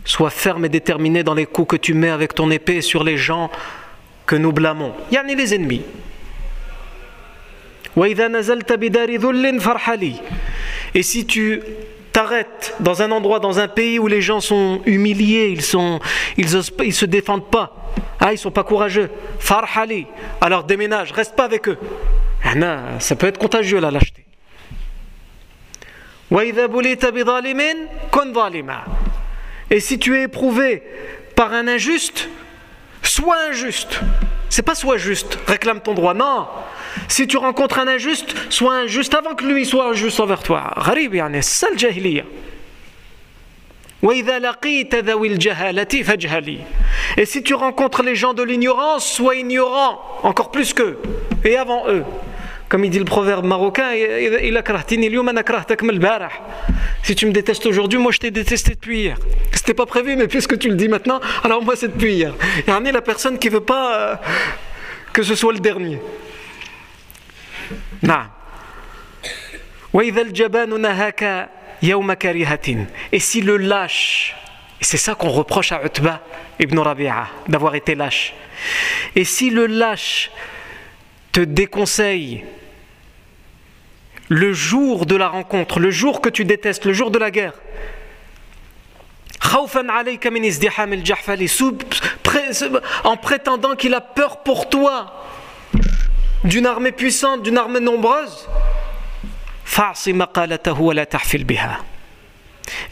Sois 0.05 0.31
ferme 0.31 0.67
et 0.67 0.69
déterminé 0.69 1.23
dans 1.23 1.35
les 1.35 1.47
coups 1.47 1.69
que 1.69 1.77
tu 1.77 1.95
mets 1.95 2.11
avec 2.11 2.35
ton 2.35 2.51
épée 2.51 2.83
sur 2.83 3.05
les 3.05 3.17
gens 3.17 3.51
que 4.27 4.37
nous 4.37 4.53
blâmons. 4.53 4.93
Yani 5.11 5.35
les 5.35 5.55
ennemis. 5.55 5.83
Et 10.95 11.03
si 11.03 11.27
tu 11.27 11.63
t'arrêtes 12.13 12.75
dans 12.81 13.03
un 13.03 13.11
endroit, 13.11 13.41
dans 13.41 13.59
un 13.59 13.69
pays 13.69 13.99
où 13.99 14.07
les 14.07 14.21
gens 14.21 14.41
sont 14.41 14.81
humiliés, 14.87 15.49
ils 15.49 15.63
sont, 15.63 16.01
ils, 16.37 16.49
ils 16.85 16.95
se 16.95 17.05
défendent 17.05 17.51
pas, 17.51 17.91
ah, 18.21 18.33
ils 18.33 18.39
sont 18.39 18.51
pas 18.51 18.65
courageux, 18.65 19.11
farhali, 19.39 20.07
alors 20.41 20.65
déménage, 20.65 21.13
reste 21.13 21.35
pas 21.37 21.45
avec 21.45 21.69
eux. 21.69 21.79
Ça 22.99 23.17
peut 23.17 23.27
être 23.27 23.39
contagieux 23.39 23.81
la 23.81 23.91
lâcheté. 23.91 24.25
Et 29.75 29.81
si 29.81 29.99
tu 29.99 30.17
es 30.17 30.23
éprouvé 30.23 30.85
par 31.35 31.53
un 31.53 31.67
injuste, 31.67 32.29
sois 33.03 33.37
injuste. 33.51 33.99
C'est 34.49 34.63
pas 34.63 34.77
sois 34.77 34.99
juste, 34.99 35.37
réclame 35.49 35.81
ton 35.81 35.95
droit. 35.95 36.15
Non. 36.15 36.47
Si 37.09 37.27
tu 37.27 37.39
rencontres 37.39 37.81
un 37.81 37.89
injuste, 37.89 38.37
sois 38.51 38.75
injuste 38.75 39.15
avant 39.15 39.35
que 39.35 39.45
lui 39.45 39.67
soit 39.67 39.89
injuste 39.89 40.21
envers 40.21 40.45
toi. 40.45 40.73
C'est 40.87 41.43
ça 41.43 41.67
le 41.73 41.77
jahiliya. 41.77 42.23
Et 47.17 47.27
si 47.27 47.43
tu 47.43 47.55
rencontres 47.55 48.05
les 48.05 48.15
gens 48.15 48.33
de 48.33 48.45
l'ignorance, 48.45 49.11
sois 49.11 49.35
ignorant, 49.35 50.01
encore 50.23 50.53
plus 50.53 50.73
qu'eux, 50.73 51.01
et 51.45 51.57
avant 51.57 51.89
eux. 51.89 52.05
Comme 52.75 52.85
il 52.85 52.91
dit 52.91 52.99
le 52.99 53.05
proverbe 53.05 53.47
marocain, 53.47 53.93
si 57.05 57.15
tu 57.15 57.27
me 57.27 57.31
détestes 57.31 57.67
aujourd'hui, 57.67 58.01
moi 58.01 58.11
je 58.11 58.19
t'ai 58.19 58.33
détesté 58.33 58.73
depuis 58.73 59.03
hier. 59.03 59.17
C'était 59.53 59.75
pas 59.75 59.87
prévu, 59.87 60.17
mais 60.17 60.27
puisque 60.27 60.59
tu 60.59 60.71
le 60.71 60.75
dis 60.75 60.89
maintenant, 60.89 61.21
alors 61.45 61.63
moi 61.63 61.77
c'est 61.77 61.87
depuis 61.87 62.15
hier. 62.15 62.35
Y 62.67 62.73
en 62.73 62.85
a 62.85 62.91
la 62.91 63.01
personne 63.01 63.39
qui 63.39 63.49
veut 63.49 63.61
pas 63.61 63.97
euh, 63.97 64.17
que 65.13 65.23
ce 65.23 65.37
soit 65.37 65.53
le 65.53 65.61
dernier. 65.61 66.01
Non. 68.03 68.23
Et 73.13 73.21
si 73.21 73.41
le 73.41 73.57
lâche, 73.57 74.35
et 74.81 74.85
c'est 74.85 74.97
ça 74.97 75.15
qu'on 75.15 75.31
reproche 75.31 75.71
à 75.71 75.81
Utba 75.85 76.23
ibn 76.59 76.77
Rabi'a, 76.77 77.29
d'avoir 77.47 77.77
été 77.77 77.95
lâche. 77.95 78.35
Et 79.15 79.23
si 79.23 79.51
le 79.51 79.67
lâche 79.67 80.33
te 81.31 81.41
déconseille 81.41 82.43
le 84.29 84.53
jour 84.53 85.07
de 85.07 85.17
la 85.17 85.29
rencontre, 85.29 85.81
le 85.81 85.91
jour 85.91 86.21
que 86.21 86.29
tu 86.29 86.45
détestes, 86.45 86.85
le 86.85 86.93
jour 86.93 87.11
de 87.11 87.19
la 87.19 87.31
guerre, 87.31 87.55
en 93.05 93.17
prétendant 93.17 93.77
qu'il 93.77 93.95
a 93.95 94.01
peur 94.01 94.43
pour 94.43 94.69
toi 94.69 95.25
d'une 96.45 96.67
armée 96.67 96.93
puissante, 96.93 97.43
d'une 97.43 97.59
armée 97.59 97.81
nombreuse, 97.81 98.49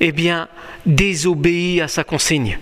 eh 0.01 0.12
bien, 0.12 0.49
désobéis 0.87 1.80
à 1.80 1.89
sa 1.89 2.05
consigne 2.05 2.59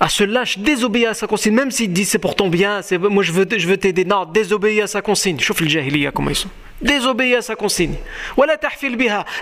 à 0.00 0.08
se 0.08 0.24
lâche, 0.24 0.58
désobéir 0.58 1.10
à 1.10 1.14
sa 1.14 1.26
consigne, 1.26 1.54
même 1.54 1.70
s'il 1.70 1.92
dit 1.92 2.06
c'est 2.06 2.18
pour 2.18 2.34
ton 2.34 2.48
bien, 2.48 2.80
c'est, 2.80 2.96
moi 2.96 3.22
je 3.22 3.32
veux, 3.32 3.46
je 3.54 3.68
veux 3.68 3.76
t'aider. 3.76 4.06
Non, 4.06 4.24
désobéis 4.24 4.80
à 4.80 4.86
sa 4.86 5.02
consigne. 5.02 5.38
Chauffe 5.38 5.60
le 5.60 5.68
jahiliya 5.68 6.10
comment 6.10 6.30
ils 6.30 6.36
sont. 6.36 6.48
Désobéis 6.80 7.34
à 7.34 7.42
sa 7.42 7.54
consigne. 7.54 7.94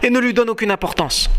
Et 0.02 0.10
ne 0.10 0.18
lui 0.18 0.34
donne 0.34 0.50
aucune 0.50 0.72
importance. 0.72 1.30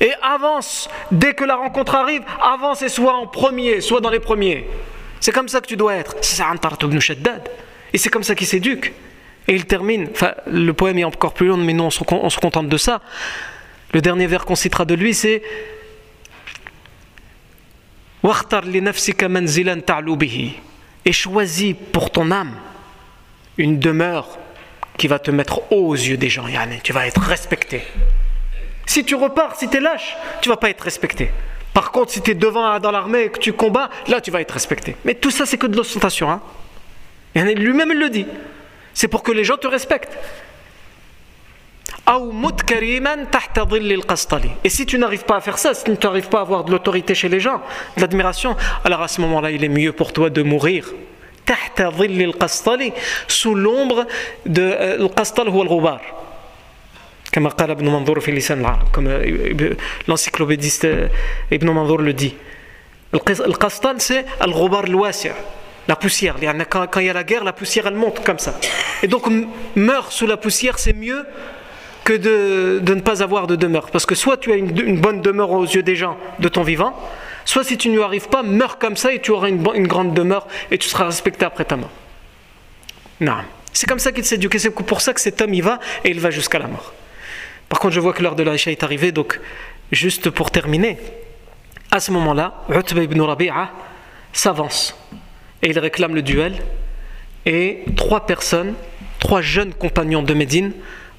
Et 0.00 0.12
avance, 0.20 0.88
dès 1.12 1.34
que 1.34 1.44
la 1.44 1.54
rencontre 1.54 1.94
arrive, 1.94 2.22
avance 2.42 2.82
et 2.82 2.88
sois 2.88 3.14
en 3.14 3.28
premier, 3.28 3.80
sois 3.80 4.00
dans 4.00 4.10
les 4.10 4.18
premiers. 4.18 4.66
C'est 5.20 5.30
comme 5.30 5.48
ça 5.48 5.60
que 5.60 5.68
tu 5.68 5.76
dois 5.76 5.94
être. 5.94 6.16
C'est 6.20 6.42
Et 7.92 7.98
c'est 7.98 8.08
comme 8.08 8.24
ça 8.24 8.34
qu'il 8.34 8.48
s'éduque. 8.48 8.92
Et 9.46 9.54
il 9.54 9.66
termine, 9.66 10.08
enfin, 10.10 10.32
le 10.48 10.72
poème 10.72 10.98
est 10.98 11.04
encore 11.04 11.32
plus 11.32 11.46
long, 11.46 11.56
mais 11.56 11.72
nous 11.72 11.84
on 11.84 11.90
se 11.90 12.40
contente 12.40 12.68
de 12.68 12.76
ça. 12.76 13.00
Le 13.96 14.02
dernier 14.02 14.26
vers 14.26 14.44
qu'on 14.44 14.56
citera 14.56 14.84
de 14.84 14.92
lui, 14.92 15.14
c'est 15.14 15.42
et 21.06 21.12
choisis 21.12 21.74
pour 21.92 22.10
ton 22.10 22.30
âme 22.30 22.52
une 23.56 23.78
demeure 23.78 24.38
qui 24.98 25.08
va 25.08 25.18
te 25.18 25.30
mettre 25.30 25.72
haut 25.72 25.86
aux 25.86 25.94
yeux 25.94 26.18
des 26.18 26.28
gens. 26.28 26.44
Tu 26.82 26.92
vas 26.92 27.06
être 27.06 27.22
respecté. 27.22 27.84
Si 28.84 29.02
tu 29.02 29.14
repars, 29.14 29.56
si 29.56 29.66
tu 29.70 29.78
es 29.78 29.80
lâche, 29.80 30.14
tu 30.42 30.50
vas 30.50 30.58
pas 30.58 30.68
être 30.68 30.82
respecté. 30.82 31.30
Par 31.72 31.90
contre, 31.90 32.12
si 32.12 32.20
tu 32.20 32.32
es 32.32 32.34
devant 32.34 32.78
dans 32.78 32.90
l'armée 32.90 33.22
et 33.22 33.30
que 33.30 33.38
tu 33.38 33.54
combats, 33.54 33.88
là 34.08 34.20
tu 34.20 34.30
vas 34.30 34.42
être 34.42 34.52
respecté. 34.52 34.94
Mais 35.06 35.14
tout 35.14 35.30
ça, 35.30 35.46
c'est 35.46 35.56
que 35.56 35.66
de 35.66 35.74
l'ostentation. 35.74 36.30
Hein. 36.30 36.42
Lui-même, 37.34 37.92
il 37.92 37.98
le 37.98 38.10
dit. 38.10 38.26
C'est 38.92 39.08
pour 39.08 39.22
que 39.22 39.32
les 39.32 39.44
gens 39.44 39.56
te 39.56 39.66
respectent. 39.66 40.18
Et 44.63 44.69
si 44.69 44.85
tu 44.85 44.97
n'arrives 44.97 45.23
pas 45.23 45.37
à 45.37 45.41
faire 45.41 45.57
ça, 45.57 45.73
si 45.73 45.83
tu 45.83 45.91
n'arrives 45.91 46.29
pas 46.29 46.39
à 46.39 46.41
avoir 46.41 46.63
de 46.63 46.71
l'autorité 46.71 47.15
chez 47.15 47.29
les 47.29 47.39
gens, 47.39 47.61
de 47.95 48.01
l'admiration, 48.01 48.55
alors 48.83 49.01
à 49.01 49.07
ce 49.07 49.21
moment-là, 49.21 49.51
il 49.51 49.63
est 49.63 49.69
mieux 49.69 49.93
pour 49.93 50.11
toi 50.13 50.29
de 50.29 50.41
mourir. 50.41 50.93
sous 53.27 53.55
l'ombre 53.55 54.05
de 54.45 54.61
القسطل 54.99 55.47
هو 55.47 55.61
الغبار 55.61 56.01
كما 57.31 57.49
قال 57.49 57.71
ابن 57.71 57.85
منظور 57.85 58.19
في 58.19 58.31
لسان 58.31 58.59
العرب 58.59 58.87
comme 58.95 59.09
l'encyclopédiste 60.07 60.87
Ibn 61.51 61.69
Manzour 61.71 61.97
le 61.97 62.13
dit 62.13 62.33
القسطل 63.13 63.99
c'est 63.99 64.25
الغبار 64.41 64.83
الواسع 64.83 65.33
la 65.89 65.95
poussière 65.95 66.35
quand, 66.69 66.87
quand 66.87 66.99
il 66.99 67.07
y 67.07 67.09
a 67.09 67.13
la 67.13 67.23
guerre 67.23 67.43
la 67.43 67.53
poussière 67.53 67.87
elle 67.87 67.95
monte 67.95 68.23
comme 68.23 68.39
ça 68.39 68.53
et 69.03 69.07
donc 69.07 69.23
meurt 69.75 70.11
sous 70.11 70.27
la 70.27 70.37
poussière 70.37 70.79
c'est 70.79 70.93
mieux 70.93 71.25
que 72.06 72.12
de, 72.12 72.78
de, 72.78 72.94
ne 72.94 73.00
pas 73.00 73.20
avoir 73.24 73.48
de 73.48 73.56
demeure. 73.56 73.90
Parce 73.90 74.06
que 74.06 74.14
soit 74.14 74.36
tu 74.36 74.52
as 74.52 74.56
une, 74.56 75.00
bonne 75.00 75.20
demeure 75.22 75.50
aux 75.50 75.64
yeux 75.64 75.82
des 75.82 75.96
gens 75.96 76.16
de 76.38 76.48
ton 76.48 76.62
vivant, 76.62 76.94
soit 77.44 77.64
si 77.64 77.76
tu 77.76 77.88
n'y 77.88 78.00
arrives 78.00 78.28
pas, 78.28 78.44
meurs 78.44 78.78
comme 78.78 78.96
ça 78.96 79.12
et 79.12 79.20
tu 79.20 79.32
auras 79.32 79.48
une, 79.48 79.86
grande 79.88 80.14
demeure 80.14 80.46
et 80.70 80.78
tu 80.78 80.88
seras 80.88 81.06
respecté 81.06 81.44
après 81.44 81.64
ta 81.64 81.76
mort. 81.76 81.90
Non. 83.20 83.34
C'est 83.72 83.88
comme 83.88 83.98
ça 83.98 84.12
qu'il 84.12 84.24
s'éduque 84.24 84.58
c'est 84.58 84.70
pour 84.70 85.00
ça 85.00 85.12
que 85.12 85.20
cet 85.20 85.42
homme 85.42 85.52
y 85.52 85.60
va 85.60 85.80
et 86.04 86.10
il 86.10 86.20
va 86.20 86.30
jusqu'à 86.30 86.60
la 86.60 86.68
mort. 86.68 86.94
Par 87.68 87.80
contre, 87.80 87.94
je 87.94 88.00
vois 88.00 88.12
que 88.12 88.22
l'heure 88.22 88.36
de 88.36 88.44
l'Aïcha 88.44 88.70
est 88.70 88.84
arrivée, 88.84 89.10
donc 89.10 89.40
juste 89.90 90.30
pour 90.30 90.52
terminer, 90.52 90.98
à 91.90 91.98
ce 91.98 92.12
moment-là, 92.12 92.62
Utba 92.70 93.02
ibn 93.02 93.20
Rabi'a 93.20 93.72
s'avance 94.32 94.96
et 95.60 95.70
il 95.70 95.78
réclame 95.78 96.14
le 96.14 96.22
duel 96.22 96.54
et 97.46 97.84
trois 97.96 98.26
personnes, 98.26 98.74
trois 99.18 99.40
jeunes 99.40 99.74
compagnons 99.74 100.22
de 100.22 100.34
Médine 100.34 100.72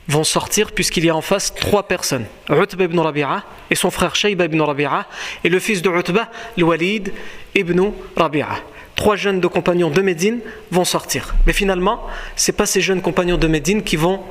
vont 0.07 0.23
sortir 0.23 0.71
puisqu'il 0.71 1.05
y 1.05 1.09
a 1.09 1.15
en 1.15 1.21
face 1.21 1.53
trois 1.53 1.83
personnes. 1.83 2.25
Utba 2.49 2.85
ibn 2.85 2.99
Rabi'a 2.99 3.43
et 3.69 3.75
son 3.75 3.91
frère 3.91 4.15
Shayba 4.15 4.45
ibn 4.45 4.61
Rabi'a 4.61 5.05
et 5.43 5.49
le 5.49 5.59
fils 5.59 5.81
de 5.81 5.89
Utba, 5.89 6.29
Walid 6.57 7.13
ibn 7.55 7.91
Rabi'a. 8.15 8.59
Trois 8.95 9.15
jeunes 9.15 9.39
de 9.39 9.47
compagnons 9.47 9.91
de 9.91 10.01
Médine 10.01 10.39
vont 10.71 10.85
sortir. 10.85 11.35
Mais 11.45 11.53
finalement, 11.53 12.07
ce 12.35 12.51
pas 12.51 12.65
ces 12.65 12.81
jeunes 12.81 13.01
compagnons 13.01 13.37
de 13.37 13.47
Médine 13.47 13.83
qui 13.83 13.95
vont 13.95 14.21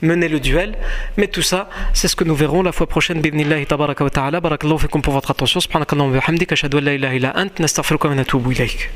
mener 0.00 0.28
le 0.28 0.40
duel. 0.40 0.76
Mais 1.16 1.26
tout 1.26 1.42
ça, 1.42 1.68
c'est 1.92 2.08
ce 2.08 2.16
que 2.16 2.24
nous 2.24 2.34
verrons 2.34 2.62
la 2.62 2.72
fois 2.72 2.86
prochaine. 2.86 3.20
Bidnillahi 3.20 3.66
tabaraka 3.66 4.04
wa 4.04 4.10
ta'ala. 4.10 4.40
Barakallahu 4.40 4.78
fikum 4.78 5.02
pour 5.02 5.12
votre 5.12 5.30
attention. 5.30 5.60
Subhanakallahu 5.60 6.16
wa 6.16 7.18
la 7.18 7.38
ant. 7.38 7.58
Nastaghfiruka 7.58 8.08
wa 8.08 8.14
natubu 8.14 8.52
ilayk. 8.52 8.90